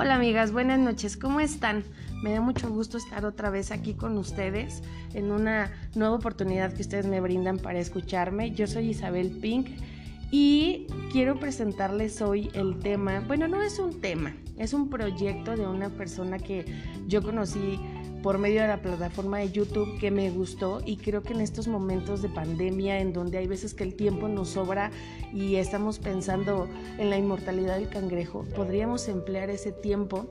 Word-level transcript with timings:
Hola 0.00 0.14
amigas, 0.14 0.52
buenas 0.52 0.78
noches, 0.78 1.16
¿cómo 1.16 1.40
están? 1.40 1.82
Me 2.22 2.30
da 2.30 2.40
mucho 2.40 2.70
gusto 2.70 2.98
estar 2.98 3.24
otra 3.24 3.50
vez 3.50 3.72
aquí 3.72 3.94
con 3.94 4.16
ustedes 4.16 4.80
en 5.12 5.32
una 5.32 5.72
nueva 5.96 6.14
oportunidad 6.14 6.72
que 6.72 6.82
ustedes 6.82 7.06
me 7.06 7.20
brindan 7.20 7.58
para 7.58 7.80
escucharme. 7.80 8.52
Yo 8.52 8.68
soy 8.68 8.90
Isabel 8.90 9.30
Pink 9.42 9.66
y 10.30 10.86
quiero 11.10 11.40
presentarles 11.40 12.22
hoy 12.22 12.48
el 12.54 12.78
tema, 12.78 13.24
bueno, 13.26 13.48
no 13.48 13.60
es 13.60 13.80
un 13.80 14.00
tema, 14.00 14.36
es 14.56 14.72
un 14.72 14.88
proyecto 14.88 15.56
de 15.56 15.66
una 15.66 15.88
persona 15.88 16.38
que 16.38 16.64
yo 17.08 17.20
conocí 17.20 17.80
por 18.22 18.38
medio 18.38 18.62
de 18.62 18.68
la 18.68 18.82
plataforma 18.82 19.38
de 19.38 19.50
YouTube 19.50 19.98
que 19.98 20.10
me 20.10 20.30
gustó 20.30 20.80
y 20.84 20.96
creo 20.96 21.22
que 21.22 21.32
en 21.32 21.40
estos 21.40 21.68
momentos 21.68 22.22
de 22.22 22.28
pandemia 22.28 22.98
en 22.98 23.12
donde 23.12 23.38
hay 23.38 23.46
veces 23.46 23.74
que 23.74 23.84
el 23.84 23.94
tiempo 23.94 24.28
nos 24.28 24.50
sobra 24.50 24.90
y 25.32 25.56
estamos 25.56 25.98
pensando 25.98 26.68
en 26.98 27.10
la 27.10 27.16
inmortalidad 27.16 27.78
del 27.78 27.88
cangrejo, 27.88 28.44
podríamos 28.54 29.08
emplear 29.08 29.50
ese 29.50 29.72
tiempo 29.72 30.30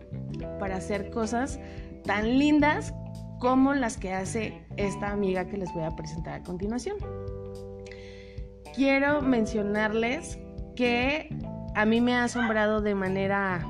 para 0.60 0.78
hacer 0.78 1.10
cosas 1.10 1.60
tan 2.04 2.38
lindas 2.38 2.94
como 3.40 3.74
las 3.74 3.98
que 3.98 4.14
hace 4.14 4.66
esta 4.78 5.12
amiga 5.12 5.48
que 5.48 5.58
les 5.58 5.72
voy 5.74 5.84
a 5.84 5.96
presentar 5.96 6.42
a 6.42 6.44
continuación. 6.44 6.98
Quiero 8.76 9.22
mencionarles 9.22 10.40
que 10.76 11.30
a 11.76 11.86
mí 11.86 12.02
me 12.02 12.16
ha 12.16 12.24
asombrado 12.24 12.82
de 12.82 12.96
manera 12.96 13.66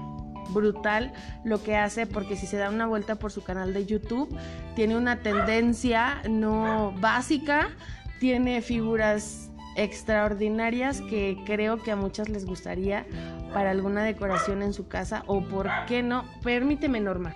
brutal 0.49 1.13
lo 1.43 1.61
que 1.63 1.75
hace 1.75 2.05
porque 2.05 2.35
si 2.35 2.47
se 2.47 2.57
da 2.57 2.69
una 2.69 2.87
vuelta 2.87 3.15
por 3.15 3.31
su 3.31 3.43
canal 3.43 3.73
de 3.73 3.85
YouTube 3.85 4.35
tiene 4.75 4.97
una 4.97 5.19
tendencia 5.19 6.21
no 6.29 6.93
básica, 6.99 7.69
tiene 8.19 8.61
figuras 8.61 9.49
extraordinarias 9.75 11.01
que 11.01 11.37
creo 11.45 11.81
que 11.81 11.91
a 11.91 11.95
muchas 11.95 12.29
les 12.29 12.45
gustaría 12.45 13.05
para 13.53 13.71
alguna 13.71 14.03
decoración 14.03 14.61
en 14.61 14.73
su 14.73 14.87
casa 14.87 15.23
o 15.27 15.41
por 15.43 15.69
qué 15.87 16.03
no, 16.03 16.25
permíteme 16.43 16.99
Norma. 16.99 17.35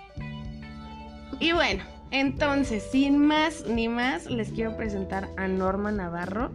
Y 1.38 1.52
bueno, 1.52 1.82
entonces, 2.10 2.84
sin 2.92 3.18
más 3.18 3.64
ni 3.66 3.88
más, 3.88 4.26
les 4.26 4.50
quiero 4.50 4.76
presentar 4.76 5.28
a 5.36 5.48
Norma 5.48 5.90
Navarro. 5.90 6.52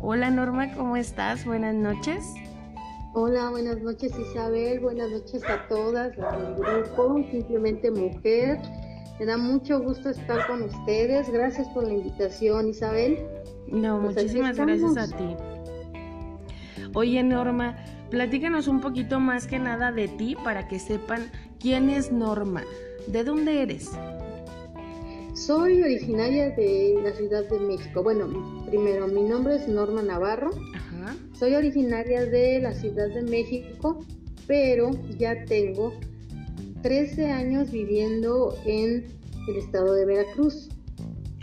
Hola 0.00 0.30
Norma, 0.30 0.72
¿cómo 0.72 0.96
estás? 0.96 1.44
Buenas 1.44 1.74
noches. 1.74 2.24
Hola, 3.16 3.48
buenas 3.50 3.80
noches 3.80 4.12
Isabel, 4.18 4.80
buenas 4.80 5.08
noches 5.08 5.40
a 5.44 5.68
todas, 5.68 6.18
a 6.18 6.36
mi 6.36 6.56
grupo, 6.56 7.24
simplemente 7.30 7.88
mujer. 7.92 8.58
Me 9.20 9.26
da 9.26 9.36
mucho 9.36 9.80
gusto 9.80 10.10
estar 10.10 10.44
con 10.48 10.62
ustedes. 10.62 11.30
Gracias 11.30 11.68
por 11.68 11.84
la 11.84 11.92
invitación, 11.92 12.70
Isabel. 12.70 13.24
No, 13.68 14.02
pues 14.02 14.16
muchísimas 14.16 14.56
gracias 14.56 14.96
a 14.96 15.16
ti. 15.16 15.36
Oye, 16.94 17.22
Norma, 17.22 17.76
platícanos 18.10 18.66
un 18.66 18.80
poquito 18.80 19.20
más 19.20 19.46
que 19.46 19.60
nada 19.60 19.92
de 19.92 20.08
ti 20.08 20.36
para 20.42 20.66
que 20.66 20.80
sepan 20.80 21.30
quién 21.60 21.90
es 21.90 22.10
Norma. 22.10 22.64
¿De 23.06 23.22
dónde 23.22 23.62
eres? 23.62 23.92
Soy 25.34 25.82
originaria 25.82 26.50
de 26.50 26.98
la 27.00 27.12
Ciudad 27.12 27.48
de 27.48 27.60
México. 27.60 28.02
Bueno, 28.02 28.64
primero, 28.66 29.06
mi 29.06 29.22
nombre 29.22 29.54
es 29.54 29.68
Norma 29.68 30.02
Navarro. 30.02 30.50
Soy 31.38 31.54
originaria 31.54 32.24
de 32.24 32.60
la 32.60 32.72
Ciudad 32.72 33.08
de 33.08 33.22
México, 33.22 34.04
pero 34.46 34.90
ya 35.18 35.44
tengo 35.44 35.92
13 36.82 37.30
años 37.30 37.70
viviendo 37.70 38.56
en 38.64 39.06
el 39.48 39.56
estado 39.56 39.94
de 39.94 40.04
Veracruz. 40.04 40.68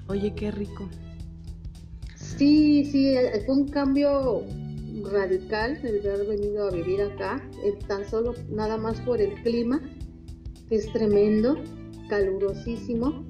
Oye, 0.07 0.33
qué 0.35 0.51
rico. 0.51 0.89
Sí, 2.15 2.85
sí, 2.85 3.15
fue 3.45 3.55
un 3.55 3.67
cambio 3.67 4.43
radical 5.11 5.79
el 5.83 5.99
haber 5.99 6.27
venido 6.27 6.67
a 6.67 6.71
vivir 6.71 7.01
acá, 7.01 7.41
tan 7.87 8.07
solo 8.09 8.33
nada 8.49 8.77
más 8.77 8.99
por 9.01 9.21
el 9.21 9.33
clima, 9.43 9.81
que 10.69 10.75
es 10.75 10.91
tremendo, 10.91 11.55
calurosísimo. 12.09 13.25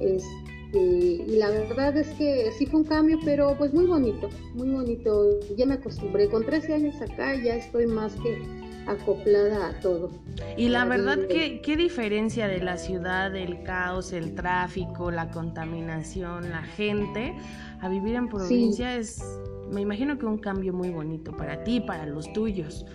Este, 0.00 0.45
y 0.72 1.36
la 1.36 1.50
verdad 1.50 1.96
es 1.96 2.08
que 2.14 2.50
sí 2.58 2.66
fue 2.66 2.80
un 2.80 2.86
cambio, 2.86 3.18
pero 3.24 3.56
pues 3.56 3.72
muy 3.72 3.86
bonito, 3.86 4.28
muy 4.54 4.70
bonito. 4.70 5.40
Ya 5.56 5.66
me 5.66 5.74
acostumbré, 5.74 6.28
con 6.28 6.44
13 6.44 6.74
años 6.74 7.00
acá 7.00 7.34
ya 7.42 7.56
estoy 7.56 7.86
más 7.86 8.14
que 8.16 8.38
acoplada 8.86 9.68
a 9.68 9.80
todo. 9.80 10.10
Y 10.56 10.68
la 10.68 10.84
verdad, 10.84 11.18
¿qué, 11.28 11.60
qué 11.60 11.76
diferencia 11.76 12.46
de 12.46 12.60
la 12.60 12.78
ciudad, 12.78 13.34
el 13.34 13.62
caos, 13.62 14.12
el 14.12 14.34
tráfico, 14.34 15.10
la 15.10 15.30
contaminación, 15.30 16.50
la 16.50 16.62
gente, 16.62 17.34
a 17.80 17.88
vivir 17.88 18.14
en 18.14 18.28
provincia 18.28 18.96
es, 18.96 19.22
me 19.70 19.80
imagino 19.80 20.18
que 20.18 20.26
un 20.26 20.38
cambio 20.38 20.72
muy 20.72 20.90
bonito 20.90 21.36
para 21.36 21.62
ti, 21.64 21.80
para 21.80 22.06
los 22.06 22.32
tuyos. 22.32 22.86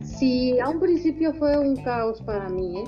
Sí, 0.00 0.58
a 0.58 0.68
un 0.68 0.80
principio 0.80 1.32
fue 1.34 1.58
un 1.58 1.76
caos 1.76 2.20
para 2.22 2.48
mí, 2.48 2.80
¿eh? 2.80 2.84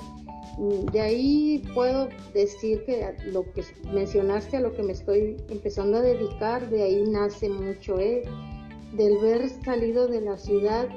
De 0.57 0.99
ahí 0.99 1.63
puedo 1.73 2.09
decir 2.33 2.83
que 2.85 3.15
lo 3.27 3.43
que 3.53 3.63
mencionaste, 3.93 4.57
a 4.57 4.59
lo 4.59 4.73
que 4.73 4.83
me 4.83 4.93
estoy 4.93 5.37
empezando 5.49 5.97
a 5.97 6.01
dedicar, 6.01 6.69
de 6.69 6.83
ahí 6.83 7.03
nace 7.07 7.49
mucho, 7.49 7.99
¿eh? 7.99 8.23
del 8.93 9.17
ver 9.19 9.49
salido 9.63 10.07
de 10.07 10.21
la 10.21 10.37
ciudad 10.37 10.89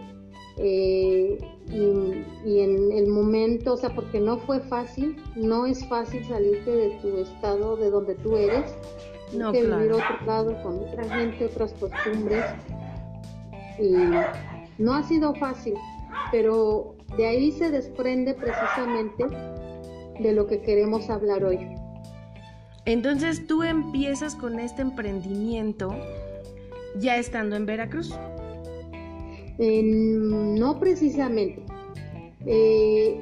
eh, 0.56 1.38
y, 1.68 2.60
en 2.60 2.92
el 2.92 3.06
momento, 3.06 3.74
o 3.74 3.76
sea, 3.76 3.94
porque 3.94 4.20
no 4.20 4.38
fue 4.38 4.60
fácil, 4.60 5.16
no 5.34 5.66
es 5.66 5.86
fácil 5.88 6.24
salirte 6.24 6.70
de 6.70 6.90
tu 7.00 7.16
estado, 7.18 7.76
de 7.76 7.90
donde 7.90 8.14
tú 8.16 8.36
eres, 8.36 8.76
no, 9.32 9.52
que 9.52 9.62
vivir 9.62 9.92
otro 9.92 10.26
lado 10.26 10.62
con 10.62 10.78
otra 10.78 11.04
gente, 11.04 11.46
otras 11.46 11.72
costumbres, 11.74 12.44
y 13.80 13.94
no 14.78 14.94
ha 14.94 15.02
sido 15.02 15.34
fácil, 15.34 15.74
pero 16.30 16.93
de 17.16 17.26
ahí 17.26 17.52
se 17.52 17.70
desprende 17.70 18.34
precisamente 18.34 19.24
de 20.20 20.32
lo 20.32 20.46
que 20.46 20.60
queremos 20.60 21.10
hablar 21.10 21.44
hoy. 21.44 21.58
Entonces 22.86 23.46
tú 23.46 23.62
empiezas 23.62 24.34
con 24.34 24.58
este 24.58 24.82
emprendimiento 24.82 25.94
ya 26.96 27.16
estando 27.16 27.56
en 27.56 27.66
Veracruz. 27.66 28.14
no 29.58 30.78
precisamente. 30.78 31.62
Eh, 32.46 33.20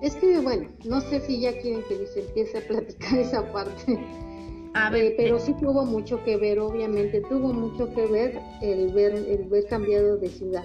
es 0.00 0.14
que, 0.16 0.38
bueno, 0.38 0.68
no 0.84 1.00
sé 1.00 1.20
si 1.20 1.40
ya 1.40 1.58
quieren 1.58 1.82
que 1.88 2.06
se 2.06 2.20
empiece 2.20 2.58
a 2.58 2.60
platicar 2.66 3.18
esa 3.18 3.52
parte. 3.52 3.92
Eh, 3.92 5.14
pero 5.16 5.36
eh. 5.36 5.40
sí 5.40 5.54
tuvo 5.60 5.84
mucho 5.84 6.22
que 6.24 6.36
ver, 6.36 6.58
obviamente, 6.58 7.20
tuvo 7.22 7.52
mucho 7.52 7.92
que 7.94 8.06
ver 8.06 8.40
el 8.60 8.92
ver, 8.92 9.14
el 9.14 9.44
ver 9.48 9.66
cambiado 9.66 10.16
de 10.16 10.28
ciudad. 10.28 10.64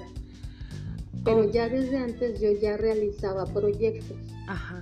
Pero 1.24 1.52
ya 1.52 1.70
desde 1.70 1.98
antes 1.98 2.40
yo 2.40 2.52
ya 2.52 2.78
realizaba 2.78 3.46
proyectos. 3.46 4.18
Ajá. 4.48 4.82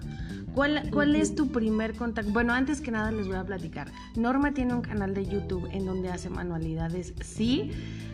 ¿Cuál, 0.57 0.89
¿Cuál, 0.89 1.15
es 1.15 1.35
tu 1.35 1.49
primer 1.49 1.93
contacto? 1.93 2.31
Bueno, 2.31 2.51
antes 2.51 2.81
que 2.81 2.89
nada 2.89 3.11
les 3.11 3.27
voy 3.27 3.35
a 3.35 3.43
platicar. 3.43 3.91
Norma 4.15 4.55
tiene 4.55 4.73
un 4.73 4.81
canal 4.81 5.13
de 5.13 5.23
YouTube 5.23 5.69
en 5.71 5.85
donde 5.85 6.09
hace 6.09 6.31
manualidades, 6.31 7.13
sí, 7.21 7.69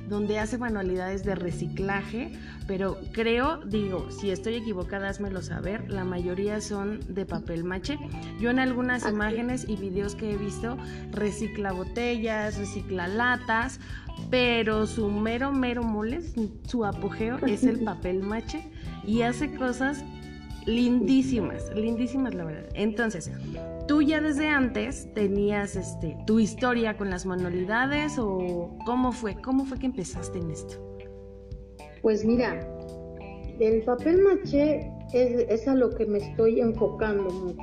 donde 0.10 0.40
hace 0.40 0.58
manualidades 0.58 1.24
de 1.24 1.36
reciclaje, 1.36 2.38
pero 2.68 2.98
creo, 3.14 3.60
digo, 3.60 4.12
si 4.12 4.30
estoy 4.30 4.56
equivocada, 4.56 5.08
házmelo 5.08 5.42
saber, 5.42 5.90
la 5.90 6.04
mayoría 6.04 6.60
son 6.60 7.00
de 7.08 7.26
papel 7.26 7.64
mache. 7.64 7.98
Yo 8.42 8.50
en 8.50 8.60
algunas 8.60 9.08
imágenes 9.08 9.64
y 9.70 9.78
videos 9.78 10.14
que 10.14 10.34
he 10.34 10.36
visto 10.36 10.78
recicla 11.12 11.72
botellas, 11.72 12.58
recicla 12.58 13.08
latas, 13.08 13.80
pero 14.30 14.86
su 14.86 15.10
mero, 15.10 15.54
mero 15.54 15.82
mole, 15.82 16.20
su 16.68 16.84
apogeo 16.84 17.38
es 17.46 17.64
el 17.64 17.80
papel 17.86 18.22
mache 18.22 18.70
y 19.08 19.22
hace 19.22 19.56
cosas 19.56 20.04
lindísimas, 20.66 21.72
lindísimas 21.76 22.34
la 22.34 22.46
verdad. 22.46 22.70
Entonces, 22.74 23.32
¿tú 23.88 24.02
ya 24.02 24.22
desde 24.22 24.48
antes 24.48 25.12
tenías 25.14 25.76
este 25.76 26.18
tu 26.26 26.40
historia 26.40 26.98
con 26.98 27.10
las 27.10 27.26
manualidades 27.26 28.18
o 28.18 28.76
cómo 28.86 29.12
fue? 29.12 29.36
¿Cómo 29.42 29.66
fue 29.66 29.80
que 29.80 29.88
empezaste 29.88 30.40
en 30.40 30.52
esto? 30.52 30.76
Pues 32.02 32.26
mira, 32.26 32.68
el 33.60 33.84
papel 33.84 34.22
maché 34.22 34.92
es, 35.14 35.46
es 35.50 35.68
a 35.68 35.76
lo 35.76 35.90
que 35.92 36.06
me 36.06 36.18
estoy 36.20 36.60
enfocando 36.60 37.30
mucho 37.30 37.62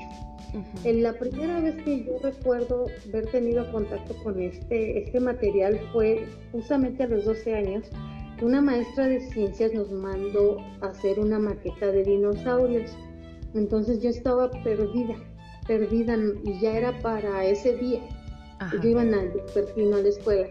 en 0.84 1.02
la 1.02 1.12
primera 1.12 1.60
vez 1.60 1.76
que 1.84 2.04
yo 2.04 2.18
recuerdo 2.22 2.86
haber 3.08 3.26
tenido 3.30 3.70
contacto 3.70 4.14
con 4.22 4.40
este, 4.40 4.98
este 4.98 5.20
material 5.20 5.80
fue 5.92 6.26
justamente 6.52 7.04
a 7.04 7.08
los 7.08 7.24
12 7.24 7.54
años. 7.54 7.84
Una 8.42 8.62
maestra 8.62 9.06
de 9.06 9.20
ciencias 9.20 9.74
nos 9.74 9.90
mandó 9.90 10.56
a 10.80 10.86
hacer 10.86 11.20
una 11.20 11.38
maqueta 11.38 11.88
de 11.88 12.04
dinosaurios. 12.04 12.90
Entonces 13.54 14.00
yo 14.00 14.08
estaba 14.08 14.50
perdida, 14.62 15.14
perdida 15.66 16.16
y 16.44 16.58
ya 16.58 16.76
era 16.76 16.98
para 17.00 17.44
ese 17.44 17.76
día. 17.76 18.00
Yo 18.82 18.88
iba 18.88 19.02
al 19.02 19.32
perfil 19.54 19.92
a 19.92 20.02
la 20.02 20.08
escuela. 20.08 20.48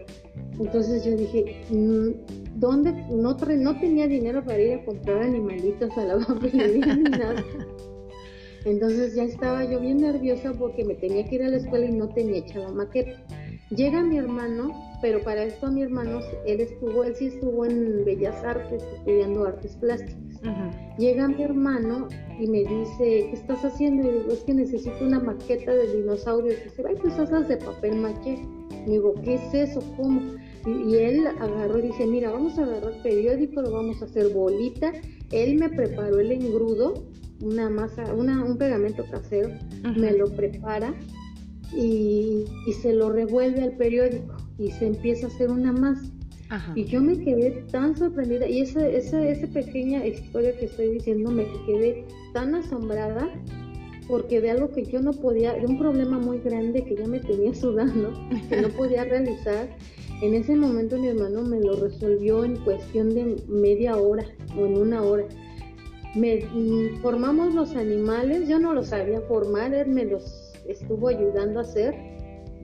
Entonces 0.60 1.04
yo 1.04 1.16
dije, 1.16 1.64
mm, 1.70 2.60
¿dónde? 2.60 2.92
No, 3.10 3.34
no 3.34 3.80
tenía 3.80 4.06
dinero 4.06 4.44
para 4.44 4.60
ir 4.60 4.74
a 4.74 4.84
comprar 4.84 5.22
animalitos 5.22 5.96
a 5.96 6.04
la 6.04 6.18
papelería 6.26 6.94
ni 6.94 7.10
nada. 7.10 7.44
Entonces 8.64 9.14
ya 9.14 9.24
estaba 9.24 9.64
yo 9.64 9.80
bien 9.80 9.98
nerviosa 9.98 10.52
porque 10.52 10.84
me 10.84 10.94
tenía 10.94 11.24
que 11.24 11.36
ir 11.36 11.42
a 11.42 11.48
la 11.48 11.56
escuela 11.56 11.86
y 11.86 11.92
no 11.92 12.08
tenía 12.08 12.38
hecha 12.38 12.60
la 12.60 12.72
maqueta. 12.72 13.20
Llega 13.70 14.02
mi 14.02 14.18
hermano 14.18 14.89
pero 15.00 15.22
para 15.22 15.44
esto 15.44 15.70
mi 15.70 15.82
hermano, 15.82 16.20
él 16.46 16.60
estuvo, 16.60 17.04
él 17.04 17.14
sí 17.14 17.26
estuvo 17.26 17.64
en 17.64 18.04
Bellas 18.04 18.42
Artes, 18.44 18.82
estudiando 18.82 19.44
artes 19.44 19.76
plásticas. 19.76 20.40
Llega 20.98 21.28
mi 21.28 21.42
hermano 21.42 22.08
y 22.38 22.46
me 22.46 22.60
dice, 22.60 23.28
¿qué 23.28 23.32
estás 23.32 23.64
haciendo? 23.64 24.08
Y 24.08 24.12
digo, 24.12 24.32
es 24.32 24.40
que 24.40 24.54
necesito 24.54 24.96
una 25.02 25.20
maqueta 25.20 25.72
de 25.72 25.96
dinosaurios. 25.96 26.56
Y 26.60 26.64
dice, 26.64 26.84
ay, 26.86 26.96
pues 27.00 27.18
esas 27.18 27.48
de 27.48 27.56
papel 27.56 27.96
maché. 27.96 28.38
Y 28.86 28.90
digo, 28.90 29.14
¿qué 29.22 29.34
es 29.34 29.54
eso? 29.54 29.80
¿Cómo? 29.96 30.20
Y, 30.66 30.94
él 30.96 31.26
agarró 31.26 31.78
y 31.78 31.82
dice, 31.82 32.06
mira, 32.06 32.30
vamos 32.30 32.58
a 32.58 32.64
agarrar 32.64 33.02
periódico, 33.02 33.62
lo 33.62 33.70
vamos 33.70 34.02
a 34.02 34.04
hacer 34.04 34.32
bolita. 34.32 34.92
Él 35.32 35.56
me 35.56 35.70
preparó 35.70 36.18
el 36.18 36.32
engrudo, 36.32 37.06
una 37.42 37.70
masa, 37.70 38.12
una, 38.14 38.44
un 38.44 38.58
pegamento 38.58 39.04
casero, 39.10 39.50
me 39.96 40.12
lo 40.12 40.26
prepara 40.26 40.94
y, 41.74 42.44
y 42.66 42.72
se 42.82 42.92
lo 42.92 43.10
revuelve 43.10 43.62
al 43.62 43.76
periódico 43.76 44.39
y 44.60 44.70
se 44.70 44.86
empieza 44.86 45.26
a 45.26 45.30
hacer 45.30 45.50
una 45.50 45.72
masa. 45.72 46.10
Y 46.74 46.84
yo 46.84 47.00
me 47.00 47.16
quedé 47.16 47.64
tan 47.70 47.96
sorprendida 47.96 48.48
y 48.48 48.60
esa, 48.60 48.86
esa, 48.86 49.24
esa 49.24 49.46
pequeña 49.46 50.04
historia 50.04 50.56
que 50.58 50.64
estoy 50.64 50.94
diciendo 50.94 51.30
me 51.30 51.46
quedé 51.64 52.04
tan 52.34 52.56
asombrada 52.56 53.30
porque 54.08 54.40
de 54.40 54.50
algo 54.50 54.72
que 54.72 54.84
yo 54.84 55.00
no 55.00 55.12
podía, 55.12 55.54
de 55.54 55.66
un 55.66 55.78
problema 55.78 56.18
muy 56.18 56.40
grande 56.40 56.84
que 56.84 56.96
ya 56.96 57.06
me 57.06 57.20
tenía 57.20 57.54
sudando, 57.54 58.12
que 58.48 58.60
no 58.60 58.68
podía 58.70 59.04
realizar, 59.14 59.68
en 60.20 60.34
ese 60.34 60.56
momento 60.56 60.98
mi 60.98 61.06
hermano 61.06 61.42
me 61.42 61.60
lo 61.60 61.76
resolvió 61.76 62.44
en 62.44 62.56
cuestión 62.56 63.14
de 63.14 63.36
media 63.46 63.96
hora 63.96 64.26
o 64.58 64.66
en 64.66 64.76
una 64.76 65.02
hora. 65.02 65.26
Me, 66.16 66.44
mm, 66.44 67.00
formamos 67.00 67.54
los 67.54 67.76
animales, 67.76 68.48
yo 68.48 68.58
no 68.58 68.74
los 68.74 68.88
sabía 68.88 69.20
formar, 69.20 69.72
él 69.72 69.86
me 69.86 70.04
los 70.04 70.52
estuvo 70.66 71.06
ayudando 71.06 71.60
a 71.60 71.62
hacer. 71.62 71.94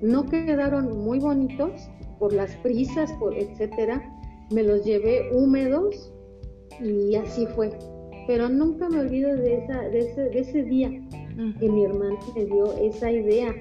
No 0.02 0.26
quedaron 0.26 1.04
muy 1.04 1.18
bonitos, 1.18 1.72
por 2.18 2.32
las 2.32 2.54
prisas, 2.56 3.12
por 3.14 3.36
etcétera, 3.36 4.02
me 4.50 4.62
los 4.62 4.84
llevé 4.84 5.30
húmedos 5.32 6.12
y 6.80 7.14
así 7.16 7.46
fue. 7.54 7.70
Pero 8.26 8.48
nunca 8.48 8.88
me 8.88 9.00
olvido 9.00 9.34
de, 9.36 9.58
esa, 9.58 9.80
de, 9.82 9.98
ese, 10.00 10.22
de 10.22 10.40
ese 10.40 10.62
día 10.64 10.90
que 11.60 11.68
mi 11.68 11.84
hermano 11.84 12.18
me 12.34 12.44
dio 12.44 12.72
esa 12.78 13.10
idea. 13.10 13.54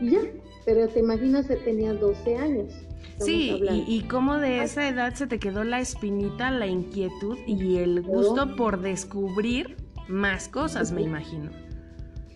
Y 0.00 0.10
ya, 0.10 0.20
pero 0.64 0.88
te 0.88 1.00
imaginas 1.00 1.46
que 1.46 1.56
tenía 1.56 1.92
12 1.92 2.36
años. 2.36 2.72
Sí, 3.18 3.60
y, 3.70 3.84
y 3.86 4.02
cómo 4.02 4.38
de 4.38 4.62
esa 4.62 4.88
edad 4.88 5.14
se 5.14 5.26
te 5.26 5.38
quedó 5.38 5.62
la 5.64 5.80
espinita, 5.80 6.50
la 6.50 6.66
inquietud 6.66 7.36
y 7.46 7.76
el 7.76 8.00
gusto 8.00 8.56
por 8.56 8.80
descubrir 8.80 9.76
más 10.08 10.48
cosas, 10.48 10.90
me 10.92 11.02
imagino. 11.02 11.50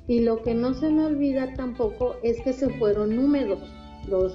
Y 0.06 0.20
lo 0.20 0.42
que 0.42 0.54
no 0.54 0.74
se 0.74 0.90
me 0.90 1.04
olvida 1.04 1.54
tampoco 1.54 2.16
es 2.22 2.40
que 2.42 2.52
se 2.52 2.68
fueron 2.78 3.18
húmedos 3.18 3.60
los, 4.08 4.34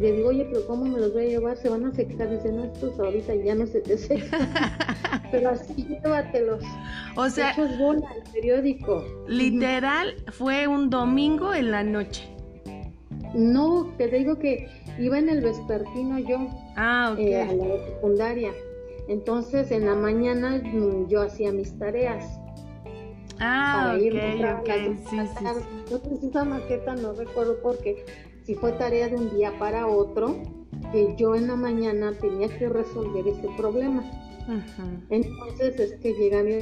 le 0.00 0.12
digo, 0.12 0.28
oye, 0.28 0.46
pero 0.50 0.66
¿cómo 0.66 0.84
me 0.84 0.98
los 0.98 1.12
voy 1.12 1.24
a 1.24 1.28
llevar? 1.28 1.56
Se 1.56 1.68
van 1.68 1.84
a 1.86 1.92
secar. 1.92 2.30
Dice, 2.30 2.52
no, 2.52 2.64
estos 2.64 2.98
ahorita 2.98 3.34
ya 3.34 3.54
no 3.54 3.66
se 3.66 3.80
te 3.80 3.98
secan. 3.98 4.48
pero 5.30 5.50
así 5.50 5.86
llévatelos. 5.86 6.62
O 7.16 7.28
sea, 7.28 7.54
bola, 7.78 8.06
el 8.16 8.32
periódico. 8.32 9.04
Literal, 9.26 10.14
fue 10.32 10.66
un 10.66 10.90
domingo 10.90 11.54
en 11.54 11.70
la 11.70 11.82
noche. 11.82 12.28
No, 13.34 13.92
te 13.98 14.08
digo 14.08 14.38
que 14.38 14.68
iba 14.98 15.18
en 15.18 15.28
el 15.28 15.42
vespertino 15.42 16.18
yo 16.18 16.48
ah, 16.76 17.10
okay. 17.12 17.32
eh, 17.32 17.42
a 17.42 17.52
la 17.52 17.84
secundaria. 17.86 18.52
Entonces, 19.08 19.70
en 19.70 19.86
la 19.86 19.94
mañana 19.94 20.60
mm, 20.62 21.08
yo 21.08 21.22
hacía 21.22 21.52
mis 21.52 21.76
tareas. 21.78 22.37
Ah, 23.40 23.96
ok, 23.96 24.60
ok, 24.60 24.70
sí, 25.08 25.16
sí. 25.38 25.44
Entonces, 25.90 26.24
esa 26.24 26.44
maqueta 26.44 26.94
no 26.96 27.12
recuerdo 27.12 27.60
por 27.60 27.78
qué 27.78 28.04
si 28.48 28.54
fue 28.54 28.72
tarea 28.72 29.10
de 29.10 29.16
un 29.16 29.36
día 29.36 29.52
para 29.58 29.86
otro, 29.86 30.42
que 30.90 31.14
yo 31.18 31.34
en 31.34 31.48
la 31.48 31.54
mañana 31.54 32.12
tenía 32.18 32.48
que 32.48 32.66
resolver 32.66 33.28
ese 33.28 33.46
problema. 33.58 34.02
Entonces 35.10 35.78
es 35.78 35.92
que 36.00 36.14
llega 36.14 36.42
mi 36.42 36.54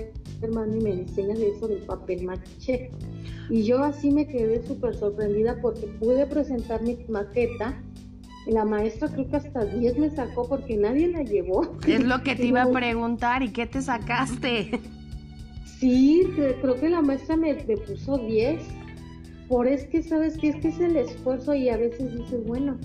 hermano 0.43 0.77
y 0.77 0.81
me 0.81 0.91
enseña 0.91 1.37
de 1.37 1.51
eso 1.51 1.69
del 1.69 1.83
papel 1.83 2.25
maché. 2.25 2.91
Y 3.49 3.63
yo 3.63 3.85
así 3.85 4.11
me 4.11 4.27
quedé 4.27 4.67
súper 4.67 4.97
sorprendida 4.97 5.61
porque 5.63 5.87
pude 5.87 6.27
presentar 6.27 6.83
mi 6.83 6.99
maqueta. 7.09 7.81
La 8.49 8.65
maestra 8.65 9.07
creo 9.07 9.29
que 9.29 9.37
hasta 9.37 9.65
10 9.65 9.99
me 9.99 10.11
sacó 10.11 10.49
porque 10.49 10.77
nadie 10.77 11.07
la 11.07 11.23
llevó. 11.23 11.77
Es 11.87 12.03
lo 12.03 12.21
que 12.25 12.35
te 12.35 12.47
iba 12.47 12.65
a 12.65 12.71
preguntar, 12.71 13.45
¿y 13.45 13.51
qué 13.51 13.67
te 13.67 13.81
sacaste? 13.81 14.81
Sí, 15.79 16.23
creo 16.37 16.75
que 16.75 16.89
la 16.89 17.03
maestra 17.03 17.37
me, 17.37 17.55
me 17.55 17.77
puso 17.77 18.19
10 18.19 18.61
por 19.49 19.67
es 19.69 19.85
que, 19.87 20.03
¿sabes 20.03 20.37
que 20.39 20.49
Es 20.49 20.57
que 20.57 20.69
es 20.69 20.81
el 20.81 20.97
esfuerzo 20.97 21.55
y 21.55 21.69
a 21.69 21.77
veces 21.77 22.13
dices, 22.17 22.45
bueno, 22.45 22.79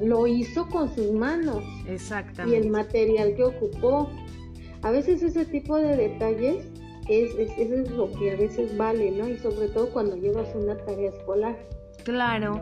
lo 0.00 0.26
hizo 0.26 0.68
con 0.68 0.94
sus 0.94 1.12
manos. 1.12 1.64
Exactamente. 1.88 2.58
Y 2.58 2.62
el 2.62 2.70
material 2.70 3.34
que 3.34 3.44
ocupó. 3.44 4.10
A 4.82 4.90
veces 4.90 5.22
ese 5.22 5.46
tipo 5.46 5.76
de 5.76 5.96
detalles 5.96 6.66
es, 7.08 7.34
es, 7.36 7.50
es 7.58 7.90
lo 7.90 8.12
que 8.12 8.32
a 8.32 8.36
veces 8.36 8.76
vale, 8.76 9.10
¿no? 9.10 9.28
Y 9.28 9.38
sobre 9.38 9.68
todo 9.68 9.90
cuando 9.90 10.16
llevas 10.16 10.54
una 10.54 10.76
tarea 10.76 11.10
escolar. 11.10 11.56
Claro. 12.04 12.60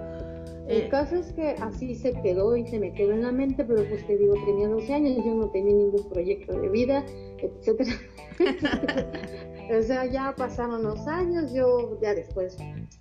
El 0.69 0.83
eh, 0.83 0.89
caso 0.89 1.17
es 1.17 1.33
que 1.33 1.49
así 1.61 1.95
se 1.95 2.13
quedó 2.23 2.57
y 2.57 2.67
se 2.67 2.79
me 2.79 2.95
quedó 2.95 3.13
en 3.13 3.23
la 3.23 3.33
mente, 3.33 3.65
pero 3.65 3.85
pues 3.85 4.07
te 4.07 4.17
digo, 4.17 4.35
tenía 4.47 4.69
12 4.69 4.95
años, 4.95 5.17
yo 5.25 5.35
no 5.35 5.51
tenía 5.51 5.75
ningún 5.75 6.09
proyecto 6.09 6.59
de 6.59 6.69
vida, 6.69 7.05
etcétera. 7.39 7.91
o 9.71 9.83
sea, 9.83 10.07
ya 10.07 10.35
pasaron 10.37 10.83
los 10.83 11.07
años, 11.07 11.53
yo 11.53 11.99
ya 12.01 12.15
después 12.15 12.57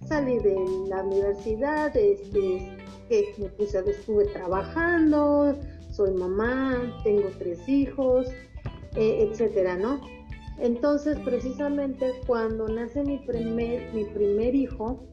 salí 0.08 0.40
de 0.40 0.56
la 0.88 1.04
universidad, 1.04 1.96
este, 1.96 2.78
que 3.10 3.50
puse, 3.58 3.80
estuve 3.80 4.26
trabajando, 4.28 5.58
soy 5.92 6.12
mamá, 6.12 7.02
tengo 7.04 7.30
tres 7.38 7.68
hijos, 7.68 8.28
eh, 8.96 9.28
etcétera, 9.30 9.76
¿no? 9.76 10.02
Entonces, 10.60 11.18
precisamente 11.20 12.14
cuando 12.28 12.68
nace 12.68 13.04
mi 13.04 13.18
primer, 13.20 13.94
mi 13.94 14.06
primer 14.06 14.56
hijo, 14.56 15.04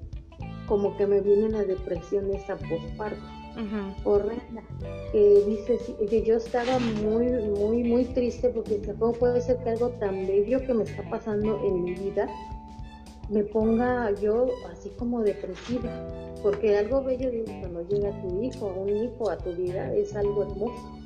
como 0.67 0.97
que 0.97 1.07
me 1.07 1.21
viene 1.21 1.49
la 1.49 1.65
depresión 1.65 2.31
esa 2.33 2.57
postparto. 2.57 3.40
Horrenda 4.05 4.63
que 5.13 5.43
dice 5.47 5.79
que 6.09 6.23
yo 6.23 6.37
estaba 6.37 6.79
muy 6.79 7.27
muy 7.27 7.85
muy 7.85 8.05
triste 8.05 8.49
porque 8.51 8.81
cómo 8.99 9.13
puede 9.13 9.41
ser 9.41 9.59
que 9.59 9.71
algo 9.71 9.91
tan 9.91 10.27
bello 10.27 10.61
que 10.65 10.73
me 10.73 10.85
está 10.85 11.09
pasando 11.11 11.61
en 11.65 11.85
mi 11.85 11.95
vida 11.95 12.29
me 13.31 13.45
ponga 13.45 14.11
yo 14.21 14.49
así 14.71 14.91
como 14.99 15.23
depresiva, 15.23 15.89
porque 16.43 16.77
algo 16.77 17.03
bello 17.03 17.31
cuando 17.61 17.87
llega 17.89 18.11
tu 18.23 18.43
hijo, 18.43 18.67
un 18.77 18.89
hijo 18.89 19.31
a 19.31 19.39
tu 19.39 19.53
vida, 19.53 19.95
es 19.95 20.15
algo 20.17 20.43
hermoso. 20.43 20.99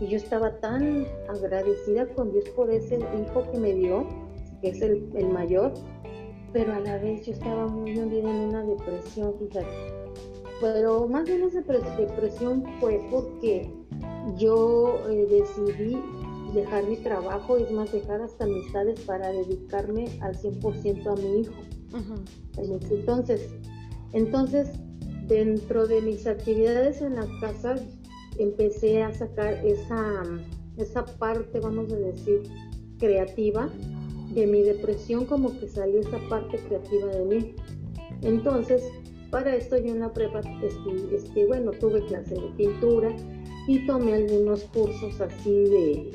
Y 0.00 0.06
yo 0.06 0.16
estaba 0.16 0.58
tan 0.60 1.06
agradecida 1.28 2.06
con 2.14 2.32
Dios 2.32 2.48
por 2.56 2.70
ese 2.70 2.96
hijo 2.96 3.52
que 3.52 3.58
me 3.58 3.74
dio, 3.74 4.06
que 4.62 4.70
es 4.70 4.80
el, 4.80 5.10
el 5.14 5.28
mayor, 5.28 5.74
pero 6.52 6.72
a 6.72 6.80
la 6.80 6.96
vez 6.98 7.26
yo 7.26 7.32
estaba 7.32 7.66
muy 7.66 7.98
hundida 7.98 8.30
en 8.30 8.36
una 8.36 8.64
depresión, 8.64 9.34
fíjate. 9.38 9.97
Pero 10.60 11.06
más 11.08 11.24
bien 11.24 11.42
esa 11.42 11.60
depresión 11.60 12.64
fue 12.80 13.00
porque 13.10 13.70
yo 14.36 14.98
eh, 15.08 15.26
decidí 15.30 15.96
dejar 16.52 16.84
mi 16.84 16.96
trabajo, 16.96 17.56
es 17.56 17.70
más, 17.70 17.92
dejar 17.92 18.22
hasta 18.22 18.44
amistades 18.44 19.00
para 19.00 19.30
dedicarme 19.30 20.06
al 20.20 20.36
100% 20.36 21.06
a 21.06 21.16
mi 21.16 21.40
hijo. 21.40 21.54
Entonces, 22.56 23.50
entonces, 24.12 24.70
dentro 25.26 25.86
de 25.86 26.00
mis 26.00 26.26
actividades 26.26 27.02
en 27.02 27.16
la 27.16 27.26
casa, 27.40 27.76
empecé 28.38 29.02
a 29.02 29.12
sacar 29.12 29.54
esa, 29.64 30.22
esa 30.76 31.04
parte, 31.04 31.60
vamos 31.60 31.92
a 31.92 31.96
decir, 31.96 32.42
creativa 32.98 33.68
de 34.34 34.46
mi 34.46 34.62
depresión, 34.62 35.24
como 35.26 35.58
que 35.58 35.68
salió 35.68 36.00
esa 36.00 36.18
parte 36.28 36.58
creativa 36.58 37.08
de 37.08 37.24
mí. 37.24 37.54
Entonces, 38.22 38.82
para 39.30 39.54
esto 39.54 39.76
yo 39.76 39.92
en 39.92 40.00
la 40.00 40.12
prepa, 40.12 40.40
este, 40.40 41.14
este, 41.14 41.46
bueno, 41.46 41.70
tuve 41.72 42.04
clase 42.06 42.34
de 42.34 42.48
pintura, 42.56 43.14
y 43.68 43.84
tomé 43.84 44.14
algunos 44.14 44.64
cursos 44.64 45.20
así 45.20 45.64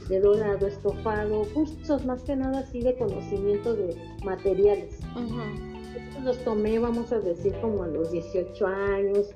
de, 0.09 0.19
dorado, 0.19 0.65
estofado, 0.65 1.43
cursos 1.53 2.03
más 2.03 2.23
que 2.23 2.35
nada 2.35 2.59
así 2.61 2.81
de 2.81 2.95
conocimiento 2.95 3.75
de 3.75 3.95
materiales. 4.25 4.99
Los 6.23 6.39
tomé, 6.39 6.79
vamos 6.79 7.13
a 7.13 7.19
decir, 7.19 7.53
como 7.61 7.83
a 7.83 7.87
los 7.87 8.11
18 8.11 8.65
años, 8.65 9.35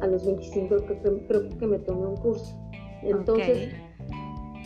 a 0.00 0.06
los 0.06 0.24
25 0.24 0.76
creo, 1.02 1.58
que 1.58 1.66
me 1.66 1.78
tomé 1.80 2.06
un 2.06 2.16
curso. 2.16 2.56
Entonces, 3.02 3.74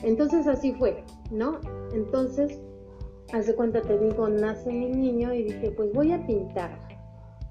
entonces 0.04 0.46
así 0.46 0.72
fue, 0.74 1.02
¿no? 1.32 1.58
Entonces, 1.92 2.60
hace 3.32 3.52
cuenta 3.56 3.82
te 3.82 3.98
digo, 3.98 4.28
nace 4.28 4.72
mi 4.72 4.90
niño 4.90 5.34
y 5.34 5.42
dije, 5.42 5.72
pues 5.72 5.92
voy 5.92 6.12
a 6.12 6.24
pintar 6.24 6.85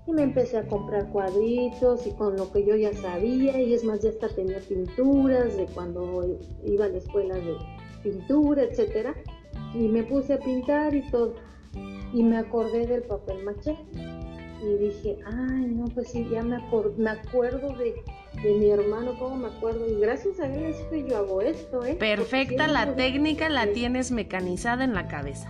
y 0.08 0.12
me 0.12 0.24
empecé 0.24 0.58
a 0.58 0.68
comprar 0.68 1.10
cuadritos 1.10 2.06
y 2.06 2.12
con 2.12 2.36
lo 2.36 2.52
que 2.52 2.66
yo 2.66 2.76
ya 2.76 2.94
sabía 2.94 3.60
y 3.60 3.74
es 3.74 3.84
más 3.84 4.02
ya 4.02 4.10
hasta 4.10 4.30
tenía 4.30 4.60
pinturas 4.60 5.58
de 5.58 5.66
cuando 5.68 6.38
iba 6.64 6.86
a 6.86 6.90
la 6.90 6.98
escuela 6.98 7.36
de 7.36 7.56
pintura, 8.04 8.64
etcétera 8.64 9.16
y 9.74 9.88
me 9.88 10.04
puse 10.04 10.34
a 10.34 10.40
pintar 10.40 10.94
y 10.94 11.10
todo 11.10 11.36
y 12.14 12.24
me 12.24 12.38
acordé 12.38 12.88
del 12.88 13.04
papel 13.04 13.44
maché 13.44 13.76
y 14.64 14.78
dije, 14.78 15.18
ay 15.26 15.68
no, 15.68 15.86
pues 15.86 16.10
sí, 16.10 16.28
ya 16.32 16.42
me, 16.42 16.58
me 16.98 17.10
acuerdo 17.10 17.76
de, 17.78 17.94
de 18.42 18.54
mi 18.56 18.70
hermano, 18.70 19.14
¿cómo 19.20 19.36
me 19.36 19.48
acuerdo? 19.48 19.88
Y 19.88 20.00
gracias 20.00 20.40
a 20.40 20.48
él 20.48 20.66
es 20.66 20.78
que 20.90 21.08
yo 21.08 21.18
hago 21.18 21.42
esto, 21.42 21.86
¿eh? 21.86 21.96
Perfecta, 21.96 22.68
la 22.68 22.96
técnica 22.96 23.50
la 23.50 23.68
tienes 23.68 24.12
mecanizada 24.12 24.84
en 24.84 24.94
la 24.94 25.08
cabeza. 25.08 25.50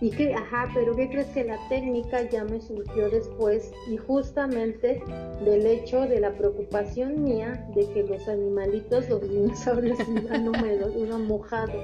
Y 0.00 0.10
que, 0.10 0.34
ajá, 0.34 0.68
pero 0.74 0.94
¿qué 0.94 1.08
crees 1.08 1.28
que 1.28 1.44
la 1.44 1.58
técnica 1.68 2.22
ya 2.28 2.44
me 2.44 2.60
surgió 2.60 3.08
después? 3.08 3.72
Y 3.90 3.96
justamente 3.96 5.02
del 5.42 5.66
hecho 5.66 6.02
de 6.02 6.20
la 6.20 6.32
preocupación 6.32 7.22
mía 7.22 7.66
de 7.74 7.88
que 7.92 8.02
los 8.02 8.28
animalitos, 8.28 9.08
los 9.08 9.22
dinosaurios 9.22 9.98
iban 10.08 10.48
húmedos, 10.48 10.94
iban 10.96 11.26
mojados. 11.26 11.82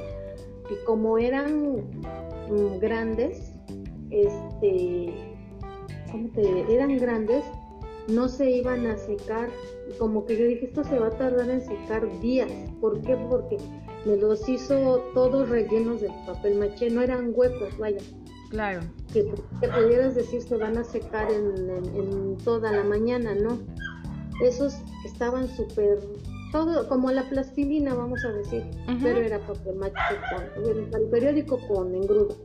Y 0.71 0.85
como 0.85 1.17
eran 1.17 1.77
mm, 2.51 2.79
grandes, 2.81 3.55
este, 4.11 5.15
¿cómo 6.11 6.29
te 6.35 6.75
Eran 6.75 6.99
grandes, 6.99 7.45
no 8.09 8.29
se 8.29 8.51
iban 8.51 8.87
a 8.87 8.97
secar. 8.99 9.49
Como 9.99 10.27
que 10.27 10.37
yo 10.37 10.47
dije, 10.47 10.67
esto 10.67 10.85
se 10.85 10.99
va 10.99 11.09
a 11.09 11.11
tardar 11.11 11.49
en 11.51 11.61
secar 11.63 12.07
días. 12.21 12.51
¿Por 12.81 13.01
qué? 13.01 13.17
Porque 13.17 13.57
me 14.05 14.17
los 14.17 14.49
hizo 14.49 14.99
todos 15.15 15.49
rellenos 15.49 16.01
de 16.01 16.09
papel 16.27 16.59
maché, 16.59 16.91
no 16.91 17.03
eran 17.03 17.33
huecos, 17.35 17.77
vaya. 17.79 18.01
Claro. 18.51 18.81
Que, 19.13 19.25
pudieras 19.61 20.15
decir 20.15 20.43
se 20.43 20.57
van 20.57 20.77
a 20.77 20.85
secar 20.85 21.31
en, 21.31 22.37
toda 22.45 22.73
la 22.73 22.85
mañana, 22.85 23.35
¿no? 23.35 23.59
Esos 24.43 24.77
estaban 25.07 25.49
súper, 25.49 26.01
todo 26.51 26.89
como 26.89 27.11
la 27.11 27.29
plastilina, 27.29 27.95
vamos 27.95 28.25
a 28.25 28.33
decir, 28.33 28.65
pero 29.03 29.21
era 29.21 29.39
papel 29.47 29.77
maché 29.77 29.95
con, 30.55 31.01
el 31.01 31.09
periódico 31.09 31.59
con 31.69 31.95
engrudo. 31.95 32.37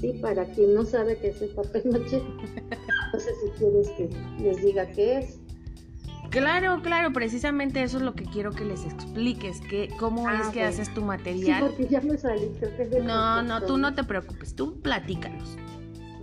Sí, 0.00 0.12
para 0.22 0.44
quien 0.44 0.74
no 0.74 0.84
sabe 0.84 1.18
qué 1.18 1.28
es 1.28 1.42
el 1.42 1.50
papel 1.50 1.82
maché, 1.86 2.20
no 3.12 3.20
sé 3.20 3.30
si 3.34 3.50
quieres 3.58 3.90
que 3.90 4.10
les 4.40 4.62
diga 4.62 4.86
qué 4.86 5.18
es. 5.18 5.38
Claro, 6.30 6.82
claro, 6.82 7.12
precisamente 7.12 7.82
eso 7.82 7.96
es 7.96 8.02
lo 8.02 8.14
que 8.14 8.24
quiero 8.24 8.50
que 8.52 8.64
les 8.64 8.84
expliques, 8.84 9.60
que 9.62 9.88
cómo 9.98 10.28
es 10.30 10.46
ah, 10.48 10.50
que 10.52 10.62
haces 10.62 10.92
tu 10.92 11.02
material. 11.02 11.60
Sí, 11.60 11.66
porque 11.66 11.86
ya 11.86 12.00
me 12.02 12.18
salí, 12.18 12.50
No, 13.02 13.42
no, 13.42 13.62
tú 13.62 13.78
no 13.78 13.94
te 13.94 14.04
preocupes, 14.04 14.54
tú 14.54 14.80
platícanos. 14.80 15.56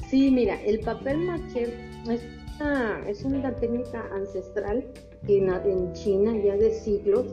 Sí, 0.08 0.30
mira, 0.30 0.62
el 0.62 0.80
papel 0.82 1.20
maché 1.20 1.74
es 2.08 2.22
una, 2.60 3.00
es 3.08 3.24
una 3.24 3.56
técnica 3.56 4.08
ancestral 4.14 4.86
en, 5.28 5.50
en 5.50 5.94
China 5.94 6.34
ya 6.38 6.56
de 6.56 6.72
siglos. 6.72 7.28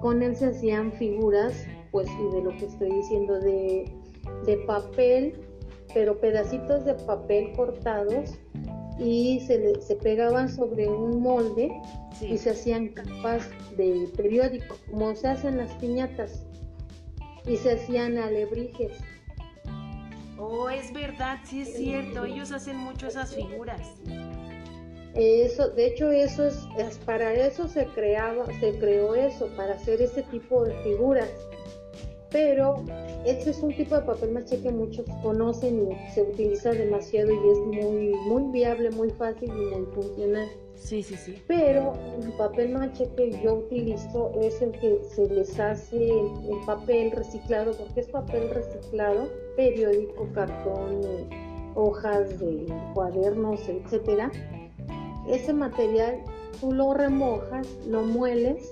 Con 0.00 0.22
él 0.22 0.34
se 0.34 0.46
hacían 0.46 0.92
figuras, 0.92 1.66
pues, 1.92 2.08
y 2.08 2.34
de 2.34 2.42
lo 2.42 2.50
que 2.50 2.66
estoy 2.66 2.90
diciendo, 2.90 3.38
de, 3.38 3.92
de 4.44 4.56
papel, 4.66 5.40
pero 5.94 6.18
pedacitos 6.20 6.84
de 6.84 6.94
papel 6.94 7.52
cortados 7.56 8.38
y 8.98 9.40
se, 9.40 9.80
se 9.80 9.96
pegaban 9.96 10.48
sobre 10.48 10.88
un 10.88 11.20
molde 11.22 11.70
y 12.20 12.36
se 12.36 12.50
hacían 12.50 12.88
capas 12.88 13.48
de 13.76 14.08
periódico, 14.16 14.76
como 14.90 15.14
se 15.14 15.28
hacen 15.28 15.58
las 15.58 15.72
piñatas, 15.74 16.44
y 17.46 17.56
se 17.56 17.72
hacían 17.72 18.18
alebrijes. 18.18 18.92
Oh, 20.38 20.68
es 20.68 20.92
verdad, 20.92 21.38
sí 21.44 21.62
es 21.62 21.74
cierto, 21.74 22.24
ellos 22.24 22.52
hacen 22.52 22.76
mucho 22.76 23.08
esas 23.08 23.34
figuras. 23.34 23.80
Eso, 25.14 25.68
de 25.70 25.86
hecho, 25.86 26.10
eso 26.12 26.46
es, 26.46 26.66
es, 26.78 26.98
para 26.98 27.34
eso 27.34 27.66
se 27.66 27.86
creaba, 27.86 28.46
se 28.60 28.78
creó 28.78 29.14
eso, 29.14 29.48
para 29.56 29.74
hacer 29.74 30.00
ese 30.00 30.22
tipo 30.24 30.64
de 30.64 30.74
figuras 30.82 31.28
pero 32.30 32.76
este 33.24 33.50
es 33.50 33.62
un 33.62 33.74
tipo 33.74 33.96
de 33.96 34.02
papel 34.02 34.32
maché 34.32 34.60
que 34.60 34.70
muchos 34.70 35.06
conocen 35.22 35.90
y 35.90 36.10
se 36.12 36.22
utiliza 36.22 36.70
demasiado 36.70 37.32
y 37.32 37.50
es 37.50 37.58
muy, 37.58 38.14
muy 38.26 38.52
viable, 38.52 38.90
muy 38.90 39.10
fácil 39.10 39.50
y 39.50 39.74
muy 39.74 39.86
funcional. 39.94 40.48
Sí, 40.74 41.02
sí, 41.02 41.16
sí. 41.16 41.42
Pero 41.46 41.94
el 42.22 42.32
papel 42.32 42.70
maché 42.70 43.08
que 43.16 43.32
yo 43.42 43.54
utilizo 43.54 44.32
es 44.40 44.60
el 44.62 44.72
que 44.72 45.00
se 45.04 45.26
les 45.28 45.58
hace 45.58 45.96
el, 45.96 46.58
papel 46.66 47.10
reciclado, 47.10 47.72
porque 47.72 48.00
es 48.00 48.06
papel 48.08 48.50
reciclado, 48.50 49.28
periódico, 49.56 50.28
cartón, 50.34 51.00
hojas 51.74 52.38
de 52.38 52.66
cuadernos, 52.94 53.68
etcétera. 53.68 54.30
Ese 55.28 55.52
material 55.52 56.22
tú 56.60 56.72
lo 56.72 56.94
remojas, 56.94 57.66
lo 57.86 58.02
mueles 58.02 58.70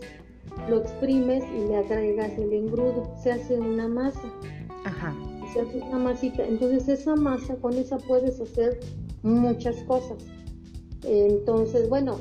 lo 0.68 0.78
exprimes 0.80 1.44
y 1.54 1.68
le 1.68 1.76
agregas 1.76 2.32
el 2.38 2.52
engrudo, 2.52 3.10
se 3.22 3.32
hace 3.32 3.58
una 3.58 3.88
masa. 3.88 4.32
Ajá. 4.84 5.14
Se 5.52 5.60
hace 5.60 5.78
una 5.78 5.98
masita. 5.98 6.46
Entonces 6.46 6.88
esa 6.88 7.14
masa, 7.14 7.56
con 7.56 7.74
esa 7.74 7.98
puedes 7.98 8.40
hacer 8.40 8.80
muchas 9.22 9.76
cosas. 9.84 10.18
Entonces, 11.04 11.88
bueno, 11.88 12.18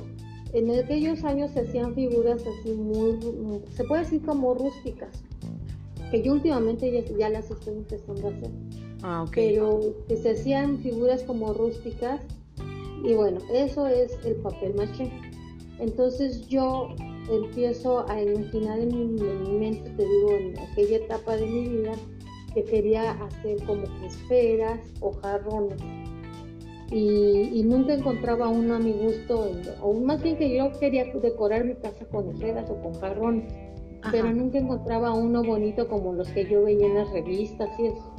en 0.54 0.72
aquellos 0.72 1.24
años 1.24 1.51
se 1.51 1.62
hacían 1.62 1.94
figuras 1.96 2.42
así 2.42 2.72
muy, 2.72 3.20
se 3.74 3.84
puede 3.84 4.04
decir 4.04 4.22
como 4.24 4.54
rústicas, 4.54 5.10
que 6.12 6.22
yo 6.22 6.34
últimamente 6.34 6.92
ya, 6.92 7.18
ya 7.18 7.30
las 7.30 7.50
estoy 7.50 7.75
empezando 7.75 8.27
a 8.27 8.32
hacer. 8.32 8.51
Ah, 9.04 9.24
ok. 9.24 9.32
Pero 9.36 9.80
que 10.08 10.18
se 10.18 10.32
hacían 10.32 10.80
figuras 10.80 11.24
como 11.24 11.54
rústicas 11.54 12.22
y 13.04 13.13
bueno, 13.13 13.39
eso 13.54 13.88
es 13.88 14.18
el 14.24 14.36
papel 14.38 14.75
maché. 14.75 15.12
Entonces 15.80 16.48
yo 16.48 16.96
empiezo 17.29 18.08
a 18.10 18.22
imaginar 18.22 18.79
en 18.79 19.15
mi, 19.15 19.58
mente, 19.58 19.89
te 19.91 20.03
digo, 20.03 20.32
en 20.32 20.60
aquella 20.60 20.98
etapa 20.98 21.36
de 21.36 21.46
mi 21.46 21.67
vida, 21.70 21.94
que 22.53 22.63
quería 22.63 23.12
hacer 23.12 23.63
como 23.65 23.84
esferas 24.05 24.79
o 25.01 25.12
jarrones. 25.13 25.82
Y, 26.91 27.63
nunca 27.63 27.96
encontraba 27.96 28.48
uno 28.48 28.75
a 28.75 28.79
mi 28.79 28.94
gusto, 28.94 29.51
o 29.82 29.94
más 29.94 30.22
bien 30.22 30.38
que 30.38 30.55
yo 30.55 30.72
quería 30.79 31.05
decorar 31.05 31.65
mi 31.65 31.75
casa 31.75 32.05
con 32.05 32.29
esferas 32.29 32.70
o 32.70 32.79
con 32.82 32.94
jarrones, 32.94 33.51
pero 34.12 34.32
nunca 34.32 34.60
encontraba 34.60 35.13
uno 35.13 35.44
bonito 35.44 35.88
como 35.88 36.13
los 36.13 36.29
que 36.29 36.46
yo 36.48 36.63
veía 36.63 36.86
en 36.86 36.96
las 36.96 37.10
revistas 37.12 37.70
y 37.79 37.88
eso. 37.88 38.15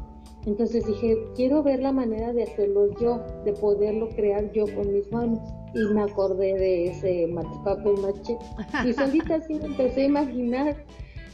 Entonces 0.46 0.86
dije, 0.86 1.16
quiero 1.34 1.62
ver 1.62 1.80
la 1.80 1.92
manera 1.92 2.32
de 2.32 2.44
hacerlo 2.44 2.88
yo, 3.00 3.20
de 3.44 3.52
poderlo 3.52 4.08
crear 4.10 4.50
yo 4.52 4.64
con 4.74 4.92
mis 4.92 5.10
manos. 5.10 5.40
Y 5.76 5.92
me 5.92 6.02
acordé 6.04 6.54
de 6.54 6.86
ese 6.86 7.28
papel 7.62 7.94
maché. 8.00 8.38
Y 8.82 8.94
solita 8.94 9.34
así 9.34 9.54
me 9.54 9.66
empecé 9.66 10.02
a 10.02 10.04
imaginar. 10.04 10.84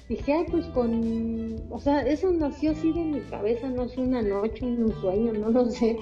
Dije, 0.09 0.33
ay, 0.33 0.45
pues 0.51 0.67
con. 0.67 1.63
O 1.71 1.79
sea, 1.79 2.01
eso 2.01 2.33
nació 2.33 2.73
así 2.73 2.93
de 2.93 3.05
mi 3.05 3.21
cabeza, 3.21 3.69
no 3.69 3.89
sé, 3.89 4.01
una 4.01 4.21
noche, 4.21 4.67
un 4.67 4.93
sueño, 5.01 5.33
no 5.33 5.51
lo 5.51 5.71
sé. 5.71 5.97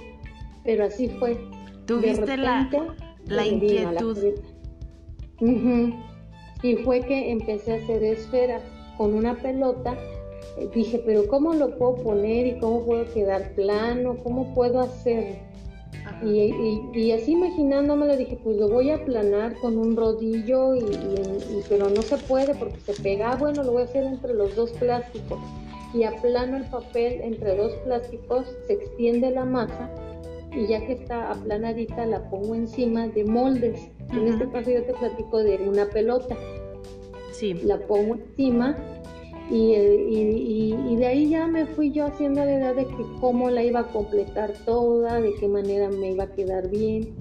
Pero 0.64 0.86
así 0.86 1.08
fue. 1.18 1.38
Tuviste 1.84 2.38
la, 2.38 2.70
la 3.26 3.46
inquietud. 3.46 4.16
Y 6.62 6.76
fue 6.76 7.00
que 7.00 7.32
empecé 7.32 7.72
a 7.72 7.76
hacer 7.76 8.02
esferas 8.02 8.62
con 8.96 9.12
una 9.14 9.34
pelota 9.34 9.96
dije, 10.74 11.02
pero 11.04 11.26
¿cómo 11.26 11.54
lo 11.54 11.76
puedo 11.76 11.96
poner 11.96 12.46
y 12.46 12.58
cómo 12.58 12.84
puedo 12.84 13.04
quedar 13.12 13.52
plano? 13.54 14.16
¿Cómo 14.22 14.54
puedo 14.54 14.80
hacer? 14.80 15.38
Y, 16.22 17.12
así 17.12 17.32
imaginándome 17.32 18.06
le 18.06 18.16
dije, 18.16 18.38
pues 18.42 18.56
lo 18.56 18.68
voy 18.68 18.90
a 18.90 18.96
aplanar 18.96 19.54
con 19.56 19.78
un 19.78 19.96
rodillo, 19.96 20.74
y, 20.74 20.84
pero 21.68 21.88
no 21.88 22.02
se 22.02 22.16
puede 22.18 22.54
porque 22.54 22.78
se 22.80 23.02
pega. 23.02 23.32
Ah, 23.32 23.36
bueno, 23.36 23.62
lo 23.62 23.72
voy 23.72 23.82
a 23.82 23.84
hacer 23.86 24.04
entre 24.04 24.34
los 24.34 24.54
dos 24.54 24.70
plásticos. 24.72 25.38
Y 25.94 26.04
aplano 26.04 26.56
el 26.56 26.64
papel 26.64 27.20
entre 27.22 27.56
dos 27.56 27.72
plásticos, 27.84 28.46
se 28.66 28.74
extiende 28.74 29.30
la 29.30 29.44
masa 29.44 29.90
y 30.52 30.66
ya 30.66 30.84
que 30.84 30.94
está 30.94 31.30
aplanadita 31.30 32.06
la 32.06 32.28
pongo 32.28 32.54
encima 32.54 33.06
de 33.08 33.24
moldes. 33.24 33.88
En 34.12 34.26
este 34.26 34.48
caso 34.50 34.70
yo 34.70 34.82
te 34.84 34.94
platico 34.94 35.38
de 35.38 35.56
una 35.58 35.86
pelota. 35.86 36.36
Sí. 37.32 37.54
La 37.54 37.78
pongo 37.78 38.16
encima 38.16 38.76
y, 39.50 39.74
y, 39.74 40.96
de 40.96 41.06
ahí 41.06 41.28
ya 41.30 41.46
me 41.46 41.66
fui 41.66 41.90
yo 41.90 42.06
haciendo 42.06 42.44
la 42.44 42.52
idea 42.52 42.72
de 42.72 42.86
que 42.86 43.04
cómo 43.20 43.50
la 43.50 43.64
iba 43.64 43.80
a 43.80 43.90
completar 43.90 44.52
toda, 44.64 45.20
de 45.20 45.34
qué 45.40 45.48
manera 45.48 45.88
me 45.88 46.12
iba 46.12 46.24
a 46.24 46.32
quedar 46.32 46.70
bien. 46.70 47.14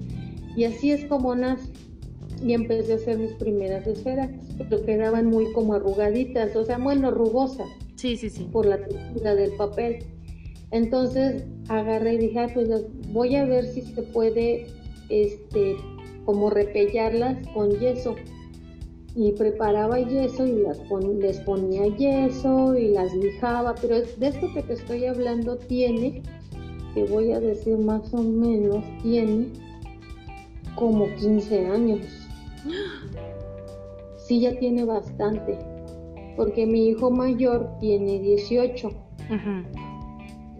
Y 0.56 0.64
así 0.64 0.92
es 0.92 1.04
como 1.06 1.34
nace. 1.34 1.68
Y 2.42 2.54
empecé 2.54 2.92
a 2.92 2.96
hacer 2.96 3.18
mis 3.18 3.32
primeras 3.32 3.86
esferas, 3.86 4.30
pero 4.56 4.84
quedaban 4.84 5.26
muy 5.26 5.52
como 5.52 5.74
arrugaditas, 5.74 6.54
o 6.56 6.64
sea, 6.64 6.78
bueno, 6.78 7.10
rugosas. 7.10 7.68
Sí, 7.96 8.16
sí, 8.16 8.30
sí. 8.30 8.48
Por 8.50 8.66
la 8.66 8.78
textura 8.78 9.34
del 9.34 9.52
papel. 9.56 10.04
Entonces 10.70 11.44
agarré 11.68 12.14
y 12.14 12.18
dije, 12.18 12.46
pues 12.54 12.68
voy 13.12 13.34
a 13.36 13.44
ver 13.44 13.66
si 13.66 13.82
se 13.82 14.02
puede, 14.02 14.68
este, 15.08 15.76
como 16.24 16.48
repellarlas 16.48 17.46
con 17.48 17.70
yeso 17.78 18.14
y 19.20 19.32
preparaba 19.32 19.98
yeso 19.98 20.46
y 20.46 20.62
las 20.62 20.80
les 21.18 21.40
ponía 21.40 21.86
yeso 21.94 22.74
y 22.74 22.88
las 22.88 23.14
lijaba, 23.14 23.74
pero 23.74 23.96
de 24.00 24.26
esto 24.26 24.46
que 24.54 24.62
te 24.62 24.72
estoy 24.72 25.04
hablando 25.04 25.58
tiene, 25.58 26.22
te 26.94 27.04
voy 27.04 27.32
a 27.32 27.38
decir 27.38 27.76
más 27.76 28.14
o 28.14 28.22
menos, 28.22 28.82
tiene 29.02 29.48
como 30.74 31.06
15 31.16 31.66
años. 31.66 32.00
Sí, 34.16 34.38
ya 34.38 34.56
tiene 34.60 34.84
bastante, 34.84 35.58
porque 36.36 36.64
mi 36.64 36.86
hijo 36.86 37.10
mayor 37.10 37.68
tiene 37.80 38.20
18. 38.20 38.88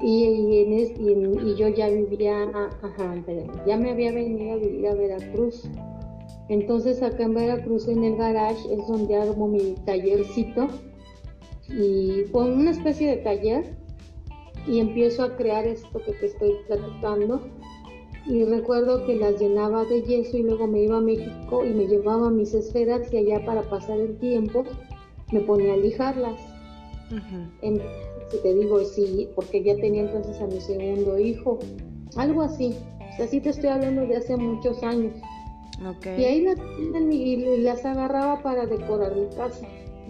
Y, 0.02 0.24
y, 0.24 1.54
yo 1.56 1.68
ya 1.68 1.88
vivía, 1.88 2.50
ajá, 2.82 3.24
ya 3.68 3.76
me 3.76 3.92
había 3.92 4.10
venido 4.10 4.54
a 4.54 4.56
vivir 4.56 4.88
a 4.88 4.94
Veracruz 4.94 5.70
Entonces 6.50 7.00
acá 7.00 7.22
en 7.22 7.34
Veracruz 7.34 7.86
en 7.86 8.02
el 8.02 8.16
garage 8.16 8.74
es 8.74 8.84
donde 8.88 9.14
hago 9.14 9.46
mi 9.46 9.76
tallercito 9.86 10.66
y 11.68 12.24
pongo 12.32 12.54
una 12.54 12.72
especie 12.72 13.08
de 13.08 13.16
taller 13.18 13.76
y 14.66 14.80
empiezo 14.80 15.22
a 15.22 15.36
crear 15.36 15.64
esto 15.64 16.00
que 16.04 16.12
te 16.12 16.26
estoy 16.26 16.56
platicando. 16.66 17.40
Y 18.26 18.44
recuerdo 18.44 19.06
que 19.06 19.14
las 19.14 19.40
llenaba 19.40 19.84
de 19.84 20.02
yeso 20.02 20.38
y 20.38 20.42
luego 20.42 20.66
me 20.66 20.82
iba 20.82 20.98
a 20.98 21.00
México 21.00 21.64
y 21.64 21.70
me 21.70 21.86
llevaba 21.86 22.30
mis 22.30 22.52
esferas 22.52 23.12
y 23.12 23.18
allá 23.18 23.46
para 23.46 23.62
pasar 23.62 24.00
el 24.00 24.18
tiempo 24.18 24.64
me 25.30 25.40
ponía 25.42 25.74
a 25.74 25.76
lijarlas. 25.76 26.40
si 28.28 28.38
te 28.42 28.54
digo, 28.54 28.80
sí, 28.80 29.28
porque 29.36 29.62
ya 29.62 29.76
tenía 29.76 30.02
entonces 30.02 30.40
a 30.40 30.48
mi 30.48 30.60
segundo 30.60 31.16
hijo, 31.16 31.60
algo 32.16 32.42
así. 32.42 32.74
así 33.20 33.40
te 33.40 33.50
estoy 33.50 33.70
hablando 33.70 34.02
de 34.02 34.16
hace 34.16 34.36
muchos 34.36 34.82
años. 34.82 35.14
Y 36.18 36.24
ahí 36.24 36.42
las, 36.42 36.58
y 37.10 37.36
las 37.62 37.84
agarraba 37.84 38.42
para 38.42 38.66
decorar 38.66 39.16
mi 39.16 39.26
casa 39.34 39.66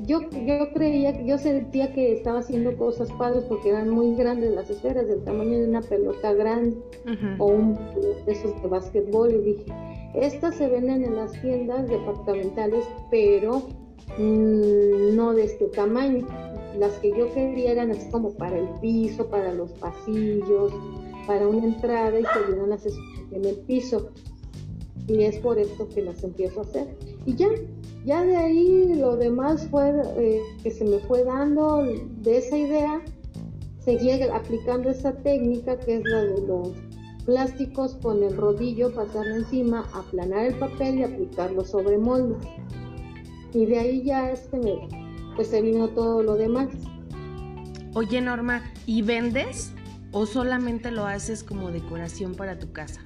yo, 0.06 0.20
yo 0.46 0.72
creía, 0.72 1.20
yo 1.24 1.38
sentía 1.38 1.92
que 1.92 2.12
estaba 2.12 2.40
haciendo 2.40 2.76
cosas 2.76 3.10
padres 3.12 3.44
porque 3.44 3.70
eran 3.70 3.90
muy 3.90 4.14
grandes 4.14 4.52
las 4.54 4.70
esferas, 4.70 5.06
del 5.08 5.22
tamaño 5.24 5.58
de 5.58 5.68
una 5.68 5.82
pelota 5.82 6.32
grande 6.32 6.76
o 7.38 7.46
un 7.46 7.74
de 8.26 8.32
esos 8.32 8.60
de 8.62 8.68
básquetbol. 8.68 9.32
Y 9.32 9.38
dije, 9.38 9.64
estas 10.14 10.56
se 10.56 10.68
venden 10.68 11.04
en 11.04 11.16
las 11.16 11.32
tiendas 11.40 11.88
departamentales, 11.88 12.84
pero 13.10 13.62
mm, 14.18 15.14
no 15.14 15.34
de 15.34 15.44
este 15.44 15.66
tamaño. 15.66 16.26
Las 16.78 16.92
que 16.98 17.10
yo 17.10 17.32
quería 17.34 17.72
eran 17.72 17.90
así 17.90 18.08
como 18.10 18.32
para 18.34 18.56
el 18.56 18.68
piso, 18.80 19.28
para 19.28 19.52
los 19.52 19.72
pasillos, 19.72 20.72
para 21.26 21.46
una 21.46 21.64
entrada 21.64 22.18
y 22.18 22.22
se 22.24 22.46
vieron 22.46 22.70
las 22.70 22.86
en 22.86 23.44
el 23.44 23.56
piso. 23.66 24.10
Y 25.06 25.22
es 25.22 25.38
por 25.38 25.58
esto 25.58 25.88
que 25.88 26.02
las 26.02 26.22
empiezo 26.22 26.60
a 26.60 26.62
hacer. 26.62 26.96
Y 27.26 27.34
ya, 27.34 27.48
ya 28.04 28.24
de 28.24 28.36
ahí 28.36 28.94
lo 28.94 29.16
demás 29.16 29.66
fue 29.70 29.92
eh, 30.16 30.40
que 30.62 30.70
se 30.70 30.84
me 30.84 30.98
fue 31.00 31.24
dando 31.24 31.82
de 32.22 32.38
esa 32.38 32.56
idea, 32.56 33.02
seguía 33.84 34.34
aplicando 34.34 34.90
esa 34.90 35.12
técnica 35.12 35.78
que 35.78 35.96
es 35.96 36.04
la 36.04 36.24
de 36.24 36.46
los 36.46 36.70
plásticos 37.24 37.96
con 38.02 38.22
el 38.22 38.36
rodillo, 38.36 38.92
pasarlo 38.94 39.36
encima, 39.36 39.88
aplanar 39.92 40.46
el 40.46 40.54
papel 40.58 40.98
y 40.98 41.02
aplicarlo 41.04 41.64
sobre 41.64 41.98
moldes. 41.98 42.46
Y 43.52 43.66
de 43.66 43.78
ahí 43.78 44.02
ya 44.04 44.30
este 44.30 44.58
pues 45.36 45.48
se 45.48 45.62
vino 45.62 45.88
todo 45.88 46.22
lo 46.22 46.36
demás. 46.36 46.68
Oye 47.94 48.20
Norma, 48.20 48.62
¿y 48.86 49.02
vendes 49.02 49.72
o 50.12 50.26
solamente 50.26 50.90
lo 50.90 51.06
haces 51.06 51.42
como 51.42 51.70
decoración 51.70 52.34
para 52.34 52.58
tu 52.58 52.72
casa? 52.72 53.00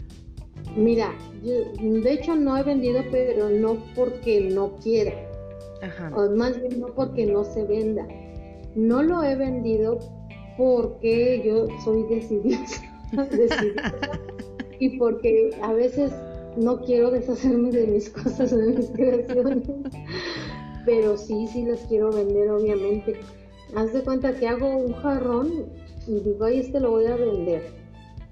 Mira, 0.77 1.15
de 1.43 2.13
hecho 2.13 2.35
no 2.35 2.57
he 2.57 2.63
vendido, 2.63 3.03
pero 3.11 3.49
no 3.49 3.77
porque 3.95 4.41
no 4.41 4.77
quiera. 4.83 5.13
O 6.17 6.31
más 6.31 6.61
bien 6.61 6.81
no 6.81 6.89
porque 6.89 7.27
no 7.27 7.45
se 7.45 7.65
venda. 7.65 8.07
No 8.75 9.03
lo 9.03 9.23
he 9.23 9.37
vendido 9.37 9.99
porque 10.57 11.43
yo 11.45 11.67
soy 11.85 12.05
decidida, 12.09 12.65
y 14.81 14.99
porque 14.99 15.51
a 15.63 15.73
veces 15.73 16.13
no 16.57 16.81
quiero 16.81 17.11
deshacerme 17.11 17.71
de 17.71 17.87
mis 17.87 18.09
cosas, 18.11 18.51
de 18.51 18.67
mis 18.67 18.91
creaciones. 18.91 19.69
pero 20.85 21.17
sí, 21.17 21.47
sí 21.53 21.65
las 21.67 21.81
quiero 21.83 22.11
vender, 22.11 22.51
obviamente. 22.51 23.15
Haz 23.77 23.93
de 23.93 24.03
cuenta 24.03 24.35
que 24.35 24.49
hago 24.49 24.77
un 24.77 24.93
jarrón 24.95 25.67
y 26.07 26.21
digo, 26.21 26.45
ay, 26.45 26.61
este 26.61 26.81
lo 26.81 26.91
voy 26.91 27.07
a 27.07 27.17
vender 27.17 27.84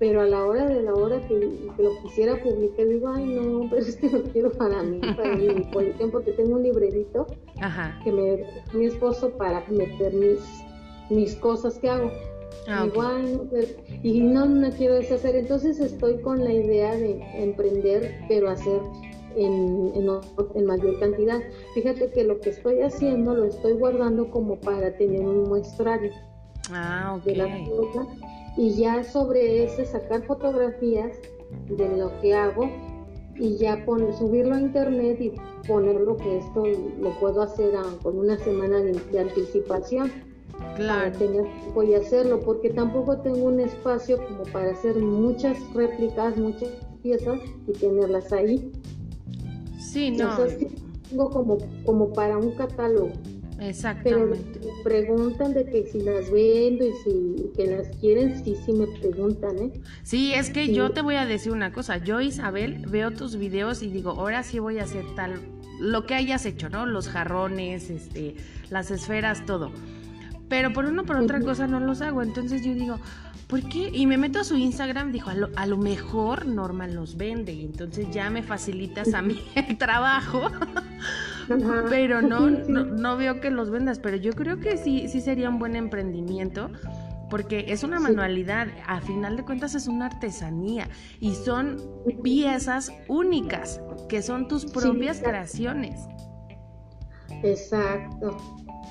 pero 0.03 0.21
a 0.21 0.27
la 0.27 0.45
hora 0.45 0.67
de 0.67 0.83
la 0.83 0.95
hora 0.95 1.25
que, 1.29 1.37
lo 1.79 2.03
quisiera 2.03 2.35
publicar, 2.43 2.89
digo, 2.89 3.09
ay, 3.09 3.25
no, 3.25 3.61
pero 3.71 3.83
es 3.83 3.95
que 3.95 4.11
lo 4.11 4.25
quiero 4.25 4.51
para 4.51 4.83
mí, 4.83 4.99
para 4.99 5.37
mí. 5.37 5.47
Por 5.73 5.85
ejemplo, 5.85 6.25
que 6.25 6.33
tengo 6.33 6.57
un 6.57 6.65
librerito 6.65 7.25
que 8.03 8.11
me 8.11 8.45
mi 8.73 8.87
esposo 8.87 9.31
para 9.37 9.65
meter 9.69 10.13
mis, 10.13 10.41
mis 11.09 11.37
cosas 11.37 11.79
que 11.79 11.89
hago. 11.89 12.11
Ah, 12.67 12.89
no, 12.93 13.49
y 14.03 14.23
no 14.23 14.47
me 14.47 14.73
quiero 14.73 14.97
deshacer. 14.97 15.37
Entonces 15.37 15.79
estoy 15.79 16.21
con 16.21 16.43
la 16.43 16.53
idea 16.53 16.97
de 16.97 17.23
emprender, 17.41 18.25
pero 18.27 18.51
hacer 18.51 18.81
en, 19.37 19.93
en, 19.95 20.67
mayor 20.67 20.99
cantidad. 20.99 21.38
Fíjate 21.75 22.11
que 22.11 22.25
lo 22.25 22.41
que 22.41 22.51
estoy 22.51 22.81
haciendo 22.81 23.37
lo 23.37 23.45
estoy 23.45 23.75
guardando 23.75 24.33
como 24.33 24.59
para 24.59 24.97
tener 24.97 25.21
un 25.21 25.49
muestrario 25.49 26.11
ah, 26.73 27.21
de 27.25 27.37
las 27.37 27.69
cosas 27.69 28.09
y 28.57 28.75
ya 28.75 29.03
sobre 29.03 29.65
ese 29.65 29.85
sacar 29.85 30.23
fotografías 30.25 31.17
de 31.69 31.97
lo 31.97 32.11
que 32.21 32.35
hago 32.35 32.69
y 33.37 33.57
ya 33.57 33.85
poner, 33.85 34.15
subirlo 34.15 34.55
a 34.55 34.61
internet 34.61 35.21
y 35.21 35.33
ponerlo 35.67 36.17
que 36.17 36.38
esto 36.38 36.65
lo 37.01 37.11
puedo 37.19 37.43
hacer 37.43 37.73
con 38.03 38.19
una 38.19 38.38
semana 38.38 38.81
de, 38.81 39.19
anticipación. 39.19 40.11
Claro. 40.77 41.12
voy 41.75 41.95
a 41.95 41.99
hacerlo 41.99 42.41
porque 42.41 42.71
tampoco 42.71 43.19
tengo 43.19 43.47
un 43.47 43.61
espacio 43.61 44.17
como 44.25 44.45
para 44.53 44.71
hacer 44.71 44.97
muchas 44.97 45.59
réplicas, 45.75 46.37
muchas 46.37 46.71
piezas 47.03 47.41
y 47.67 47.73
tenerlas 47.73 48.33
ahí. 48.33 48.71
Sí, 49.79 50.12
no. 50.12 50.31
Entonces, 50.31 50.69
tengo 51.09 51.31
como, 51.31 51.59
como 51.85 52.12
para 52.12 52.38
un 52.38 52.53
catálogo. 52.53 53.11
Exactamente. 53.68 54.61
Pero 54.61 54.75
me 54.75 54.83
preguntan 54.83 55.55
de 55.55 55.64
que 55.64 55.87
si 55.87 56.01
las 56.01 56.31
vendo 56.31 56.85
y 56.85 56.92
si 57.05 57.51
que 57.57 57.66
las 57.66 57.88
quieren, 57.98 58.42
sí, 58.44 58.57
sí 58.64 58.72
me 58.72 58.87
preguntan, 58.87 59.59
¿eh? 59.59 59.72
Sí, 60.03 60.33
es 60.35 60.51
que 60.51 60.72
yo 60.72 60.90
te 60.90 61.01
voy 61.01 61.14
a 61.14 61.27
decir 61.27 61.53
una 61.53 61.72
cosa. 61.72 61.98
Yo, 61.98 62.20
Isabel, 62.20 62.85
veo 62.88 63.12
tus 63.12 63.37
videos 63.37 63.83
y 63.83 63.88
digo, 63.88 64.11
ahora 64.11 64.42
sí 64.42 64.59
voy 64.59 64.79
a 64.79 64.85
hacer 64.85 65.05
tal, 65.14 65.40
lo 65.81 66.07
que 66.07 66.14
hayas 66.14 66.44
hecho, 66.46 66.68
¿no? 66.68 66.87
Los 66.87 67.09
jarrones, 67.09 67.90
este, 67.90 68.35
las 68.70 68.90
esferas, 68.90 69.44
todo. 69.46 69.72
Pero 70.48 70.72
por 70.72 70.85
una 70.85 71.05
por 71.05 71.16
otra 71.16 71.40
cosa 71.40 71.66
no 71.66 71.81
los 71.81 72.03
hago. 72.03 72.22
Entonces 72.22 72.64
yo 72.64 72.75
digo, 72.75 72.98
¿por 73.46 73.62
qué? 73.68 73.90
Y 73.92 74.07
me 74.07 74.18
meto 74.18 74.40
a 74.40 74.44
su 74.44 74.57
Instagram, 74.57 75.12
dijo, 75.12 75.31
a 75.31 75.35
lo, 75.35 75.51
a 75.57 75.66
lo 75.66 75.77
mejor 75.79 76.46
Norma 76.46 76.87
los 76.87 77.16
vende. 77.16 77.53
Y 77.53 77.64
entonces 77.64 78.07
ya 78.11 78.29
me 78.29 78.42
facilitas 78.42 79.14
a 79.14 79.22
mí 79.22 79.40
el 79.55 79.79
trabajo. 79.79 80.51
Pero 81.88 82.22
no, 82.22 82.50
no, 82.50 83.16
veo 83.16 83.40
que 83.40 83.50
los 83.50 83.70
vendas, 83.70 83.98
pero 83.98 84.16
yo 84.16 84.33
creo 84.33 84.59
que 84.59 84.76
sí, 84.76 85.09
sí 85.09 85.20
sería 85.20 85.48
un 85.48 85.59
buen 85.59 85.76
emprendimiento 85.76 86.70
porque 87.33 87.64
es 87.68 87.83
una 87.83 87.98
manualidad, 87.98 88.68
a 88.87 89.00
final 89.00 89.38
de 89.38 89.44
cuentas 89.44 89.74
es 89.74 89.88
una 89.88 90.05
artesanía 90.05 90.90
y 91.18 91.35
son 91.35 91.78
piezas 92.22 92.92
únicas, 93.09 93.81
que 94.11 94.20
son 94.20 94.48
tus 94.48 94.66
propias 94.66 95.20
creaciones. 95.20 95.98
Exacto, 97.42 98.37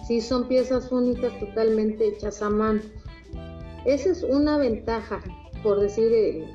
sí, 0.08 0.22
son 0.22 0.48
piezas 0.48 0.92
únicas 0.92 1.40
totalmente 1.40 2.08
hechas 2.08 2.42
a 2.42 2.50
mano. 2.50 2.82
Esa 3.86 4.10
es 4.10 4.24
una 4.24 4.58
ventaja, 4.58 5.20
por 5.62 5.80
decir, 5.80 6.12
eh, 6.12 6.46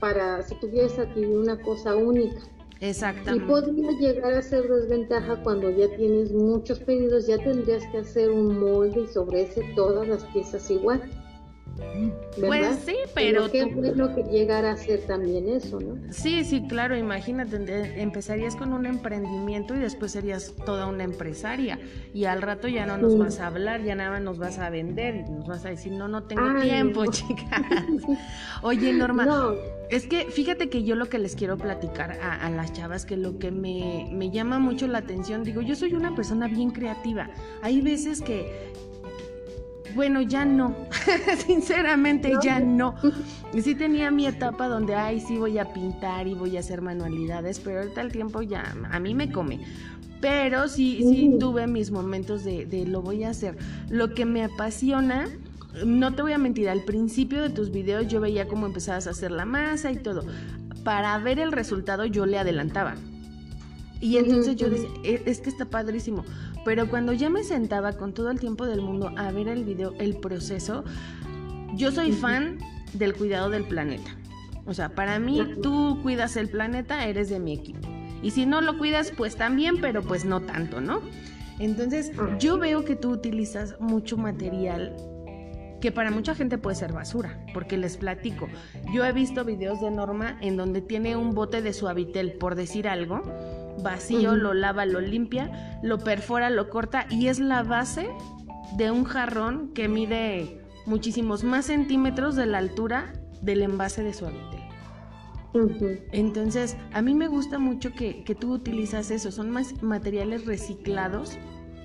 para 0.00 0.42
si 0.42 0.54
tuvieras 0.60 0.98
aquí 0.98 1.26
una 1.26 1.60
cosa 1.60 1.94
única. 1.94 2.40
Exactamente. 2.80 3.44
Y 3.44 3.48
podría 3.48 3.90
llegar 3.92 4.34
a 4.34 4.42
ser 4.42 4.68
desventaja 4.68 5.36
cuando 5.42 5.70
ya 5.70 5.88
tienes 5.96 6.32
muchos 6.32 6.80
pedidos, 6.80 7.26
ya 7.26 7.38
tendrías 7.38 7.84
que 7.92 7.98
hacer 7.98 8.30
un 8.30 8.58
molde 8.58 9.02
y 9.02 9.06
sobre 9.06 9.42
ese 9.42 9.62
todas 9.74 10.06
las 10.06 10.24
piezas 10.24 10.70
igual. 10.70 11.02
Pues 12.38 12.78
sí, 12.84 12.96
pero... 13.14 13.50
Qué 13.50 13.64
bueno 13.64 14.14
que 14.14 14.22
llegara 14.24 14.72
a 14.72 14.76
ser 14.76 15.00
también 15.06 15.48
eso, 15.48 15.80
¿no? 15.80 15.96
Sí, 16.12 16.44
sí, 16.44 16.66
claro, 16.68 16.96
imagínate, 16.96 18.00
empezarías 18.00 18.56
con 18.56 18.72
un 18.72 18.86
emprendimiento 18.86 19.74
y 19.74 19.78
después 19.78 20.12
serías 20.12 20.54
toda 20.64 20.86
una 20.86 21.04
empresaria 21.04 21.78
y 22.12 22.24
al 22.24 22.42
rato 22.42 22.68
ya 22.68 22.86
no 22.86 22.96
nos 22.98 23.18
vas 23.18 23.40
a 23.40 23.46
hablar, 23.46 23.82
ya 23.82 23.94
nada 23.94 24.20
nos 24.20 24.38
vas 24.38 24.58
a 24.58 24.70
vender 24.70 25.24
y 25.26 25.30
nos 25.30 25.46
vas 25.46 25.64
a 25.64 25.70
decir, 25.70 25.92
no, 25.92 26.08
no 26.08 26.24
tengo 26.24 26.60
tiempo, 26.60 27.06
chicas. 27.06 27.62
Oye, 28.62 28.92
Norma, 28.92 29.54
es 29.90 30.06
que 30.06 30.26
fíjate 30.26 30.68
que 30.68 30.82
yo 30.82 30.96
lo 30.96 31.08
que 31.08 31.18
les 31.18 31.36
quiero 31.36 31.56
platicar 31.56 32.12
a, 32.20 32.46
a 32.46 32.50
las 32.50 32.72
chavas, 32.72 33.04
que 33.06 33.16
lo 33.16 33.38
que 33.38 33.50
me, 33.50 34.08
me 34.12 34.30
llama 34.30 34.58
mucho 34.58 34.86
la 34.86 34.98
atención, 34.98 35.44
digo, 35.44 35.62
yo 35.62 35.74
soy 35.74 35.94
una 35.94 36.14
persona 36.14 36.48
bien 36.48 36.70
creativa. 36.70 37.30
Hay 37.62 37.80
veces 37.80 38.20
que 38.20 38.72
bueno, 39.94 40.20
ya 40.22 40.44
no, 40.44 40.74
sinceramente 41.46 42.32
ya 42.42 42.60
no. 42.60 42.94
Sí 43.58 43.74
tenía 43.74 44.10
mi 44.10 44.26
etapa 44.26 44.68
donde, 44.68 44.94
ay, 44.94 45.20
sí 45.20 45.36
voy 45.36 45.58
a 45.58 45.72
pintar 45.72 46.26
y 46.26 46.34
voy 46.34 46.56
a 46.56 46.60
hacer 46.60 46.82
manualidades, 46.82 47.60
pero 47.60 47.80
ahorita 47.80 48.00
el 48.00 48.12
tiempo 48.12 48.42
ya 48.42 48.74
a 48.90 49.00
mí 49.00 49.14
me 49.14 49.30
come. 49.30 49.60
Pero 50.20 50.68
sí, 50.68 51.00
sí 51.02 51.36
tuve 51.38 51.66
mis 51.66 51.90
momentos 51.90 52.44
de, 52.44 52.64
de 52.66 52.86
lo 52.86 53.02
voy 53.02 53.24
a 53.24 53.30
hacer. 53.30 53.56
Lo 53.90 54.14
que 54.14 54.24
me 54.24 54.42
apasiona, 54.42 55.28
no 55.84 56.14
te 56.14 56.22
voy 56.22 56.32
a 56.32 56.38
mentir, 56.38 56.68
al 56.68 56.82
principio 56.82 57.42
de 57.42 57.50
tus 57.50 57.70
videos 57.70 58.08
yo 58.08 58.20
veía 58.20 58.48
cómo 58.48 58.66
empezabas 58.66 59.06
a 59.06 59.10
hacer 59.10 59.30
la 59.30 59.44
masa 59.44 59.92
y 59.92 59.96
todo. 59.96 60.24
Para 60.82 61.18
ver 61.18 61.38
el 61.38 61.52
resultado 61.52 62.04
yo 62.06 62.26
le 62.26 62.38
adelantaba. 62.38 62.94
Y 64.00 64.18
entonces 64.18 64.56
yo 64.56 64.68
decía, 64.68 64.88
e, 65.02 65.22
es 65.26 65.40
que 65.40 65.50
está 65.50 65.64
padrísimo. 65.64 66.24
Pero 66.64 66.88
cuando 66.88 67.12
ya 67.12 67.28
me 67.30 67.44
sentaba 67.44 67.92
con 67.92 68.14
todo 68.14 68.30
el 68.30 68.40
tiempo 68.40 68.66
del 68.66 68.80
mundo 68.80 69.12
a 69.16 69.30
ver 69.32 69.48
el 69.48 69.64
video, 69.64 69.94
el 69.98 70.16
proceso, 70.16 70.84
yo 71.74 71.92
soy 71.92 72.12
fan 72.12 72.58
del 72.92 73.14
cuidado 73.14 73.50
del 73.50 73.64
planeta. 73.64 74.16
O 74.66 74.72
sea, 74.72 74.94
para 74.94 75.18
mí 75.18 75.40
tú 75.62 76.00
cuidas 76.02 76.36
el 76.36 76.48
planeta, 76.48 77.06
eres 77.06 77.28
de 77.28 77.38
mi 77.38 77.52
equipo. 77.52 77.88
Y 78.22 78.30
si 78.30 78.46
no 78.46 78.62
lo 78.62 78.78
cuidas, 78.78 79.12
pues 79.14 79.36
también, 79.36 79.80
pero 79.80 80.02
pues 80.02 80.24
no 80.24 80.40
tanto, 80.40 80.80
¿no? 80.80 81.02
Entonces, 81.58 82.10
yo 82.38 82.58
veo 82.58 82.84
que 82.84 82.96
tú 82.96 83.10
utilizas 83.10 83.78
mucho 83.78 84.16
material 84.16 84.96
que 85.80 85.92
para 85.92 86.10
mucha 86.10 86.34
gente 86.34 86.56
puede 86.56 86.76
ser 86.76 86.94
basura, 86.94 87.44
porque 87.52 87.76
les 87.76 87.98
platico. 87.98 88.48
Yo 88.94 89.04
he 89.04 89.12
visto 89.12 89.44
videos 89.44 89.82
de 89.82 89.90
Norma 89.90 90.38
en 90.40 90.56
donde 90.56 90.80
tiene 90.80 91.14
un 91.14 91.34
bote 91.34 91.60
de 91.60 91.74
suavitel, 91.74 92.32
por 92.32 92.54
decir 92.54 92.88
algo, 92.88 93.20
vacío, 93.82 94.36
lo 94.36 94.54
lava, 94.54 94.86
lo 94.86 95.00
limpia, 95.00 95.78
lo 95.82 95.98
perfora, 95.98 96.50
lo 96.50 96.70
corta 96.70 97.06
y 97.10 97.28
es 97.28 97.38
la 97.38 97.62
base 97.62 98.08
de 98.76 98.90
un 98.90 99.04
jarrón 99.04 99.72
que 99.74 99.88
mide 99.88 100.60
muchísimos 100.86 101.44
más 101.44 101.66
centímetros 101.66 102.36
de 102.36 102.46
la 102.46 102.58
altura 102.58 103.12
del 103.40 103.62
envase 103.62 104.02
de 104.02 104.12
suavitel. 104.12 104.60
Entonces, 106.10 106.76
a 106.92 107.00
mí 107.00 107.14
me 107.14 107.28
gusta 107.28 107.58
mucho 107.58 107.92
que, 107.92 108.24
tú 108.38 108.52
utilizas 108.52 109.10
eso, 109.10 109.30
son 109.30 109.50
más 109.50 109.82
materiales 109.82 110.46
reciclados 110.46 111.38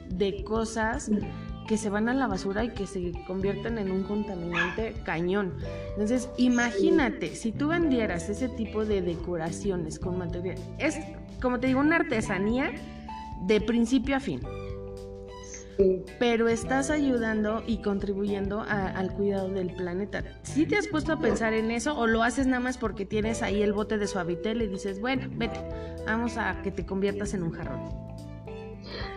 de 0.09 0.43
cosas 0.43 1.11
que 1.67 1.77
se 1.77 1.91
van 1.91 2.09
a 2.09 2.15
la 2.15 2.25
basura 2.25 2.63
y 2.63 2.69
que 2.69 2.87
se 2.87 3.11
convierten 3.27 3.77
en 3.77 3.91
un 3.91 4.01
contaminante 4.01 4.95
cañón. 5.05 5.53
Entonces, 5.91 6.29
imagínate, 6.37 7.35
si 7.35 7.51
tú 7.51 7.67
vendieras 7.67 8.27
ese 8.27 8.49
tipo 8.49 8.85
de 8.85 9.03
decoraciones 9.03 9.99
con 9.99 10.17
material, 10.17 10.57
es 10.79 10.97
como 11.41 11.59
te 11.59 11.67
digo, 11.67 11.79
una 11.79 11.97
artesanía 11.97 12.71
de 13.41 13.61
principio 13.61 14.15
a 14.15 14.19
fin. 14.19 14.41
Pero 16.19 16.49
estás 16.49 16.89
ayudando 16.89 17.63
y 17.65 17.81
contribuyendo 17.81 18.61
al 18.61 19.13
cuidado 19.13 19.47
del 19.47 19.73
planeta. 19.73 20.23
¿Sí 20.43 20.65
te 20.65 20.77
has 20.77 20.87
puesto 20.87 21.13
a 21.13 21.19
pensar 21.19 21.53
en 21.53 21.71
eso 21.71 21.97
o 21.97 22.05
lo 22.05 22.21
haces 22.21 22.47
nada 22.47 22.59
más 22.59 22.77
porque 22.77 23.05
tienes 23.05 23.41
ahí 23.41 23.61
el 23.61 23.71
bote 23.71 23.97
de 23.97 24.07
suavitel 24.07 24.61
y 24.61 24.67
dices, 24.67 24.99
bueno, 24.99 25.29
vete, 25.37 25.59
vamos 26.05 26.37
a 26.37 26.61
que 26.63 26.71
te 26.71 26.85
conviertas 26.85 27.33
en 27.33 27.43
un 27.43 27.51
jarrón? 27.51 28.09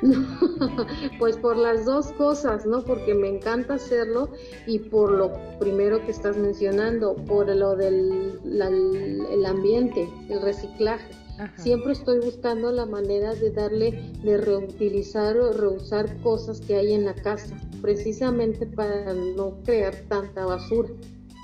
pues 1.18 1.37
por 1.37 1.56
las 1.56 1.85
dos 1.85 2.12
cosas, 2.12 2.66
¿no? 2.66 2.85
Porque 2.85 3.14
me 3.14 3.28
encanta 3.28 3.74
hacerlo 3.74 4.30
y 4.66 4.78
por 4.78 5.11
lo 5.11 5.32
primero 5.58 6.04
que 6.04 6.11
estás 6.11 6.37
mencionando, 6.37 7.16
por 7.16 7.48
lo 7.48 7.76
del 7.76 8.38
el 8.44 9.46
ambiente, 9.46 10.08
el 10.28 10.42
reciclaje. 10.42 11.21
Siempre 11.57 11.92
estoy 11.92 12.21
buscando 12.21 12.71
la 12.71 12.87
manera 12.87 13.35
de 13.35 13.51
darle, 13.51 14.12
de 14.23 14.37
reutilizar 14.38 15.37
o 15.37 15.53
reusar 15.53 16.21
cosas 16.23 16.61
que 16.61 16.77
hay 16.77 16.92
en 16.92 17.05
la 17.05 17.14
casa, 17.14 17.57
precisamente 17.81 18.66
para 18.66 19.12
no 19.14 19.59
crear 19.64 19.95
tanta 20.09 20.45
basura. 20.45 20.90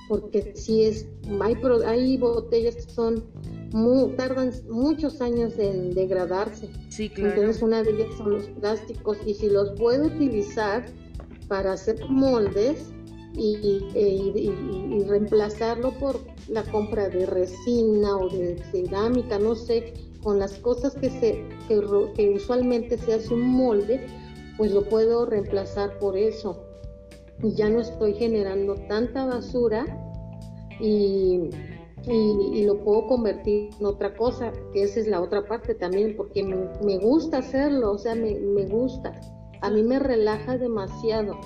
Porque 0.09 0.53
si 0.55 0.85
es, 0.85 1.07
hay, 1.41 1.57
hay 1.85 2.17
botellas 2.17 2.77
que 2.77 2.93
son 2.93 3.25
tardan 4.17 4.53
muchos 4.71 5.21
años 5.21 5.59
en 5.59 5.95
degradarse. 5.95 6.71
Sí, 6.89 7.11
claro. 7.11 7.31
Entonces 7.31 7.63
una 7.63 7.83
de 7.83 7.91
ellas 7.91 8.17
son 8.17 8.31
los 8.33 8.47
plásticos 8.49 9.19
y 9.27 9.35
si 9.35 9.51
los 9.51 9.79
puedo 9.79 10.07
utilizar 10.07 10.87
para 11.49 11.73
hacer 11.73 11.99
moldes 12.09 12.93
y, 13.39 13.87
y 13.95 15.05
reemplazarlo 15.05 15.93
por 15.99 16.21
la 16.49 16.65
compra 16.65 17.09
de 17.09 17.25
resina 17.27 18.17
o 18.17 18.29
de 18.29 18.59
cerámica, 18.73 19.39
no 19.39 19.55
sé, 19.55 19.95
con 20.23 20.39
las 20.39 20.55
cosas 20.59 20.95
que, 20.95 21.11
se, 21.11 21.45
que, 21.69 22.31
usualmente 22.31 22.99
se 22.99 23.15
hace 23.15 23.35
un 23.35 23.49
molde, 23.49 24.07
pues 24.57 24.73
lo 24.73 24.83
puedo 24.89 25.27
reemplazar 25.27 25.99
por 25.99 26.17
eso. 26.17 26.65
Ya 27.43 27.69
no 27.71 27.81
estoy 27.81 28.15
generando 28.15 28.75
tanta 28.89 29.25
basura 29.25 29.87
y, 30.81 31.51
y, 32.07 32.65
lo 32.65 32.79
puedo 32.83 33.07
convertir 33.07 33.71
en 33.79 33.87
otra 33.87 34.17
cosa, 34.17 34.53
que 34.73 34.83
esa 34.83 35.01
es 35.01 35.07
la 35.07 35.21
otra 35.21 35.47
parte 35.47 35.75
también, 35.75 36.17
porque 36.17 36.43
me, 36.43 36.57
me 36.85 36.99
gusta 36.99 37.39
hacerlo, 37.39 37.93
o 37.93 37.99
sea, 37.99 38.15
me, 38.15 38.35
me 38.35 38.67
gusta. 38.67 39.13
A 39.61 39.71
mí 39.71 39.83
me 39.83 39.99
relaja 39.99 40.59
demasiado. 40.59 41.39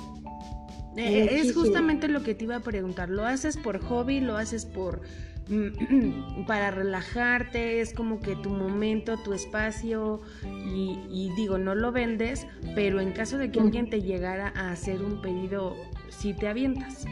Eh, 0.97 1.41
es 1.41 1.55
justamente 1.55 2.09
lo 2.09 2.23
que 2.23 2.35
te 2.35 2.45
iba 2.45 2.57
a 2.57 2.61
preguntar. 2.61 3.09
¿Lo 3.09 3.25
haces 3.25 3.57
por 3.57 3.81
hobby? 3.81 4.21
¿Lo 4.21 4.37
haces 4.37 4.67
por 4.67 5.01
para 6.47 6.71
relajarte? 6.71 7.81
Es 7.81 7.95
como 7.95 8.21
que 8.21 8.37
tu 8.37 8.51
momento, 8.51 9.17
tu 9.19 9.33
espacio 9.33 10.21
y, 10.45 11.31
digo, 11.37 11.59
no 11.59 11.75
lo 11.75 11.93
vendes, 11.93 12.47
pero 12.75 13.01
en 13.01 13.13
caso 13.13 13.39
de 13.39 13.51
que 13.51 13.61
alguien 13.61 13.89
te 13.89 14.03
llegara 14.03 14.53
a 14.55 14.71
hacer 14.71 15.03
un 15.03 15.23
pedido, 15.23 15.77
sí 16.11 16.35
te 16.35 16.49
avientas. 16.49 17.05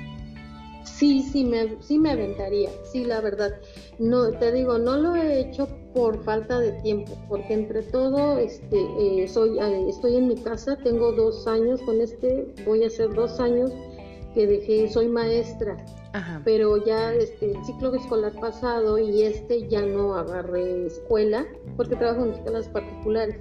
Sí, 1.01 1.23
sí 1.23 1.45
me, 1.45 1.81
sí 1.81 1.99
me 1.99 2.11
aventaría, 2.11 2.69
sí, 2.85 3.07
la 3.07 3.23
verdad. 3.23 3.59
No, 3.99 4.31
te 4.33 4.53
digo, 4.53 4.77
no 4.77 4.99
lo 4.99 5.15
he 5.15 5.41
hecho 5.41 5.67
por 5.95 6.23
falta 6.25 6.61
de 6.61 6.73
tiempo, 6.83 7.17
porque 7.27 7.55
entre 7.55 7.83
todo, 7.85 8.39
este, 8.39 8.77
eh, 8.99 9.27
soy, 9.27 9.59
eh, 9.59 9.89
estoy 9.89 10.17
en 10.17 10.29
mi 10.29 10.37
casa, 10.37 10.77
tengo 10.77 11.13
dos 11.13 11.47
años 11.47 11.81
con 11.87 12.03
este, 12.03 12.55
voy 12.67 12.85
a 12.85 12.89
hacer 12.89 13.15
dos 13.15 13.41
años 13.41 13.73
que 14.35 14.47
dejé, 14.47 14.91
soy 14.91 15.09
maestra, 15.09 15.83
pero 16.45 16.77
ya 16.85 17.15
este, 17.15 17.53
el 17.53 17.65
ciclo 17.65 17.95
escolar 17.95 18.35
pasado 18.39 18.99
y 18.99 19.23
este 19.23 19.67
ya 19.69 19.81
no 19.81 20.15
agarré 20.15 20.85
escuela, 20.85 21.47
porque 21.79 21.97
trabajo 21.97 22.27
en 22.27 22.35
escuelas 22.35 22.69
particulares, 22.69 23.37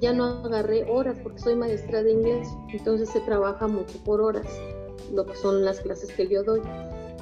ya 0.00 0.12
no 0.12 0.24
agarré 0.44 0.90
horas 0.90 1.16
porque 1.22 1.38
soy 1.38 1.54
maestra 1.54 2.02
de 2.02 2.10
inglés, 2.10 2.48
entonces 2.72 3.08
se 3.10 3.20
trabaja 3.20 3.68
mucho 3.68 3.96
por 4.04 4.20
horas 4.20 4.48
lo 5.14 5.26
que 5.26 5.34
son 5.36 5.64
las 5.64 5.80
clases 5.80 6.10
que 6.12 6.28
yo 6.28 6.42
doy. 6.42 6.60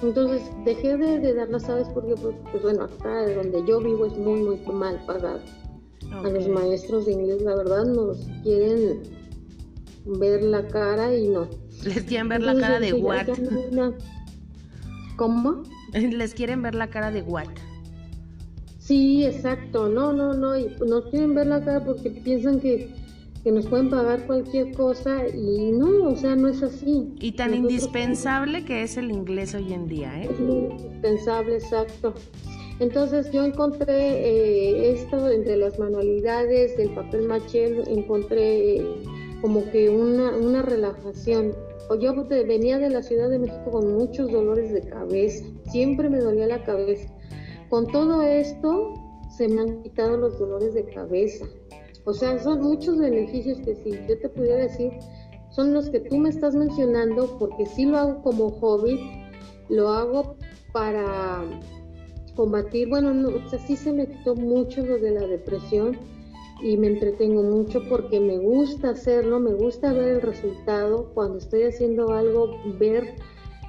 Entonces 0.03 0.43
dejé 0.65 0.97
de, 0.97 1.19
de 1.19 1.35
dar 1.35 1.49
las 1.49 1.69
aves 1.69 1.89
porque, 1.93 2.15
pues, 2.15 2.35
pues, 2.51 2.63
bueno, 2.63 2.85
acá 2.85 3.29
donde 3.35 3.65
yo 3.67 3.81
vivo 3.81 4.07
es 4.07 4.17
muy, 4.17 4.41
muy 4.41 4.59
mal 4.73 5.01
pagado. 5.07 5.41
A 6.13 6.29
los 6.29 6.49
maestros 6.49 7.07
de 7.07 7.13
inglés, 7.13 7.43
la 7.43 7.57
verdad, 7.57 7.85
nos 7.85 8.19
quieren 8.43 9.03
ver 10.07 10.43
la 10.43 10.67
cara 10.69 11.15
y 11.15 11.29
no. 11.29 11.49
Les 11.85 12.03
quieren 12.05 12.29
ver 12.29 12.43
la 12.43 12.59
cara 12.59 12.81
de 12.81 12.93
what. 12.95 13.29
¿Cómo? 15.17 15.63
Les 15.93 16.35
quieren 16.35 16.63
ver 16.63 16.75
la 16.75 16.89
cara 16.89 17.11
de 17.11 17.23
what. 17.23 17.49
Sí, 18.79 19.27
exacto. 19.27 19.89
No, 19.89 20.13
no, 20.13 20.33
no. 20.33 20.57
Y 20.57 20.75
nos 20.87 21.07
quieren 21.07 21.35
ver 21.35 21.49
la 21.49 21.63
cara 21.63 21.85
porque 21.85 22.11
piensan 22.11 22.61
que 22.61 22.95
que 23.49 23.53
nos 23.53 23.67
pueden 23.67 23.89
pagar 23.89 24.27
cualquier 24.27 24.73
cosa 24.73 25.27
y 25.27 25.73
no, 25.73 26.11
o 26.11 26.17
sea, 26.17 26.37
no 26.37 26.49
es 26.49 26.63
así. 26.63 27.15
Y 27.19 27.33
tan 27.33 27.55
indispensable 27.55 28.63
que 28.67 28.83
es 28.83 28.99
el 28.99 29.11
inglés 29.11 29.55
hoy 29.55 29.73
en 29.73 29.87
día, 29.89 30.21
¿eh? 30.21 30.29
Es 30.31 30.39
indispensable, 30.39 31.55
exacto. 31.55 32.13
Entonces 32.79 33.33
yo 33.33 33.47
encontré 33.47 33.89
eh, 33.89 34.93
esto 34.93 35.31
entre 35.31 35.57
las 35.57 35.79
manualidades 35.79 36.77
del 36.77 36.91
papel 36.91 37.27
maché, 37.27 37.83
encontré 37.91 38.81
eh, 38.81 38.87
como 39.41 39.65
que 39.71 39.89
una, 39.89 40.37
una 40.37 40.61
relajación. 40.61 41.55
Yo 42.03 42.27
venía 42.29 42.79
de 42.79 42.91
la 42.91 43.03
Ciudad 43.03 43.31
de 43.31 43.39
México 43.39 43.71
con 43.71 43.95
muchos 43.95 44.31
dolores 44.31 44.75
de 44.75 44.83
cabeza, 44.83 45.47
siempre 45.71 46.11
me 46.11 46.19
dolía 46.19 46.49
la 46.49 46.63
cabeza. 46.65 47.11
Con 47.71 47.87
todo 47.87 48.21
esto 48.21 48.93
se 49.35 49.49
me 49.49 49.63
han 49.63 49.83
quitado 49.83 50.19
los 50.19 50.39
dolores 50.39 50.75
de 50.75 50.85
cabeza. 50.85 51.47
O 52.09 52.15
sea, 52.15 52.39
son 52.39 52.63
muchos 52.63 52.97
beneficios 52.99 53.61
que 53.61 53.75
si 53.75 53.91
yo 54.09 54.19
te 54.19 54.31
pudiera 54.31 54.63
decir, 54.63 54.93
son 55.51 55.75
los 55.75 55.91
que 55.91 56.01
tú 56.01 56.17
me 56.17 56.31
estás 56.31 56.55
mencionando, 56.55 57.37
porque 57.39 57.67
sí 57.67 57.85
lo 57.85 57.99
hago 57.99 58.23
como 58.23 58.49
hobby, 58.49 58.99
lo 59.69 59.91
hago 59.91 60.37
para 60.73 61.45
combatir, 62.35 62.89
bueno, 62.89 63.13
no, 63.13 63.29
sí 63.67 63.77
se 63.77 63.93
me 63.93 64.07
quitó 64.07 64.35
mucho 64.37 64.87
lo 64.87 64.99
de 64.99 65.11
la 65.11 65.27
depresión 65.27 65.99
y 66.63 66.79
me 66.79 66.87
entretengo 66.87 67.43
mucho 67.43 67.87
porque 67.91 68.21
me 68.21 68.39
gusta 68.39 68.89
hacerlo, 68.89 69.39
me 69.39 69.53
gusta 69.53 69.93
ver 69.93 70.09
el 70.09 70.23
resultado, 70.23 71.11
cuando 71.13 71.37
estoy 71.37 71.65
haciendo 71.65 72.15
algo, 72.15 72.53
ver 72.79 73.17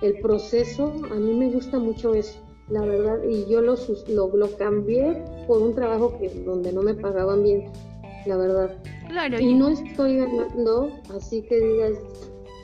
el 0.01 0.17
proceso, 0.21 0.93
a 1.11 1.15
mí 1.15 1.33
me 1.33 1.51
gusta 1.51 1.77
mucho 1.77 2.13
eso, 2.13 2.39
la 2.69 2.85
verdad, 2.85 3.21
y 3.29 3.47
yo 3.49 3.61
lo, 3.61 3.75
lo, 4.07 4.33
lo 4.33 4.55
cambié 4.55 5.25
por 5.45 5.61
un 5.61 5.75
trabajo 5.75 6.17
que 6.17 6.29
donde 6.45 6.71
no 6.71 6.83
me 6.83 6.93
pagaban 6.93 7.43
bien 7.43 7.65
la 8.25 8.37
verdad. 8.37 8.75
Claro. 9.07 9.39
Y 9.39 9.53
no 9.53 9.69
estoy 9.69 10.17
ganando, 10.17 10.91
así 11.15 11.41
que 11.43 11.59
digas, 11.59 11.93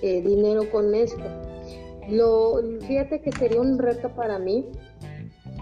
eh, 0.01 0.21
dinero 0.21 0.69
con 0.71 0.93
esto. 0.93 1.23
Lo, 2.09 2.61
fíjate 2.87 3.21
que 3.21 3.31
sería 3.31 3.59
un 3.59 3.79
reto 3.79 4.09
para 4.09 4.37
mí 4.37 4.65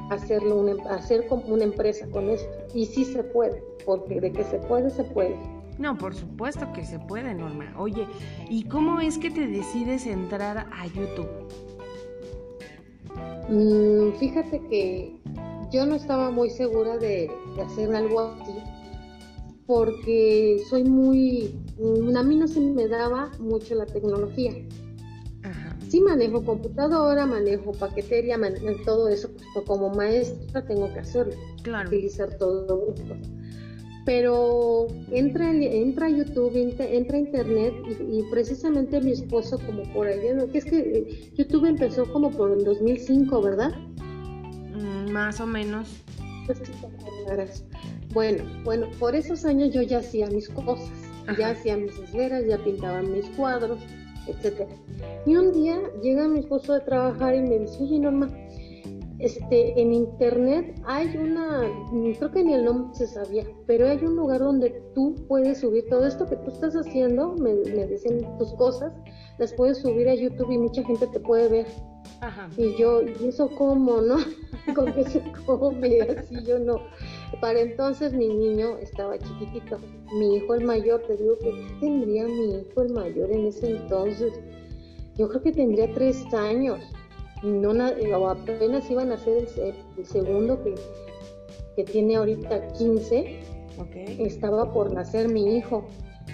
hacerlo 0.10 0.58
una, 0.58 0.90
hacer 0.90 1.28
como 1.28 1.46
una 1.54 1.64
empresa 1.64 2.08
con 2.12 2.30
esto. 2.30 2.50
Y 2.74 2.86
sí 2.86 3.06
se 3.06 3.24
puede, 3.24 3.64
porque 3.86 4.20
de 4.20 4.32
que 4.32 4.44
se 4.44 4.58
puede, 4.60 4.90
se 4.90 5.04
puede. 5.04 5.36
No, 5.78 5.98
por 5.98 6.14
supuesto 6.14 6.72
que 6.74 6.86
se 6.86 7.00
puede, 7.00 7.34
Norma. 7.34 7.74
Oye, 7.78 8.08
¿y 8.50 8.64
cómo 8.66 9.00
es 9.00 9.18
que 9.18 9.32
te 9.32 9.48
decides 9.48 10.06
entrar 10.06 10.58
a 10.58 10.88
YouTube? 10.88 11.30
Mm, 13.50 14.12
fíjate 14.20 14.60
que 14.70 15.16
yo 15.72 15.86
no 15.86 15.96
estaba 15.96 16.30
muy 16.30 16.50
segura 16.50 16.98
de, 16.98 17.32
de 17.56 17.62
hacer 17.62 17.94
algo 17.96 18.20
así 18.42 18.73
porque 19.66 20.62
soy 20.70 20.84
muy, 20.84 21.56
a 22.16 22.24
mí 22.24 22.36
no 22.36 22.48
se 22.48 22.60
me 22.60 22.88
daba 22.88 23.32
mucho 23.40 23.76
la 23.76 23.86
tecnología. 23.86 24.54
Sí 25.90 26.02
manejo 26.02 26.44
computadora, 26.44 27.28
manejo 27.28 27.72
paquetería, 27.74 28.36
manejo 28.36 28.84
todo 28.84 29.10
eso, 29.10 29.30
pues 29.32 29.66
como 29.68 29.92
maestra 29.92 30.66
tengo 30.66 30.92
que 30.92 31.00
hacerlo, 31.00 31.34
utilizar 31.86 32.36
todo 32.38 32.96
esto. 32.96 33.16
pero 34.04 34.88
entra, 35.12 35.54
entra 35.54 36.10
YouTube, 36.10 36.56
entra, 36.56 37.18
Internet 37.18 37.74
y, 38.10 38.24
precisamente 38.32 39.00
mi 39.02 39.12
esposo 39.12 39.60
como 39.68 39.84
por 39.94 40.08
ahí, 40.08 40.20
que 40.52 40.58
es 40.58 40.66
que 40.66 40.80
eh, 40.80 41.32
YouTube 41.36 41.66
empezó 41.66 42.12
como 42.12 42.32
por 42.32 42.52
el 42.52 42.64
2005, 42.64 43.42
¿verdad? 43.44 43.72
Mm, 44.74 45.12
más 45.12 45.40
o 45.40 45.46
menos. 45.46 45.90
Bueno, 48.14 48.44
bueno, 48.64 48.88
por 49.00 49.16
esos 49.16 49.44
años 49.44 49.72
yo 49.72 49.82
ya 49.82 50.00
hacía 50.00 50.28
mis 50.28 50.48
cosas, 50.50 50.92
ya 51.38 51.50
hacía 51.50 51.78
mis 51.78 51.98
esferas, 51.98 52.46
ya 52.46 52.58
pintaba 52.58 53.02
mis 53.02 53.28
cuadros, 53.32 53.80
etcétera. 54.28 54.70
Y 55.26 55.36
un 55.36 55.52
día 55.52 55.82
llega 56.02 56.28
mi 56.28 56.40
esposo 56.40 56.74
de 56.74 56.82
trabajar 56.82 57.36
y 57.36 57.42
me 57.42 57.60
dice, 57.60 57.82
oye 57.82 58.00
Norma, 58.00 58.30
este, 59.20 59.80
en 59.80 59.94
internet 59.94 60.80
hay 60.86 61.16
una, 61.18 61.64
creo 62.18 62.32
que 62.32 62.44
ni 62.44 62.54
el 62.54 62.66
nombre 62.66 62.94
se 62.94 63.08
sabía, 63.08 63.46
pero 63.66 63.88
hay 63.88 63.98
un 64.04 64.16
lugar 64.16 64.40
donde 64.40 64.70
tú 64.94 65.16
puedes 65.28 65.60
subir 65.60 65.86
todo 65.90 66.06
esto 66.06 66.28
que 66.28 66.36
tú 66.36 66.52
estás 66.52 66.76
haciendo, 66.76 67.34
me, 67.34 67.54
me 67.54 67.88
dicen 67.88 68.20
tus 68.38 68.54
cosas, 68.56 68.94
las 69.40 69.54
puedes 69.54 69.78
subir 69.78 70.10
a 70.10 70.16
YouTube 70.16 70.52
y 70.52 70.58
mucha 70.58 70.84
gente 70.84 71.08
te 71.08 71.20
puede 71.20 71.48
ver. 71.48 71.93
Y 72.58 72.76
yo, 72.78 73.02
¿y 73.02 73.28
eso 73.28 73.50
cómo, 73.50 74.02
no? 74.02 74.18
¿Con 74.76 74.94
qué 74.94 75.04
se 75.04 75.22
come? 75.46 76.02
Así 76.02 76.44
yo 76.46 76.60
no. 76.60 76.82
Para 77.42 77.60
entonces 77.60 78.14
mi 78.14 78.28
niño 78.28 78.78
estaba 78.78 79.18
chiquitito. 79.18 79.78
Mi 80.18 80.38
hijo 80.38 80.56
el 80.56 80.66
mayor, 80.66 81.02
te 81.08 81.18
digo 81.18 81.38
que 81.40 81.52
tendría 81.80 82.26
mi 82.26 82.56
hijo 82.56 82.82
el 82.82 82.94
mayor 82.94 83.32
en 83.32 83.48
ese 83.48 83.72
entonces. 83.72 84.34
Yo 85.18 85.28
creo 85.30 85.42
que 85.42 85.52
tendría 85.52 85.94
tres 85.94 86.26
años 86.34 86.80
no 87.44 87.72
o 88.18 88.30
apenas 88.30 88.90
iban 88.90 89.12
a 89.12 89.18
ser 89.18 89.48
el, 89.98 90.06
segundo 90.06 90.64
que, 90.64 90.76
que, 91.76 91.84
tiene 91.84 92.16
ahorita 92.16 92.70
15, 92.70 93.40
estaba 94.20 94.72
por 94.72 94.94
nacer 94.94 95.28
mi 95.28 95.58
hijo. 95.58 95.86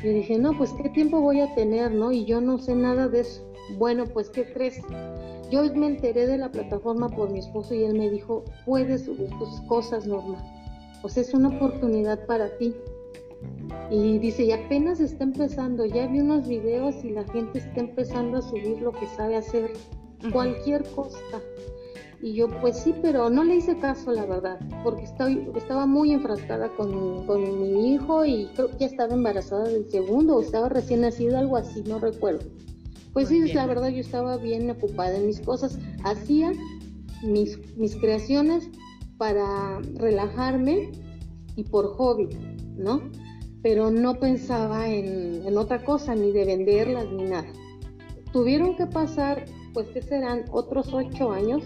Y 0.03 0.09
dije, 0.09 0.37
no, 0.37 0.55
pues 0.57 0.71
qué 0.73 0.89
tiempo 0.89 1.19
voy 1.19 1.41
a 1.41 1.53
tener, 1.55 1.91
¿no? 1.91 2.11
Y 2.11 2.25
yo 2.25 2.39
no 2.41 2.59
sé 2.59 2.75
nada 2.75 3.07
de 3.07 3.21
eso. 3.21 3.51
Bueno, 3.77 4.05
pues 4.05 4.29
¿qué 4.29 4.45
crees? 4.53 4.79
Yo 5.49 5.63
me 5.73 5.87
enteré 5.87 6.27
de 6.27 6.37
la 6.37 6.51
plataforma 6.51 7.09
por 7.09 7.31
mi 7.31 7.39
esposo 7.39 7.73
y 7.73 7.83
él 7.83 7.97
me 7.97 8.09
dijo, 8.09 8.43
puedes 8.65 9.05
subir 9.05 9.29
tus 9.39 9.61
cosas, 9.61 10.05
Norma. 10.05 10.43
O 11.01 11.09
sea, 11.09 11.23
es 11.23 11.33
una 11.33 11.49
oportunidad 11.49 12.25
para 12.25 12.55
ti. 12.57 12.75
Y 13.89 14.19
dice, 14.19 14.43
y 14.43 14.51
apenas 14.51 14.99
está 14.99 15.23
empezando, 15.23 15.85
ya 15.85 16.07
vi 16.07 16.19
unos 16.19 16.47
videos 16.47 17.03
y 17.03 17.11
la 17.11 17.23
gente 17.25 17.59
está 17.59 17.79
empezando 17.79 18.37
a 18.37 18.41
subir 18.41 18.81
lo 18.81 18.91
que 18.91 19.07
sabe 19.07 19.37
hacer 19.37 19.71
cualquier 20.31 20.83
cosa. 20.91 21.17
Y 22.21 22.33
yo, 22.33 22.49
pues 22.59 22.77
sí, 22.77 22.93
pero 23.01 23.29
no 23.29 23.45
le 23.45 23.55
hice 23.55 23.77
caso, 23.77 24.11
la 24.11 24.25
verdad, 24.25 24.59
porque 24.83 25.03
estaba 25.03 25.85
muy 25.85 26.11
enfrascada 26.11 26.67
con, 26.75 27.25
con, 27.25 27.61
mi 27.61 27.93
hijo 27.93 28.25
y 28.25 28.47
creo 28.55 28.67
que 28.71 28.79
ya 28.79 28.85
estaba 28.87 29.13
embarazada 29.13 29.69
del 29.69 29.89
segundo 29.89 30.35
o 30.35 30.41
estaba 30.41 30.67
recién 30.67 31.01
nacido, 31.01 31.37
algo 31.37 31.55
así, 31.55 31.81
no 31.83 31.97
recuerdo. 31.97 32.45
Pues 33.13 33.29
sí, 33.29 33.41
la 33.53 33.65
verdad, 33.65 33.89
yo 33.89 33.99
estaba 33.99 34.37
bien 34.37 34.69
ocupada 34.69 35.17
en 35.17 35.27
mis 35.27 35.41
cosas. 35.41 35.79
Hacía 36.03 36.51
mis, 37.23 37.57
mis 37.75 37.95
creaciones 37.95 38.69
para 39.17 39.79
relajarme 39.95 40.91
y 41.55 41.63
por 41.63 41.87
hobby, 41.95 42.29
¿no? 42.77 43.01
Pero 43.61 43.91
no 43.91 44.19
pensaba 44.19 44.89
en, 44.89 45.45
en 45.45 45.57
otra 45.57 45.83
cosa, 45.83 46.15
ni 46.15 46.31
de 46.31 46.45
venderlas, 46.45 47.11
ni 47.11 47.23
nada. 47.23 47.47
Tuvieron 48.31 48.75
que 48.75 48.85
pasar 48.85 49.45
pues 49.73 49.87
que 49.87 50.01
serán 50.01 50.45
otros 50.51 50.93
ocho 50.93 51.31
años 51.31 51.63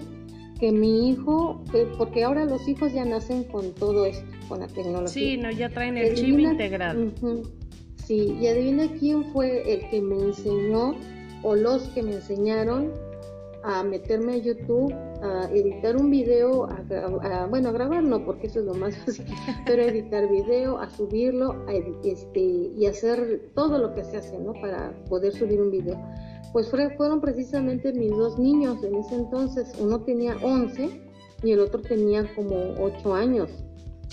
que 0.60 0.72
mi 0.72 1.10
hijo, 1.10 1.62
porque 1.98 2.24
ahora 2.24 2.46
los 2.46 2.68
hijos 2.68 2.94
ya 2.94 3.04
nacen 3.06 3.44
con 3.44 3.74
todo 3.74 4.06
esto, 4.06 4.26
con 4.48 4.62
la 4.62 4.68
tecnología. 4.68 5.12
Sí, 5.12 5.38
no, 5.38 5.52
ya 5.52 5.70
traen 5.70 5.98
el 5.98 6.16
chip 6.16 6.40
integrado. 6.40 7.12
sí, 8.06 8.38
y 8.40 8.48
adivina 8.48 8.88
quién 9.00 9.26
fue 9.34 9.74
el 9.74 9.90
que 9.90 10.02
me 10.02 10.16
enseñó 10.22 10.96
o 11.44 11.56
los 11.56 11.84
que 11.90 12.02
me 12.04 12.14
enseñaron 12.14 12.92
a 13.64 13.84
meterme 13.84 14.34
a 14.34 14.38
YouTube, 14.38 14.94
a 15.22 15.50
editar 15.54 15.96
un 15.96 16.10
video, 16.10 16.66
a, 16.66 17.46
bueno, 17.46 17.70
a 17.70 17.72
grabar 17.72 18.04
no, 18.04 18.26
porque 18.26 18.48
eso 18.48 18.60
es 18.60 18.66
lo 18.66 18.74
más 18.74 18.96
fácil, 19.06 19.26
pero 19.66 19.84
a 19.84 19.86
editar 19.86 20.30
video, 20.30 20.80
a 20.80 20.90
subirlo, 20.90 21.52
a, 21.68 21.74
este, 22.04 22.40
y 22.40 22.86
hacer 22.86 23.52
todo 23.56 23.78
lo 23.78 23.94
que 23.94 24.04
se 24.04 24.18
hace, 24.18 24.38
¿no? 24.38 24.54
Para 24.54 24.94
poder 25.08 25.32
subir 25.32 25.62
un 25.62 25.72
video 25.72 25.98
pues 26.54 26.70
fueron 26.70 27.20
precisamente 27.20 27.92
mis 27.92 28.12
dos 28.12 28.38
niños 28.38 28.82
en 28.84 28.96
ese 28.96 29.16
entonces. 29.16 29.74
Uno 29.80 30.02
tenía 30.02 30.38
11 30.44 31.02
y 31.44 31.52
el 31.52 31.60
otro 31.60 31.82
tenía 31.82 32.32
como 32.36 32.56
8 32.80 33.14
años. 33.16 33.50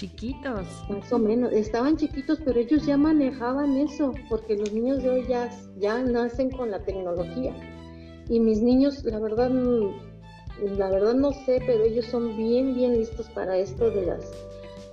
Chiquitos. 0.01 0.67
Más 0.89 1.13
o 1.13 1.19
menos. 1.19 1.53
Estaban 1.53 1.99
chiquitos, 1.99 2.41
pero 2.43 2.59
ellos 2.59 2.87
ya 2.87 2.97
manejaban 2.97 3.77
eso, 3.77 4.15
porque 4.31 4.57
los 4.57 4.73
niños 4.73 5.03
de 5.03 5.11
hoy 5.11 5.27
ya, 5.29 5.51
ya 5.77 6.03
nacen 6.03 6.51
con 6.51 6.71
la 6.71 6.83
tecnología. 6.83 7.55
Y 8.31 8.41
mis 8.41 8.63
niños, 8.63 9.05
la 9.05 9.19
verdad, 9.19 9.51
la 10.79 10.89
verdad 10.89 11.13
no 11.13 11.33
sé, 11.33 11.61
pero 11.67 11.85
ellos 11.85 12.07
son 12.07 12.35
bien, 12.35 12.75
bien 12.75 12.97
listos 12.97 13.29
para 13.35 13.59
esto 13.59 13.91
de 13.91 14.07
las 14.07 14.25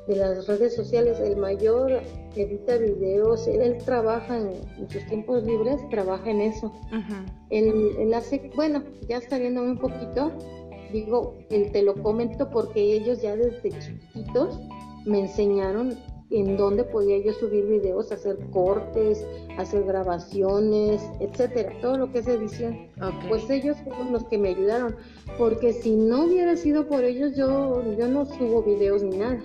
de 0.08 0.16
las 0.18 0.46
redes 0.46 0.76
sociales. 0.76 1.20
El 1.22 1.38
mayor 1.38 2.02
edita 2.36 2.78
videos, 2.78 3.48
él, 3.48 3.78
trabaja 3.86 4.38
en, 4.38 4.90
sus 4.90 5.06
tiempos 5.06 5.44
libres, 5.44 5.80
trabaja 5.90 6.30
en 6.30 6.42
eso. 6.42 6.74
él, 7.50 8.14
hace, 8.14 8.52
bueno, 8.56 8.84
ya 9.08 9.18
está 9.18 9.38
viéndome 9.38 9.72
un 9.72 9.80
poquito, 9.80 10.32
digo, 10.92 11.38
él 11.50 11.72
te 11.72 11.82
lo 11.82 11.96
comento 12.02 12.50
porque 12.50 12.82
ellos 12.82 13.22
ya 13.22 13.36
desde 13.36 13.70
chiquitos 13.80 14.60
me 15.08 15.22
enseñaron 15.22 15.98
en 16.30 16.58
dónde 16.58 16.84
podía 16.84 17.18
yo 17.20 17.34
subir 17.34 17.66
videos, 17.66 18.12
hacer 18.12 18.38
cortes, 18.52 19.26
hacer 19.58 19.84
grabaciones, 19.86 21.02
etcétera, 21.20 21.72
todo 21.82 21.98
lo 21.98 22.12
que 22.12 22.20
es 22.20 22.28
edición. 22.28 22.90
Pues 23.30 23.50
ellos 23.50 23.78
fueron 23.84 24.12
los 24.12 24.26
que 24.26 24.38
me 24.38 24.50
ayudaron, 24.50 24.96
porque 25.38 25.74
si 25.74 25.96
no 25.96 26.26
hubiera 26.26 26.56
sido 26.58 26.88
por 26.88 27.04
ellos, 27.04 27.36
yo, 27.36 27.82
yo 27.98 28.08
no 28.08 28.26
subo 28.26 28.64
videos 28.64 29.04
ni 29.04 29.18
nada. 29.18 29.40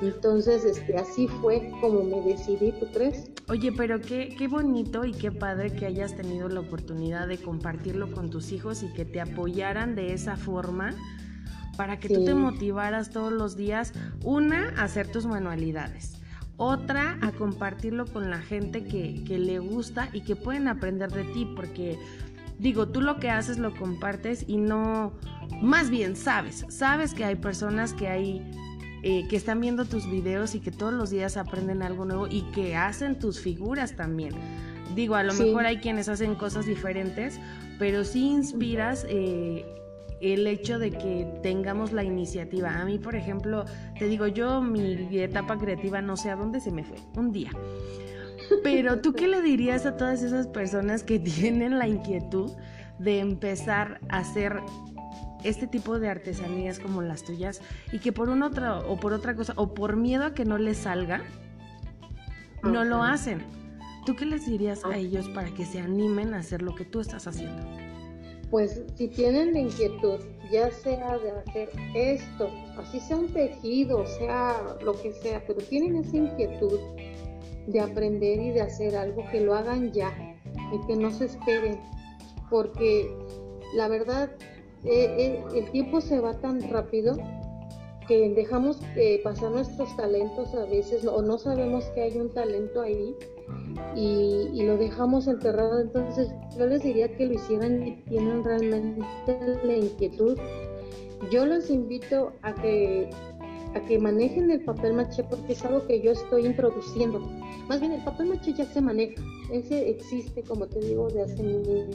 Entonces, 0.00 0.64
este, 0.64 0.96
así 0.96 1.26
fue 1.26 1.70
como 1.80 2.04
me 2.04 2.22
decidí, 2.22 2.72
¿tú 2.72 2.86
crees? 2.92 3.30
Oye, 3.48 3.72
pero 3.72 4.00
qué, 4.00 4.34
qué 4.38 4.46
bonito 4.46 5.04
y 5.04 5.12
qué 5.12 5.32
padre 5.32 5.72
que 5.72 5.86
hayas 5.86 6.14
tenido 6.14 6.48
la 6.48 6.60
oportunidad 6.60 7.26
de 7.26 7.36
compartirlo 7.38 8.12
con 8.12 8.30
tus 8.30 8.52
hijos 8.52 8.84
y 8.84 8.92
que 8.92 9.04
te 9.04 9.20
apoyaran 9.20 9.96
de 9.96 10.12
esa 10.12 10.36
forma 10.36 10.94
para 11.78 12.00
que 12.00 12.08
tú 12.08 12.24
te 12.24 12.34
motivaras 12.34 13.10
todos 13.10 13.32
los 13.32 13.56
días, 13.56 13.92
una, 14.24 14.74
a 14.76 14.82
hacer 14.82 15.06
tus 15.06 15.26
manualidades, 15.26 16.20
otra, 16.56 17.16
a 17.22 17.30
compartirlo 17.30 18.04
con 18.04 18.30
la 18.30 18.38
gente 18.38 18.82
que, 18.82 19.22
que 19.24 19.38
le 19.38 19.60
gusta 19.60 20.08
y 20.12 20.22
que 20.22 20.34
pueden 20.34 20.66
aprender 20.66 21.08
de 21.12 21.22
ti, 21.22 21.46
porque 21.54 21.96
digo, 22.58 22.88
tú 22.88 23.00
lo 23.00 23.20
que 23.20 23.30
haces 23.30 23.58
lo 23.58 23.76
compartes 23.76 24.44
y 24.48 24.56
no, 24.56 25.12
más 25.62 25.88
bien 25.88 26.16
sabes, 26.16 26.66
sabes 26.68 27.14
que 27.14 27.24
hay 27.24 27.36
personas 27.36 27.92
que 27.92 28.08
hay 28.08 28.42
eh, 29.04 29.28
que 29.28 29.36
están 29.36 29.60
viendo 29.60 29.84
tus 29.84 30.10
videos 30.10 30.56
y 30.56 30.60
que 30.60 30.72
todos 30.72 30.92
los 30.92 31.10
días 31.10 31.36
aprenden 31.36 31.84
algo 31.84 32.04
nuevo 32.04 32.26
y 32.26 32.42
que 32.50 32.74
hacen 32.74 33.20
tus 33.20 33.38
figuras 33.38 33.94
también. 33.94 34.34
Digo, 34.96 35.14
a 35.14 35.22
lo 35.22 35.32
mejor 35.32 35.64
hay 35.64 35.76
quienes 35.76 36.08
hacen 36.08 36.34
cosas 36.34 36.66
diferentes, 36.66 37.38
pero 37.78 38.02
sí 38.02 38.26
inspiras 38.26 39.06
eh, 39.08 39.64
el 40.20 40.46
hecho 40.46 40.78
de 40.78 40.90
que 40.90 41.26
tengamos 41.42 41.92
la 41.92 42.04
iniciativa. 42.04 42.80
A 42.80 42.84
mí, 42.84 42.98
por 42.98 43.14
ejemplo, 43.14 43.64
te 43.98 44.06
digo, 44.06 44.26
yo 44.26 44.60
mi 44.60 45.08
etapa 45.18 45.58
creativa 45.58 46.02
no 46.02 46.16
sé 46.16 46.30
a 46.30 46.36
dónde 46.36 46.60
se 46.60 46.70
me 46.70 46.84
fue, 46.84 46.96
un 47.16 47.32
día. 47.32 47.50
Pero 48.62 49.00
tú 49.00 49.12
qué 49.12 49.28
le 49.28 49.42
dirías 49.42 49.86
a 49.86 49.96
todas 49.96 50.22
esas 50.22 50.46
personas 50.46 51.02
que 51.02 51.18
tienen 51.18 51.78
la 51.78 51.88
inquietud 51.88 52.52
de 52.98 53.20
empezar 53.20 54.00
a 54.08 54.18
hacer 54.18 54.60
este 55.44 55.68
tipo 55.68 56.00
de 56.00 56.08
artesanías 56.08 56.80
como 56.80 57.00
las 57.00 57.22
tuyas 57.22 57.60
y 57.92 58.00
que 58.00 58.12
por 58.12 58.28
una 58.28 58.46
otra 58.46 58.80
o 58.80 58.98
por 58.98 59.12
otra 59.12 59.36
cosa 59.36 59.52
o 59.56 59.72
por 59.72 59.96
miedo 59.96 60.24
a 60.24 60.34
que 60.34 60.44
no 60.44 60.58
les 60.58 60.78
salga 60.78 61.22
no 62.62 62.84
lo 62.84 63.04
hacen. 63.04 63.44
¿Tú 64.04 64.16
qué 64.16 64.26
les 64.26 64.46
dirías 64.46 64.84
a 64.84 64.96
ellos 64.96 65.28
para 65.28 65.50
que 65.50 65.64
se 65.64 65.80
animen 65.80 66.34
a 66.34 66.38
hacer 66.38 66.62
lo 66.62 66.74
que 66.74 66.84
tú 66.84 67.00
estás 67.00 67.26
haciendo? 67.26 67.87
Pues 68.50 68.82
si 68.94 69.08
tienen 69.08 69.52
la 69.52 69.60
inquietud, 69.60 70.20
ya 70.50 70.70
sea 70.70 71.18
de 71.18 71.30
hacer 71.32 71.68
esto, 71.94 72.48
así 72.78 72.98
sea 73.00 73.16
un 73.18 73.28
tejido, 73.28 74.06
sea 74.06 74.76
lo 74.82 74.94
que 74.94 75.12
sea, 75.12 75.44
pero 75.46 75.60
tienen 75.60 75.96
esa 75.96 76.16
inquietud 76.16 76.80
de 77.66 77.80
aprender 77.80 78.40
y 78.40 78.50
de 78.52 78.62
hacer 78.62 78.96
algo, 78.96 79.22
que 79.30 79.40
lo 79.40 79.54
hagan 79.54 79.92
ya 79.92 80.14
y 80.72 80.86
que 80.86 80.96
no 80.96 81.10
se 81.10 81.26
esperen, 81.26 81.78
porque 82.48 83.14
la 83.74 83.88
verdad 83.88 84.30
eh, 84.84 85.14
eh, 85.18 85.44
el 85.54 85.70
tiempo 85.70 86.00
se 86.00 86.18
va 86.20 86.40
tan 86.40 86.70
rápido 86.70 87.18
que 88.06 88.30
dejamos 88.30 88.80
pasar 89.22 89.50
nuestros 89.50 89.94
talentos 89.98 90.54
a 90.54 90.64
veces 90.64 91.04
o 91.04 91.20
no 91.20 91.36
sabemos 91.36 91.84
que 91.94 92.00
hay 92.00 92.16
un 92.16 92.32
talento 92.32 92.80
ahí 92.80 93.14
y, 93.94 94.62
lo 94.62 94.76
dejamos 94.76 95.26
enterrado. 95.26 95.80
Entonces 95.80 96.28
yo 96.56 96.66
les 96.66 96.82
diría 96.82 97.14
que 97.16 97.26
lo 97.26 97.34
hicieran 97.34 97.86
y 97.86 97.96
tienen 98.08 98.44
realmente 98.44 99.38
la 99.64 99.76
inquietud. 99.76 100.38
Yo 101.30 101.46
los 101.46 101.70
invito 101.70 102.32
a 102.42 102.54
que 102.54 103.10
a 103.74 103.80
que 103.84 103.98
manejen 103.98 104.50
el 104.50 104.64
papel 104.64 104.94
maché 104.94 105.24
porque 105.24 105.52
es 105.52 105.62
algo 105.62 105.86
que 105.86 106.00
yo 106.00 106.12
estoy 106.12 106.46
introduciendo. 106.46 107.20
Más 107.68 107.80
bien 107.80 107.92
el 107.92 108.02
papel 108.02 108.28
maché 108.28 108.54
ya 108.54 108.64
se 108.64 108.80
maneja, 108.80 109.22
ese 109.52 109.90
existe, 109.90 110.42
como 110.42 110.66
te 110.66 110.80
digo, 110.80 111.08
de 111.08 111.22
hace 111.22 111.42
mil 111.42 111.90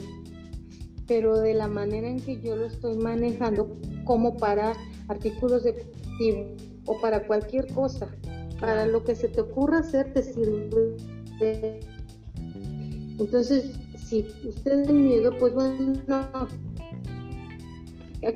pero 1.06 1.38
de 1.38 1.54
la 1.54 1.68
manera 1.68 2.08
en 2.08 2.20
que 2.20 2.40
yo 2.40 2.56
lo 2.56 2.66
estoy 2.66 2.96
manejando 2.96 3.76
como 4.04 4.36
para 4.36 4.72
artículos 5.08 5.64
de 5.64 5.74
cultivo 5.74 6.56
o 6.86 7.00
para 7.00 7.26
cualquier 7.26 7.66
cosa. 7.74 8.08
Para 8.60 8.86
lo 8.86 9.04
que 9.04 9.14
se 9.14 9.28
te 9.28 9.40
ocurra 9.40 9.80
hacer 9.80 10.12
te 10.12 10.22
sirve. 10.22 10.96
Entonces, 13.18 13.72
si 13.96 14.20
ustedes 14.20 14.86
tienen 14.86 15.08
miedo, 15.08 15.32
pues 15.38 15.54
bueno, 15.54 16.02
¿a 16.10 16.48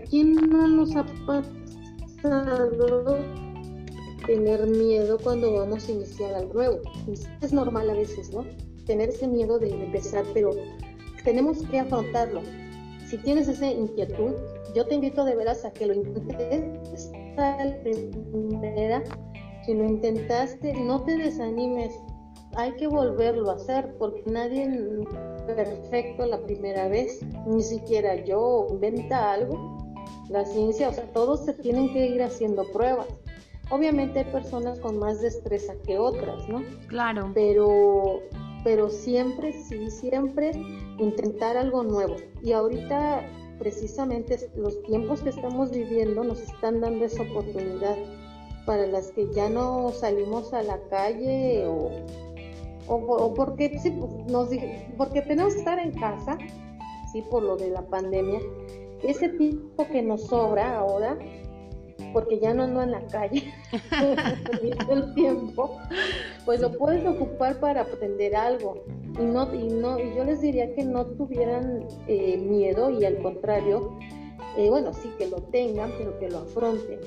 quién 0.08 0.34
no 0.34 0.68
nos 0.68 0.96
ha 0.96 1.04
pasado 1.26 3.18
tener 4.26 4.66
miedo 4.66 5.18
cuando 5.22 5.52
vamos 5.54 5.88
a 5.88 5.92
iniciar 5.92 6.34
algo 6.34 6.54
nuevo? 6.54 6.80
Es 7.40 7.52
normal 7.52 7.90
a 7.90 7.94
veces, 7.94 8.32
¿no? 8.32 8.44
Tener 8.86 9.10
ese 9.10 9.28
miedo 9.28 9.58
de 9.58 9.70
empezar, 9.70 10.24
pero 10.34 10.50
tenemos 11.24 11.58
que 11.70 11.78
afrontarlo. 11.80 12.42
Si 13.08 13.18
tienes 13.18 13.48
esa 13.48 13.70
inquietud, 13.70 14.32
yo 14.74 14.86
te 14.86 14.94
invito 14.94 15.24
de 15.24 15.34
veras 15.36 15.64
a 15.64 15.72
que 15.72 15.86
lo 15.86 15.94
intentes. 15.94 17.10
Primera, 18.32 19.02
si 19.64 19.74
lo 19.74 19.84
intentaste, 19.84 20.74
no 20.74 21.02
te 21.04 21.16
desanimes. 21.16 21.92
Hay 22.58 22.72
que 22.72 22.88
volverlo 22.88 23.50
a 23.50 23.54
hacer 23.54 23.94
porque 24.00 24.20
nadie 24.26 24.64
es 24.64 25.54
perfecto 25.54 26.26
la 26.26 26.40
primera 26.40 26.88
vez, 26.88 27.20
ni 27.46 27.62
siquiera 27.62 28.16
yo 28.16 28.66
inventa 28.68 29.32
algo. 29.32 29.78
La 30.28 30.44
ciencia, 30.44 30.88
o 30.88 30.92
sea, 30.92 31.04
todos 31.12 31.44
se 31.44 31.54
tienen 31.54 31.92
que 31.92 32.08
ir 32.08 32.20
haciendo 32.20 32.64
pruebas. 32.72 33.06
Obviamente 33.70 34.18
hay 34.18 34.24
personas 34.24 34.80
con 34.80 34.98
más 34.98 35.20
destreza 35.20 35.74
que 35.86 35.98
otras, 35.98 36.48
¿no? 36.48 36.64
Claro. 36.88 37.30
Pero 37.32 38.22
pero 38.64 38.90
siempre, 38.90 39.52
sí, 39.52 39.88
siempre 39.88 40.50
intentar 40.98 41.56
algo 41.56 41.84
nuevo. 41.84 42.16
Y 42.42 42.50
ahorita, 42.50 43.22
precisamente, 43.60 44.50
los 44.56 44.82
tiempos 44.82 45.20
que 45.20 45.30
estamos 45.30 45.70
viviendo 45.70 46.24
nos 46.24 46.40
están 46.40 46.80
dando 46.80 47.04
esa 47.04 47.22
oportunidad 47.22 47.96
para 48.66 48.86
las 48.86 49.12
que 49.12 49.32
ya 49.32 49.48
no 49.48 49.90
salimos 49.92 50.52
a 50.52 50.62
la 50.62 50.78
calle 50.90 51.64
o, 51.66 51.90
o, 52.88 53.34
porque, 53.34 53.78
sí, 53.78 53.90
pues, 53.90 54.12
nos, 54.30 54.48
porque 54.96 55.22
tenemos 55.22 55.54
que 55.54 55.60
estar 55.60 55.78
en 55.78 55.92
casa, 55.92 56.38
sí, 57.12 57.22
por 57.30 57.42
lo 57.42 57.56
de 57.56 57.70
la 57.70 57.82
pandemia. 57.82 58.40
Ese 59.02 59.28
tiempo 59.28 59.86
que 59.86 60.02
nos 60.02 60.26
sobra 60.26 60.78
ahora, 60.78 61.18
porque 62.12 62.38
ya 62.38 62.54
no 62.54 62.64
ando 62.64 62.82
en 62.82 62.92
la 62.92 63.06
calle 63.06 63.52
el 64.90 65.14
tiempo, 65.14 65.76
pues 66.44 66.60
lo 66.60 66.72
puedes 66.76 67.06
ocupar 67.06 67.60
para 67.60 67.82
aprender 67.82 68.34
algo. 68.34 68.82
Y, 69.18 69.22
no, 69.22 69.54
y, 69.54 69.68
no, 69.68 69.98
y 69.98 70.14
yo 70.14 70.24
les 70.24 70.40
diría 70.40 70.74
que 70.74 70.84
no 70.84 71.06
tuvieran 71.06 71.86
eh, 72.06 72.38
miedo 72.38 72.90
y 72.90 73.04
al 73.04 73.18
contrario, 73.22 73.98
eh, 74.56 74.68
bueno, 74.70 74.92
sí 74.92 75.10
que 75.18 75.26
lo 75.26 75.36
tengan, 75.36 75.92
pero 75.98 76.18
que 76.18 76.28
lo 76.28 76.38
afronten 76.38 77.00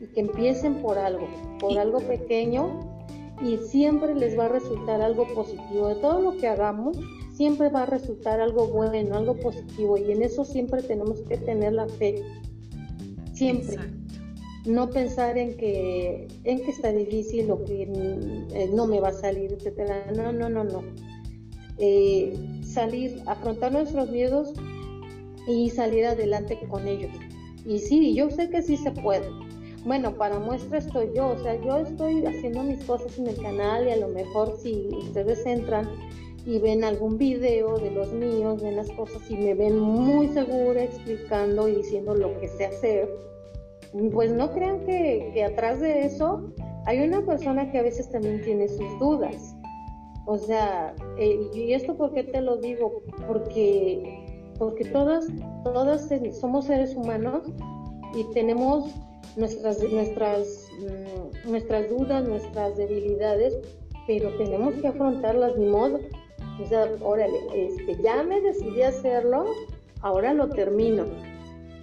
y 0.00 0.06
que 0.06 0.20
empiecen 0.20 0.76
por 0.76 0.98
algo, 0.98 1.26
por 1.58 1.78
algo 1.78 2.00
pequeño 2.00 2.95
y 3.42 3.58
siempre 3.58 4.14
les 4.14 4.38
va 4.38 4.46
a 4.46 4.48
resultar 4.48 5.00
algo 5.00 5.26
positivo. 5.34 5.88
De 5.88 5.96
todo 5.96 6.20
lo 6.20 6.36
que 6.36 6.48
hagamos, 6.48 6.96
siempre 7.32 7.68
va 7.68 7.82
a 7.82 7.86
resultar 7.86 8.40
algo 8.40 8.68
bueno, 8.68 9.16
algo 9.16 9.36
positivo 9.36 9.98
y 9.98 10.12
en 10.12 10.22
eso 10.22 10.44
siempre 10.44 10.82
tenemos 10.82 11.20
que 11.22 11.36
tener 11.36 11.74
la 11.74 11.88
fe. 11.88 12.22
Siempre 13.34 13.76
no 14.66 14.90
pensar 14.90 15.38
en 15.38 15.56
que, 15.56 16.26
en 16.44 16.60
que 16.60 16.70
está 16.70 16.92
difícil 16.92 17.50
o 17.50 17.64
que 17.64 17.82
eh, 17.82 18.70
no 18.74 18.86
me 18.86 19.00
va 19.00 19.08
a 19.08 19.12
salir, 19.12 19.52
etcétera. 19.52 20.10
No, 20.14 20.32
no, 20.32 20.48
no, 20.48 20.64
no. 20.64 20.82
Eh, 21.78 22.34
salir, 22.62 23.22
afrontar 23.26 23.72
nuestros 23.72 24.10
miedos 24.10 24.52
y 25.46 25.70
salir 25.70 26.06
adelante 26.06 26.58
con 26.68 26.88
ellos. 26.88 27.12
Y 27.64 27.78
sí, 27.78 28.14
yo 28.14 28.30
sé 28.30 28.50
que 28.50 28.62
sí 28.62 28.76
se 28.76 28.90
puede. 28.90 29.28
Bueno, 29.86 30.16
para 30.16 30.40
muestra 30.40 30.78
estoy 30.78 31.12
yo, 31.14 31.28
o 31.28 31.38
sea, 31.38 31.54
yo 31.62 31.76
estoy 31.76 32.26
haciendo 32.26 32.64
mis 32.64 32.82
cosas 32.82 33.16
en 33.20 33.28
el 33.28 33.40
canal 33.40 33.86
y 33.86 33.92
a 33.92 33.96
lo 33.96 34.08
mejor 34.08 34.56
si 34.58 34.88
ustedes 34.92 35.46
entran 35.46 35.88
y 36.44 36.58
ven 36.58 36.82
algún 36.82 37.16
video 37.16 37.78
de 37.78 37.92
los 37.92 38.12
míos, 38.12 38.60
ven 38.60 38.74
las 38.74 38.90
cosas 38.90 39.22
y 39.30 39.36
me 39.36 39.54
ven 39.54 39.78
muy 39.78 40.26
segura 40.26 40.82
explicando 40.82 41.68
y 41.68 41.76
diciendo 41.76 42.16
lo 42.16 42.36
que 42.40 42.48
sé 42.48 42.66
hacer, 42.66 43.08
pues 44.12 44.32
no 44.32 44.50
crean 44.50 44.84
que, 44.84 45.44
atrás 45.44 45.78
de 45.78 46.00
eso 46.04 46.50
hay 46.86 47.06
una 47.06 47.24
persona 47.24 47.70
que 47.70 47.78
a 47.78 47.82
veces 47.82 48.10
también 48.10 48.42
tiene 48.42 48.66
sus 48.66 48.98
dudas. 48.98 49.54
O 50.26 50.36
sea, 50.36 50.96
eh, 51.16 51.38
y 51.54 51.74
esto 51.74 51.96
por 51.96 52.12
qué 52.12 52.24
te 52.24 52.40
lo 52.40 52.56
digo, 52.56 53.02
porque, 53.28 54.50
porque 54.58 54.84
todas, 54.86 55.28
todas 55.62 56.08
somos 56.32 56.64
seres 56.64 56.96
humanos 56.96 57.44
y 58.16 58.24
tenemos 58.34 58.92
nuestras, 59.36 59.82
nuestras, 59.82 60.68
mm, 60.80 61.50
nuestras 61.50 61.88
dudas, 61.88 62.26
nuestras 62.28 62.76
debilidades, 62.76 63.58
pero 64.06 64.30
tenemos 64.36 64.74
que 64.74 64.88
afrontarlas 64.88 65.56
ni 65.56 65.66
modo. 65.66 66.00
O 66.62 66.66
sea, 66.66 66.88
órale, 67.00 67.38
este, 67.54 68.00
ya 68.02 68.22
me 68.22 68.40
decidí 68.40 68.82
hacerlo, 68.82 69.44
ahora 70.00 70.32
lo 70.32 70.48
termino. 70.48 71.04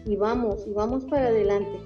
Y 0.06 0.16
vamos, 0.16 0.66
y 0.68 0.74
vamos 0.74 1.06
para 1.06 1.28
adelante. 1.28 1.80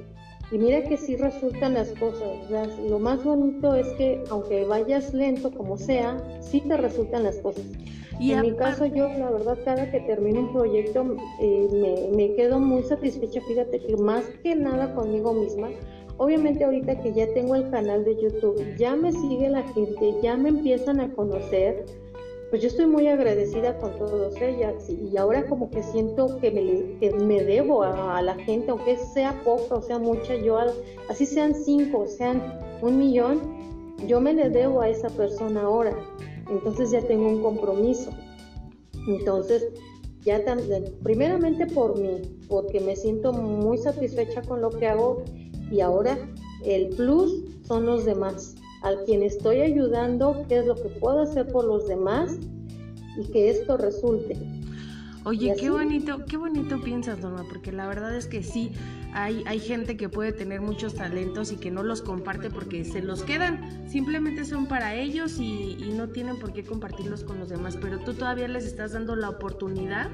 Y 0.51 0.57
mira 0.57 0.81
que 0.83 0.95
sí 0.95 1.17
resultan 1.17 1.73
las 1.73 1.89
cosas. 1.93 2.49
lo 2.89 2.99
más 2.99 3.23
bonito 3.23 3.75
es 3.75 3.87
que 3.97 4.23
aunque 4.29 4.63
vayas 4.63 5.13
lento 5.13 5.51
como 5.51 5.77
sea, 5.77 6.17
sí 6.39 6.61
te 6.61 6.77
resultan 6.77 7.23
las 7.23 7.37
cosas. 7.37 7.65
Y 8.19 8.31
en 8.31 8.41
mi 8.41 8.51
caso 8.53 8.85
yo, 8.85 9.07
la 9.09 9.29
verdad, 9.29 9.57
cada 9.63 9.91
que 9.91 9.99
termino 10.01 10.39
un 10.39 10.53
proyecto 10.53 11.15
eh, 11.39 11.67
me, 11.71 12.17
me 12.17 12.33
quedo 12.35 12.59
muy 12.59 12.83
satisfecha. 12.83 13.41
Fíjate 13.41 13.79
que 13.79 13.95
más 13.97 14.23
que 14.43 14.55
nada 14.55 14.93
conmigo 14.95 15.33
misma, 15.33 15.69
Obviamente 16.19 16.63
ahorita 16.63 16.99
que 16.99 17.13
ya 17.13 17.31
tengo 17.33 17.53
el 17.53 17.69
canal 17.69 18.03
de 18.03 18.19
YouTube, 18.19 18.59
ya 18.77 18.95
me 18.95 19.11
sigue 19.11 19.49
la 19.49 19.61
gente, 19.73 20.15
ya 20.21 20.35
me 20.35 20.49
empiezan 20.49 20.99
a 20.99 21.13
conocer, 21.13 21.85
pues 22.49 22.63
yo 22.63 22.69
estoy 22.69 22.87
muy 22.87 23.07
agradecida 23.07 23.77
con 23.77 23.95
todos 23.97 24.35
ellas 24.41 24.89
y 24.89 25.15
ahora 25.15 25.45
como 25.45 25.69
que 25.69 25.83
siento 25.83 26.39
que 26.39 26.49
me, 26.49 27.09
me 27.23 27.43
debo 27.43 27.83
a, 27.83 28.19
la 28.23 28.33
gente, 28.35 28.71
aunque 28.71 28.97
sea 28.97 29.39
poca 29.43 29.75
o 29.75 29.81
sea 29.81 29.99
mucha, 29.99 30.35
yo 30.35 30.57
así 31.07 31.25
sean 31.27 31.53
cinco, 31.53 31.99
o 31.99 32.07
sean 32.07 32.41
un 32.81 32.97
millón, 32.97 33.39
yo 34.07 34.19
me 34.19 34.33
le 34.33 34.49
debo 34.49 34.81
a 34.81 34.89
esa 34.89 35.09
persona 35.09 35.63
ahora. 35.63 35.95
Entonces 36.49 36.91
ya 36.91 37.01
tengo 37.01 37.27
un 37.29 37.41
compromiso. 37.41 38.11
Entonces, 39.07 39.65
ya 40.21 40.43
también, 40.43 40.93
primeramente 41.03 41.67
por 41.67 41.97
mí, 41.99 42.21
porque 42.49 42.79
me 42.79 42.95
siento 42.95 43.31
muy 43.31 43.77
satisfecha 43.77 44.41
con 44.41 44.61
lo 44.61 44.69
que 44.69 44.87
hago 44.87 45.23
y 45.71 45.79
ahora 45.79 46.17
el 46.65 46.89
plus 46.89 47.45
son 47.63 47.85
los 47.85 48.05
demás 48.05 48.55
al 48.83 49.03
quien 49.05 49.23
estoy 49.23 49.61
ayudando, 49.61 50.45
qué 50.47 50.59
es 50.59 50.65
lo 50.65 50.75
que 50.75 50.89
puedo 50.89 51.21
hacer 51.21 51.47
por 51.47 51.65
los 51.65 51.87
demás 51.87 52.37
y 53.17 53.25
que 53.31 53.49
esto 53.49 53.77
resulte. 53.77 54.37
Oye, 55.25 55.53
qué 55.59 55.69
bonito, 55.69 56.23
qué 56.25 56.37
bonito 56.37 56.79
piensas, 56.81 57.19
Norma, 57.19 57.43
porque 57.49 57.71
la 57.71 57.87
verdad 57.87 58.15
es 58.15 58.27
que 58.27 58.43
sí, 58.43 58.71
hay, 59.17 59.43
hay 59.47 59.59
gente 59.59 59.97
que 59.97 60.09
puede 60.09 60.31
tener 60.31 60.61
muchos 60.61 60.93
talentos 60.93 61.51
y 61.51 61.57
que 61.57 61.71
no 61.71 61.81
los 61.81 62.01
comparte 62.01 62.49
porque 62.49 62.85
se 62.85 63.01
los 63.01 63.23
quedan, 63.23 63.89
simplemente 63.89 64.45
son 64.45 64.67
para 64.67 64.93
ellos 64.95 65.39
y, 65.39 65.77
y 65.79 65.93
no 65.95 66.09
tienen 66.09 66.37
por 66.37 66.53
qué 66.53 66.63
compartirlos 66.63 67.23
con 67.23 67.39
los 67.39 67.49
demás, 67.49 67.77
pero 67.81 67.99
tú 67.99 68.13
todavía 68.13 68.47
les 68.47 68.65
estás 68.65 68.93
dando 68.93 69.15
la 69.15 69.29
oportunidad 69.29 70.09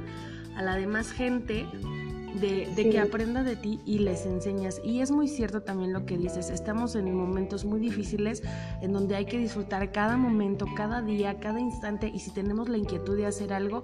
a 0.55 0.61
la 0.61 0.75
demás 0.75 1.11
gente 1.11 1.65
de, 2.39 2.89
que 2.89 2.99
aprenda 2.99 3.43
de 3.43 3.55
ti 3.55 3.79
y 3.85 3.99
les 3.99 4.25
enseñas. 4.25 4.81
Y 4.83 5.01
es 5.01 5.11
muy 5.11 5.27
cierto 5.27 5.61
también 5.61 5.93
lo 5.93 6.05
que 6.05 6.17
dices, 6.17 6.49
estamos 6.49 6.95
en 6.95 7.13
momentos 7.13 7.65
muy 7.65 7.79
difíciles 7.79 8.41
en 8.81 8.93
donde 8.93 9.15
hay 9.15 9.25
que 9.25 9.37
disfrutar 9.37 9.91
cada 9.91 10.17
momento, 10.17 10.65
cada 10.75 11.01
día, 11.01 11.39
cada 11.39 11.59
instante 11.59 12.07
y 12.13 12.19
si 12.19 12.31
tenemos 12.31 12.69
la 12.69 12.77
inquietud 12.77 13.17
de 13.17 13.25
hacer 13.25 13.53
algo, 13.53 13.83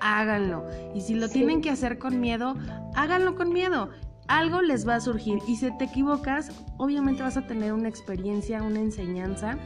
háganlo. 0.00 0.64
Y 0.94 1.00
si 1.00 1.14
lo 1.14 1.28
tienen 1.28 1.60
que 1.60 1.70
hacer 1.70 1.98
con 1.98 2.20
miedo, 2.20 2.56
háganlo 2.94 3.34
con 3.34 3.52
miedo. 3.52 3.90
Algo 4.26 4.62
les 4.62 4.88
va 4.88 4.96
a 4.96 5.00
surgir 5.00 5.38
y 5.46 5.56
si 5.56 5.76
te 5.76 5.84
equivocas, 5.84 6.50
obviamente 6.78 7.22
vas 7.22 7.36
a 7.36 7.46
tener 7.46 7.72
una 7.72 7.88
experiencia, 7.88 8.62
una 8.62 8.80
enseñanza 8.80 9.58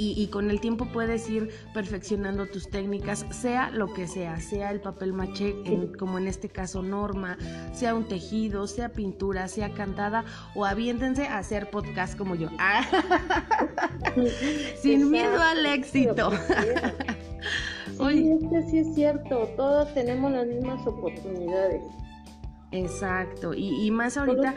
y, 0.00 0.28
con 0.28 0.48
el 0.48 0.60
tiempo 0.60 0.86
puedes 0.86 1.28
ir 1.28 1.50
perfeccionando 1.74 2.46
tus 2.46 2.70
técnicas, 2.70 3.26
sea 3.30 3.70
lo 3.70 3.92
que 3.92 4.06
sea, 4.06 4.40
sea 4.40 4.70
el 4.70 4.80
papel 4.80 5.12
maché, 5.12 5.56
como 5.98 6.18
en 6.18 6.28
este 6.28 6.48
caso 6.48 6.82
Norma, 6.82 7.36
sea 7.72 7.96
un 7.96 8.06
tejido, 8.06 8.68
sea 8.68 8.90
pintura, 8.90 9.48
sea 9.48 9.74
cantada, 9.74 10.24
o 10.54 10.64
aviéntense 10.64 11.26
a 11.26 11.38
hacer 11.38 11.68
podcast 11.70 12.16
como 12.16 12.36
yo. 12.36 12.48
Sin 14.80 15.10
miedo 15.10 15.42
al 15.42 15.66
éxito. 15.66 16.30
Sí, 17.98 18.30
es 18.30 18.50
que 18.50 18.70
sí 18.70 18.78
es 18.78 18.94
cierto, 18.94 19.48
todos 19.56 19.92
tenemos 19.92 20.30
las 20.30 20.46
mismas 20.46 20.86
oportunidades. 20.86 21.82
Exacto, 22.70 23.54
y, 23.54 23.90
más 23.90 24.18
ahorita 24.18 24.54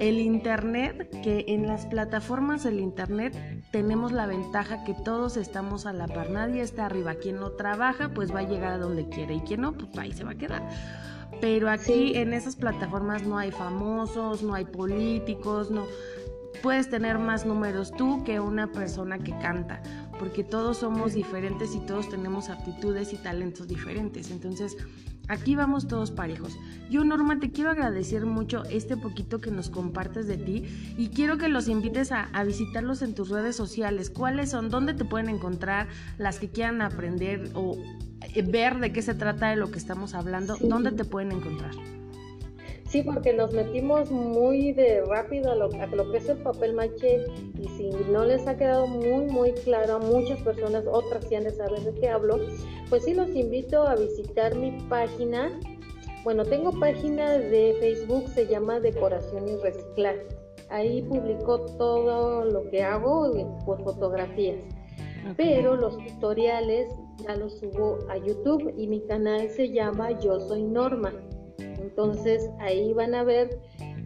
el 0.00 0.18
Internet, 0.18 1.08
que 1.22 1.44
en 1.46 1.68
las 1.68 1.86
plataformas 1.86 2.64
del 2.64 2.80
Internet 2.80 3.36
tenemos 3.70 4.10
la 4.10 4.26
ventaja 4.26 4.82
que 4.82 4.94
todos 4.94 5.36
estamos 5.36 5.86
a 5.86 5.92
la 5.92 6.08
par, 6.08 6.30
nadie 6.30 6.60
está 6.60 6.86
arriba, 6.86 7.14
quien 7.14 7.36
no 7.36 7.52
trabaja 7.52 8.08
pues 8.08 8.34
va 8.34 8.40
a 8.40 8.48
llegar 8.48 8.72
a 8.72 8.78
donde 8.78 9.08
quiere 9.08 9.34
y 9.34 9.40
quien 9.40 9.60
no 9.60 9.74
pues 9.74 9.96
ahí 9.96 10.12
se 10.12 10.24
va 10.24 10.32
a 10.32 10.34
quedar. 10.34 10.68
Pero 11.40 11.70
aquí 11.70 12.16
en 12.16 12.32
esas 12.32 12.56
plataformas 12.56 13.22
no 13.24 13.38
hay 13.38 13.52
famosos, 13.52 14.42
no 14.42 14.54
hay 14.54 14.64
políticos, 14.64 15.70
no 15.70 15.86
puedes 16.62 16.88
tener 16.88 17.18
más 17.18 17.44
números 17.46 17.92
tú 17.92 18.24
que 18.24 18.40
una 18.40 18.72
persona 18.72 19.18
que 19.18 19.36
canta, 19.38 19.82
porque 20.18 20.44
todos 20.44 20.78
somos 20.78 21.14
diferentes 21.14 21.74
y 21.74 21.80
todos 21.80 22.08
tenemos 22.08 22.48
aptitudes 22.48 23.12
y 23.12 23.16
talentos 23.16 23.68
diferentes. 23.68 24.30
Entonces, 24.30 24.76
Aquí 25.28 25.56
vamos 25.56 25.88
todos 25.88 26.10
parejos. 26.10 26.58
Yo, 26.90 27.02
Norma, 27.02 27.40
te 27.40 27.50
quiero 27.50 27.70
agradecer 27.70 28.26
mucho 28.26 28.62
este 28.64 28.96
poquito 28.96 29.40
que 29.40 29.50
nos 29.50 29.70
compartes 29.70 30.26
de 30.26 30.36
ti 30.36 30.64
y 30.98 31.08
quiero 31.08 31.38
que 31.38 31.48
los 31.48 31.68
invites 31.68 32.12
a, 32.12 32.28
visitarlos 32.44 33.00
en 33.00 33.14
tus 33.14 33.30
redes 33.30 33.56
sociales. 33.56 34.10
¿Cuáles 34.10 34.50
son? 34.50 34.68
¿Dónde 34.68 34.92
te 34.92 35.06
pueden 35.06 35.30
encontrar? 35.30 35.88
Las 36.18 36.38
que 36.38 36.50
quieran 36.50 36.82
aprender 36.82 37.50
o 37.54 37.78
eh, 38.34 38.42
ver 38.42 38.80
de 38.80 38.92
qué 38.92 39.00
se 39.00 39.14
trata 39.14 39.48
de 39.48 39.56
lo 39.56 39.70
que 39.70 39.78
estamos 39.78 40.12
hablando. 40.12 40.58
¿Dónde 40.60 40.92
te 40.92 41.06
pueden 41.06 41.32
encontrar? 41.32 41.72
Sí, 42.94 43.02
porque 43.02 43.32
nos 43.32 43.52
metimos 43.52 44.08
muy 44.12 44.70
de 44.70 45.02
rápido 45.06 45.50
a 45.50 45.56
lo, 45.56 45.66
lo, 45.66 46.12
que 46.12 46.18
es 46.18 46.28
el 46.28 46.38
papel 46.38 46.74
maché 46.74 47.24
y 47.60 47.66
si 47.70 47.90
no 48.08 48.24
les 48.24 48.46
ha 48.46 48.56
quedado 48.56 48.86
muy, 48.86 49.26
muy 49.26 49.50
claro 49.50 49.96
a 49.96 49.98
muchas 49.98 50.40
personas, 50.42 50.84
otras 50.86 51.24
sí 51.28 51.34
han 51.34 51.42
de 51.42 51.50
saber 51.50 51.80
de 51.80 51.92
qué 51.98 52.08
hablo, 52.08 52.38
pues 52.88 53.02
sí 53.02 53.12
los 53.12 53.34
invito 53.34 53.82
a 53.82 53.96
visitar 53.96 54.54
mi 54.54 54.80
página. 54.88 55.50
Bueno, 56.22 56.44
tengo 56.44 56.70
página 56.78 57.32
de 57.32 57.76
Facebook, 57.80 58.28
se 58.28 58.46
llama 58.46 58.78
Decoración 58.78 59.48
y 59.48 59.56
Reciclaje. 59.56 60.28
Ahí 60.70 61.02
publico 61.02 61.62
todo 61.76 62.44
lo 62.44 62.70
que 62.70 62.84
hago 62.84 63.28
por 63.66 63.82
fotografías. 63.82 64.60
Pero 65.36 65.74
los 65.74 65.98
tutoriales 65.98 66.88
ya 67.26 67.34
los 67.34 67.58
subo 67.58 67.98
a 68.08 68.18
YouTube 68.18 68.72
y 68.76 68.86
mi 68.86 69.00
canal 69.00 69.48
se 69.50 69.70
llama 69.70 70.12
Yo 70.20 70.38
Soy 70.38 70.62
Norma. 70.62 71.12
Entonces 71.96 72.50
ahí 72.58 72.92
van 72.92 73.14
a 73.14 73.22
ver, 73.22 73.56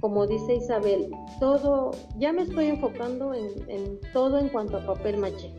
como 0.00 0.26
dice 0.26 0.56
Isabel, 0.56 1.08
todo, 1.40 1.92
ya 2.18 2.34
me 2.34 2.42
estoy 2.42 2.66
enfocando 2.66 3.32
en, 3.32 3.98
todo 4.12 4.38
en 4.38 4.50
cuanto 4.50 4.76
a 4.76 4.84
papel 4.84 5.16
maché. 5.16 5.54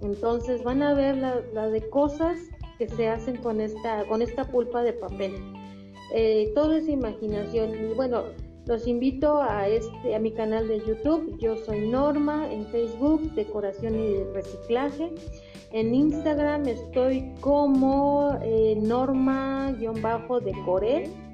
Entonces 0.00 0.64
van 0.64 0.82
a 0.82 0.94
ver 0.94 1.18
la, 1.18 1.68
de 1.68 1.86
cosas 1.90 2.38
que 2.78 2.88
se 2.88 3.08
hacen 3.08 3.36
con 3.36 3.60
esta, 3.60 4.06
con 4.08 4.22
esta 4.22 4.44
pulpa 4.44 4.82
de 4.82 4.94
papel. 4.94 5.34
Eh, 6.14 6.50
todo 6.54 6.72
es 6.72 6.88
imaginación. 6.88 7.74
Y 7.74 7.92
bueno, 7.92 8.22
los 8.64 8.86
invito 8.86 9.42
a, 9.42 9.68
este, 9.68 10.14
a 10.14 10.18
mi 10.18 10.32
canal 10.32 10.68
de 10.68 10.80
YouTube. 10.86 11.36
Yo 11.38 11.58
soy 11.58 11.86
Norma 11.86 12.50
en 12.50 12.64
Facebook, 12.68 13.34
Decoración 13.34 13.94
y 13.94 14.22
Reciclaje. 14.32 15.12
En 15.72 15.94
Instagram 15.94 16.66
estoy 16.66 17.34
como 17.42 18.38
eh, 18.40 18.74
Norma-Decoré 18.80 21.27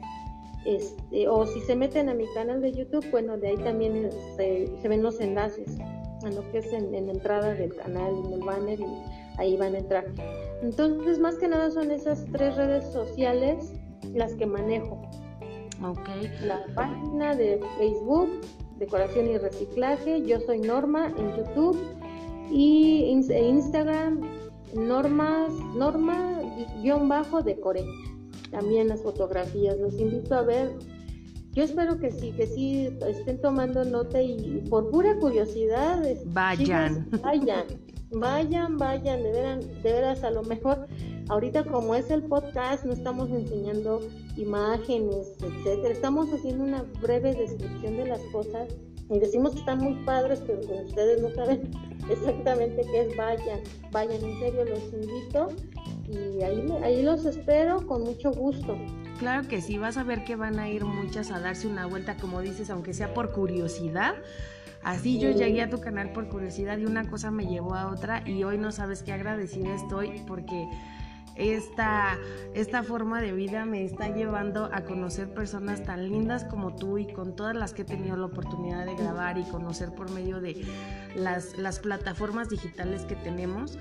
este, 0.64 1.28
o 1.28 1.46
si 1.46 1.60
se 1.60 1.76
meten 1.76 2.08
a 2.08 2.14
mi 2.14 2.26
canal 2.34 2.60
de 2.60 2.72
YouTube, 2.72 3.08
bueno, 3.10 3.36
de 3.36 3.48
ahí 3.48 3.56
también 3.58 4.10
se, 4.36 4.88
ven 4.88 5.02
los 5.02 5.20
enlaces 5.20 5.78
a 6.22 6.30
lo 6.30 6.50
que 6.50 6.58
es 6.58 6.72
en, 6.72 6.92
la 6.92 7.12
entrada 7.12 7.54
del 7.54 7.74
canal, 7.76 8.12
en 8.26 8.32
el 8.32 8.40
banner, 8.40 8.80
y 8.80 8.86
ahí 9.36 9.56
van 9.56 9.74
a 9.74 9.78
entrar. 9.78 10.06
Entonces, 10.62 11.18
más 11.18 11.36
que 11.36 11.48
nada 11.48 11.70
son 11.70 11.90
esas 11.90 12.24
tres 12.32 12.56
redes 12.56 12.84
sociales 12.92 13.72
las 14.14 14.34
que 14.34 14.46
manejo. 14.46 15.00
Okay. 15.82 16.30
La 16.46 16.64
página 16.74 17.34
de 17.34 17.60
Facebook, 17.76 18.30
Decoración 18.78 19.28
y 19.28 19.38
Reciclaje, 19.38 20.22
yo 20.22 20.40
soy 20.40 20.60
Norma 20.60 21.12
en 21.18 21.36
YouTube 21.36 21.76
y 22.50 23.10
Instagram, 23.10 24.20
Normas, 24.74 25.52
Norma-Decore 25.76 27.84
también 28.54 28.88
las 28.88 29.02
fotografías. 29.02 29.78
Los 29.78 29.98
invito 29.98 30.34
a 30.34 30.42
ver. 30.42 30.70
Yo 31.52 31.64
espero 31.64 31.98
que 31.98 32.10
sí, 32.10 32.32
que 32.32 32.46
sí 32.46 32.88
estén 33.06 33.40
tomando 33.40 33.84
nota 33.84 34.22
y 34.22 34.64
por 34.70 34.90
pura 34.90 35.16
curiosidad. 35.18 36.02
Vayan. 36.26 37.08
vayan, 37.22 37.66
vayan, 38.10 38.78
vayan, 38.78 39.22
de 39.22 39.30
veras, 39.30 39.82
de 39.82 39.92
veras, 39.92 40.24
a 40.24 40.30
lo 40.30 40.42
mejor 40.42 40.86
ahorita 41.28 41.64
como 41.64 41.94
es 41.94 42.10
el 42.10 42.22
podcast, 42.24 42.84
no 42.84 42.92
estamos 42.92 43.30
enseñando 43.30 44.00
imágenes, 44.36 45.32
etcétera. 45.40 45.92
Estamos 45.92 46.32
haciendo 46.32 46.64
una 46.64 46.84
breve 47.00 47.34
descripción 47.34 47.96
de 47.96 48.06
las 48.06 48.20
cosas 48.32 48.68
y 49.10 49.18
decimos 49.18 49.52
que 49.52 49.60
están 49.60 49.78
muy 49.78 49.94
padres, 50.04 50.42
pero 50.46 50.60
ustedes 50.60 51.22
no 51.22 51.30
saben 51.30 51.70
exactamente 52.10 52.82
qué 52.90 53.02
es. 53.02 53.16
Vayan, 53.16 53.60
vayan, 53.92 54.24
en 54.24 54.38
serio, 54.40 54.64
los 54.64 54.92
invito 54.92 55.48
y 56.08 56.42
ahí, 56.42 56.66
ahí 56.82 57.02
los 57.02 57.24
espero 57.24 57.86
con 57.86 58.02
mucho 58.02 58.30
gusto. 58.32 58.76
Claro 59.18 59.46
que 59.48 59.60
sí, 59.60 59.78
vas 59.78 59.96
a 59.96 60.02
ver 60.02 60.24
que 60.24 60.36
van 60.36 60.58
a 60.58 60.68
ir 60.68 60.84
muchas 60.84 61.30
a 61.30 61.40
darse 61.40 61.66
una 61.66 61.86
vuelta, 61.86 62.16
como 62.16 62.40
dices, 62.40 62.70
aunque 62.70 62.92
sea 62.92 63.14
por 63.14 63.32
curiosidad. 63.32 64.14
Así 64.82 65.18
yo 65.18 65.30
llegué 65.30 65.62
a 65.62 65.70
tu 65.70 65.80
canal 65.80 66.12
por 66.12 66.28
curiosidad 66.28 66.76
y 66.76 66.84
una 66.84 67.08
cosa 67.08 67.30
me 67.30 67.46
llevó 67.46 67.74
a 67.74 67.90
otra 67.90 68.22
y 68.28 68.44
hoy 68.44 68.58
no 68.58 68.70
sabes 68.70 69.02
qué 69.02 69.12
agradecida 69.12 69.74
estoy 69.74 70.20
porque 70.26 70.68
esta, 71.36 72.18
esta 72.54 72.82
forma 72.82 73.22
de 73.22 73.32
vida 73.32 73.64
me 73.64 73.82
está 73.82 74.14
llevando 74.14 74.68
a 74.72 74.82
conocer 74.82 75.32
personas 75.32 75.82
tan 75.82 76.08
lindas 76.08 76.44
como 76.44 76.76
tú 76.76 76.98
y 76.98 77.06
con 77.06 77.34
todas 77.34 77.56
las 77.56 77.72
que 77.72 77.82
he 77.82 77.84
tenido 77.84 78.16
la 78.16 78.26
oportunidad 78.26 78.84
de 78.84 78.94
grabar 78.94 79.38
y 79.38 79.44
conocer 79.44 79.90
por 79.94 80.10
medio 80.10 80.40
de 80.40 80.64
las, 81.16 81.56
las 81.56 81.78
plataformas 81.78 82.50
digitales 82.50 83.06
que 83.06 83.16
tenemos. 83.16 83.78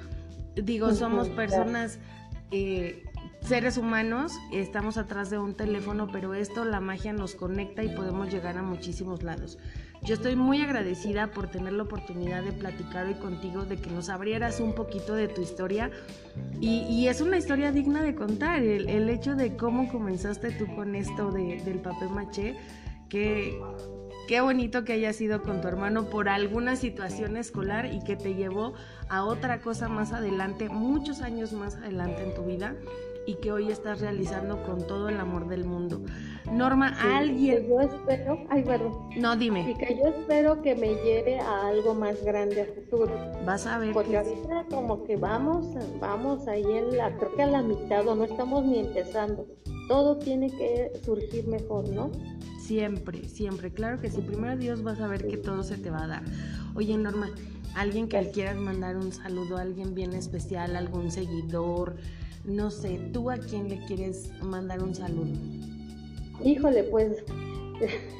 Digo, 0.55 0.93
somos 0.93 1.29
personas, 1.29 1.99
eh, 2.51 3.03
seres 3.41 3.77
humanos, 3.77 4.31
estamos 4.51 4.97
atrás 4.97 5.29
de 5.29 5.39
un 5.39 5.55
teléfono, 5.55 6.09
pero 6.11 6.33
esto, 6.33 6.63
la 6.63 6.79
magia 6.79 7.11
nos 7.13 7.35
conecta 7.35 7.83
y 7.83 7.89
podemos 7.89 8.31
llegar 8.31 8.57
a 8.57 8.61
muchísimos 8.61 9.23
lados. 9.23 9.57
Yo 10.03 10.15
estoy 10.15 10.35
muy 10.35 10.61
agradecida 10.61 11.31
por 11.31 11.47
tener 11.47 11.73
la 11.73 11.83
oportunidad 11.83 12.43
de 12.43 12.51
platicar 12.51 13.05
hoy 13.05 13.15
contigo, 13.15 13.63
de 13.63 13.77
que 13.77 13.89
nos 13.89 14.09
abrieras 14.09 14.59
un 14.59 14.75
poquito 14.75 15.15
de 15.15 15.29
tu 15.29 15.41
historia. 15.41 15.91
Y, 16.59 17.07
es 17.07 17.21
una 17.21 17.37
historia 17.37 17.71
digna 17.71 18.01
de 18.01 18.13
contar, 18.13 18.61
el, 18.61 19.09
hecho 19.09 19.35
de 19.35 19.55
cómo 19.55 19.89
comenzaste 19.89 20.51
tú 20.51 20.67
con 20.75 20.95
esto 20.95 21.31
del 21.31 21.79
papel 21.79 22.09
maché, 22.09 22.55
que 23.07 23.57
qué 24.27 24.41
bonito 24.41 24.83
que 24.83 24.93
hayas 24.93 25.19
ido 25.21 25.41
con 25.41 25.61
tu 25.61 25.67
hermano 25.67 26.09
por 26.09 26.29
alguna 26.29 26.75
situación 26.75 27.37
escolar 27.37 27.85
y 27.93 28.03
que 28.03 28.15
te 28.15 28.35
llevó 28.35 28.73
a 29.09 29.23
otra 29.23 29.61
cosa 29.61 29.89
más 29.89 30.13
adelante, 30.13 30.69
muchos 30.69 31.21
años 31.21 31.53
más 31.53 31.75
adelante 31.75 32.23
en 32.23 32.33
tu 32.33 32.43
vida 32.43 32.75
y 33.25 33.35
que 33.35 33.51
hoy 33.51 33.71
estás 33.71 34.01
realizando 34.01 34.61
con 34.63 34.85
todo 34.85 35.09
el 35.09 35.19
amor 35.19 35.47
del 35.47 35.65
mundo. 35.65 36.01
Norma, 36.51 36.93
alguien... 37.01 37.67
yo 37.67 37.79
espero, 37.79 38.37
ay, 38.49 38.63
perdón. 38.63 39.09
No, 39.17 39.35
dime. 39.35 39.69
Y 39.71 39.75
que 39.75 39.95
yo 39.95 40.09
espero 40.09 40.61
que 40.61 40.75
me 40.75 40.95
lleve 40.95 41.39
a 41.39 41.67
algo 41.67 41.93
más 41.93 42.21
grande 42.23 42.61
a 42.61 42.65
futuro. 42.65 43.13
Vas 43.45 43.65
a 43.65 43.77
ver. 43.77 43.93
Porque 43.93 44.17
ahorita 44.17 44.65
como 44.69 45.03
que 45.03 45.15
vamos, 45.15 45.67
vamos 45.99 46.47
ahí 46.47 46.65
en 46.65 46.97
la, 46.97 47.15
creo 47.17 47.35
que 47.35 47.43
a 47.43 47.47
la 47.47 47.61
mitad 47.61 48.07
o 48.07 48.15
no 48.15 48.25
estamos 48.25 48.65
ni 48.65 48.79
empezando. 48.79 49.47
Todo 49.87 50.17
tiene 50.17 50.49
que 50.49 50.91
surgir 51.03 51.47
mejor, 51.47 51.87
¿no? 51.89 52.11
Siempre, 52.65 53.27
siempre. 53.27 53.71
Claro 53.71 53.99
que 53.99 54.09
sí. 54.09 54.21
Primero 54.21 54.55
Dios 54.55 54.83
vas 54.83 55.01
a 55.01 55.07
ver 55.07 55.27
que 55.27 55.35
todo 55.35 55.63
se 55.63 55.77
te 55.77 55.89
va 55.89 56.03
a 56.03 56.07
dar. 56.07 56.23
Oye, 56.75 56.97
Norma, 56.97 57.29
alguien 57.75 58.07
que 58.07 58.21
le 58.21 58.31
quieras 58.31 58.55
mandar 58.55 58.95
un 58.95 59.11
saludo, 59.11 59.57
alguien 59.57 59.93
bien 59.93 60.13
especial, 60.13 60.77
algún 60.77 61.11
seguidor, 61.11 61.97
no 62.45 62.71
sé, 62.71 62.99
¿tú 63.11 63.29
a 63.29 63.37
quién 63.37 63.67
le 63.67 63.83
quieres 63.85 64.31
mandar 64.41 64.81
un 64.81 64.95
saludo? 64.95 65.33
Híjole, 66.43 66.83
pues 66.85 67.25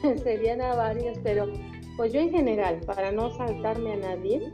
serían 0.24 0.62
a 0.62 0.76
varios, 0.76 1.18
pero 1.24 1.48
pues 1.96 2.12
yo 2.12 2.20
en 2.20 2.32
general, 2.32 2.82
para 2.86 3.14
no 3.14 3.36
saltarme 3.38 3.94
a 3.94 3.98
nadie, 3.98 4.52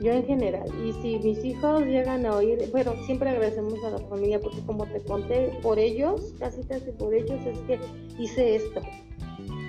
yo 0.00 0.12
en 0.12 0.24
general. 0.24 0.68
Y 0.86 0.92
si 1.02 1.18
mis 1.18 1.44
hijos 1.44 1.82
llegan 1.82 2.26
a 2.26 2.36
oír, 2.36 2.68
bueno, 2.70 2.94
siempre 3.06 3.30
agradecemos 3.30 3.82
a 3.84 3.90
la 3.90 3.98
familia 4.08 4.38
porque 4.38 4.60
como 4.66 4.86
te 4.86 5.00
conté, 5.00 5.58
por 5.62 5.80
ellos, 5.80 6.32
casi 6.38 6.62
casi 6.62 6.92
por 6.92 7.12
ellos 7.12 7.40
es 7.44 7.58
que 7.60 7.80
hice 8.22 8.56
esto 8.56 8.80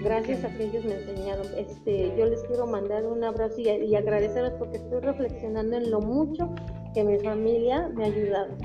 gracias 0.04 0.43
a 0.43 0.49
que 0.49 0.66
ellos 0.66 0.86
me 0.86 0.95
enseñaron. 0.95 1.47
Este, 1.58 2.14
yo 2.18 2.26
les 2.26 2.43
quiero 2.43 2.68
mandar 2.68 3.06
un 3.06 3.24
abrazo 3.24 3.60
y, 3.60 3.70
y 3.70 3.95
agradecerles 3.95 4.54
porque 4.54 4.78
estoy 4.78 4.99
reflexionando 5.01 5.78
en 5.78 5.89
lo 5.91 6.01
mucho 6.01 6.49
que 6.93 7.04
mi 7.04 7.18
familia 7.20 7.89
me 7.95 8.04
ha 8.04 8.08
ayudado. 8.08 8.56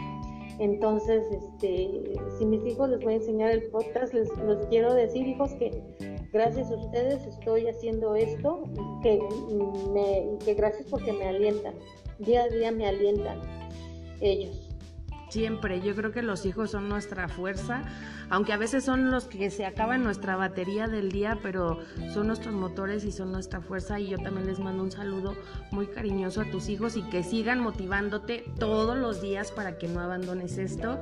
Entonces, 0.59 1.24
este, 1.30 2.14
si 2.36 2.45
mis 2.45 2.64
hijos 2.66 2.91
les 2.91 3.01
voy 3.01 3.12
a 3.12 3.16
enseñar 3.16 3.51
el 3.53 3.62
podcast, 3.70 4.12
les, 4.12 4.28
quiero 4.68 4.93
decir, 4.93 5.26
hijos, 5.26 5.53
que 5.55 5.70
gracias 6.32 6.70
a 6.70 6.74
ustedes 6.74 7.24
estoy 7.26 7.68
haciendo 7.68 8.16
esto 8.16 8.64
que, 9.03 9.20
me, 9.93 10.36
que 10.45 10.55
gracias 10.55 10.89
porque 10.91 11.12
me 11.12 11.28
alientan. 11.28 11.74
Día 12.18 12.43
a 12.43 12.49
día 12.49 12.72
me 12.72 12.89
alientan 12.89 13.41
ellos. 14.20 14.67
Siempre, 15.29 15.81
yo 15.81 15.95
creo 15.95 16.11
que 16.11 16.22
los 16.22 16.47
hijos 16.47 16.70
son 16.70 16.89
nuestra 16.89 17.29
fuerza, 17.29 17.83
aunque 18.31 18.53
a 18.53 18.57
veces 18.57 18.85
son 18.85 19.11
los 19.11 19.24
que 19.24 19.51
se 19.51 19.66
acaban 19.66 20.03
nuestra 20.03 20.37
batería 20.37 20.89
del 20.89 21.12
día, 21.12 21.39
pero 21.43 21.81
son 22.14 22.29
nuestros 22.29 22.55
motores 22.55 23.05
y 23.05 23.12
son 23.12 23.33
nuestra 23.33 23.61
fuerza 23.61 24.01
y 24.01 24.09
yo 24.09 24.18
también 24.18 24.47
les 24.47 24.59
mando 24.59 24.83
un 24.83 24.91
saludo 24.91 25.35
muy 25.70 25.87
cariñoso 25.87 26.41
a 26.41 26.51
tus 26.51 26.68
hijos 26.68 26.97
y 26.97 27.03
que 27.03 27.22
sigan 27.22 27.61
motivándote 27.61 28.45
todos 28.59 28.97
los 28.97 29.20
días 29.20 29.51
para 29.51 29.76
que 29.76 29.89
no 29.89 30.01
abandones 30.01 30.57
esto 30.57 30.99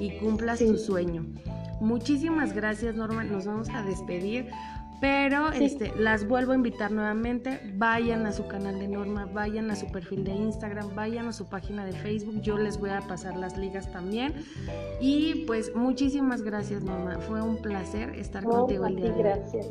y 0.00 0.18
cumplas 0.18 0.58
tu 0.60 0.78
sueño. 0.78 1.26
Muchísimas 1.80 2.54
gracias 2.54 2.94
Norma, 2.94 3.24
nos 3.24 3.44
vamos 3.44 3.68
a 3.68 3.82
despedir. 3.82 4.48
Pero 5.00 5.50
este, 5.52 5.92
las 5.96 6.26
vuelvo 6.26 6.52
a 6.52 6.54
invitar 6.54 6.90
nuevamente, 6.90 7.60
vayan 7.74 8.24
a 8.26 8.32
su 8.32 8.46
canal 8.46 8.78
de 8.78 8.88
Norma, 8.88 9.26
vayan 9.26 9.70
a 9.70 9.76
su 9.76 9.90
perfil 9.90 10.24
de 10.24 10.32
Instagram, 10.32 10.94
vayan 10.94 11.28
a 11.28 11.32
su 11.32 11.46
página 11.46 11.84
de 11.84 11.92
Facebook, 11.92 12.40
yo 12.40 12.56
les 12.56 12.78
voy 12.78 12.90
a 12.90 13.00
pasar 13.00 13.36
las 13.36 13.58
ligas 13.58 13.92
también. 13.92 14.34
Y 15.00 15.44
pues 15.46 15.74
muchísimas 15.74 16.42
gracias 16.42 16.82
Norma, 16.82 17.18
fue 17.18 17.42
un 17.42 17.60
placer 17.60 18.10
estar 18.10 18.44
contigo 18.44 18.86
el 18.86 18.96
día 18.96 19.04
de 19.06 19.12
hoy. 19.12 19.18
Gracias. 19.18 19.66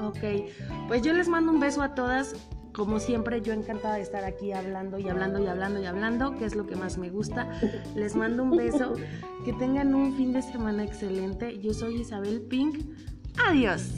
Ok, 0.00 0.46
pues 0.86 1.02
yo 1.02 1.12
les 1.12 1.28
mando 1.28 1.50
un 1.50 1.60
beso 1.60 1.82
a 1.82 1.94
todas. 1.94 2.34
Como 2.72 3.00
siempre, 3.00 3.40
yo 3.42 3.52
encantada 3.52 3.96
de 3.96 4.02
estar 4.02 4.24
aquí 4.24 4.52
hablando 4.52 4.98
y 4.98 5.08
hablando 5.08 5.42
y 5.42 5.46
hablando 5.48 5.82
y 5.82 5.86
hablando, 5.86 6.36
que 6.36 6.44
es 6.44 6.54
lo 6.54 6.64
que 6.64 6.76
más 6.76 6.96
me 6.96 7.10
gusta. 7.10 7.48
Les 7.96 8.14
mando 8.14 8.44
un 8.44 8.56
beso. 8.56 8.94
Que 9.44 9.52
tengan 9.54 9.94
un 9.94 10.14
fin 10.14 10.32
de 10.32 10.42
semana 10.42 10.84
excelente. 10.84 11.58
Yo 11.60 11.72
soy 11.72 12.00
Isabel 12.00 12.42
Pink. 12.42 12.80
Adiós. 13.48 13.94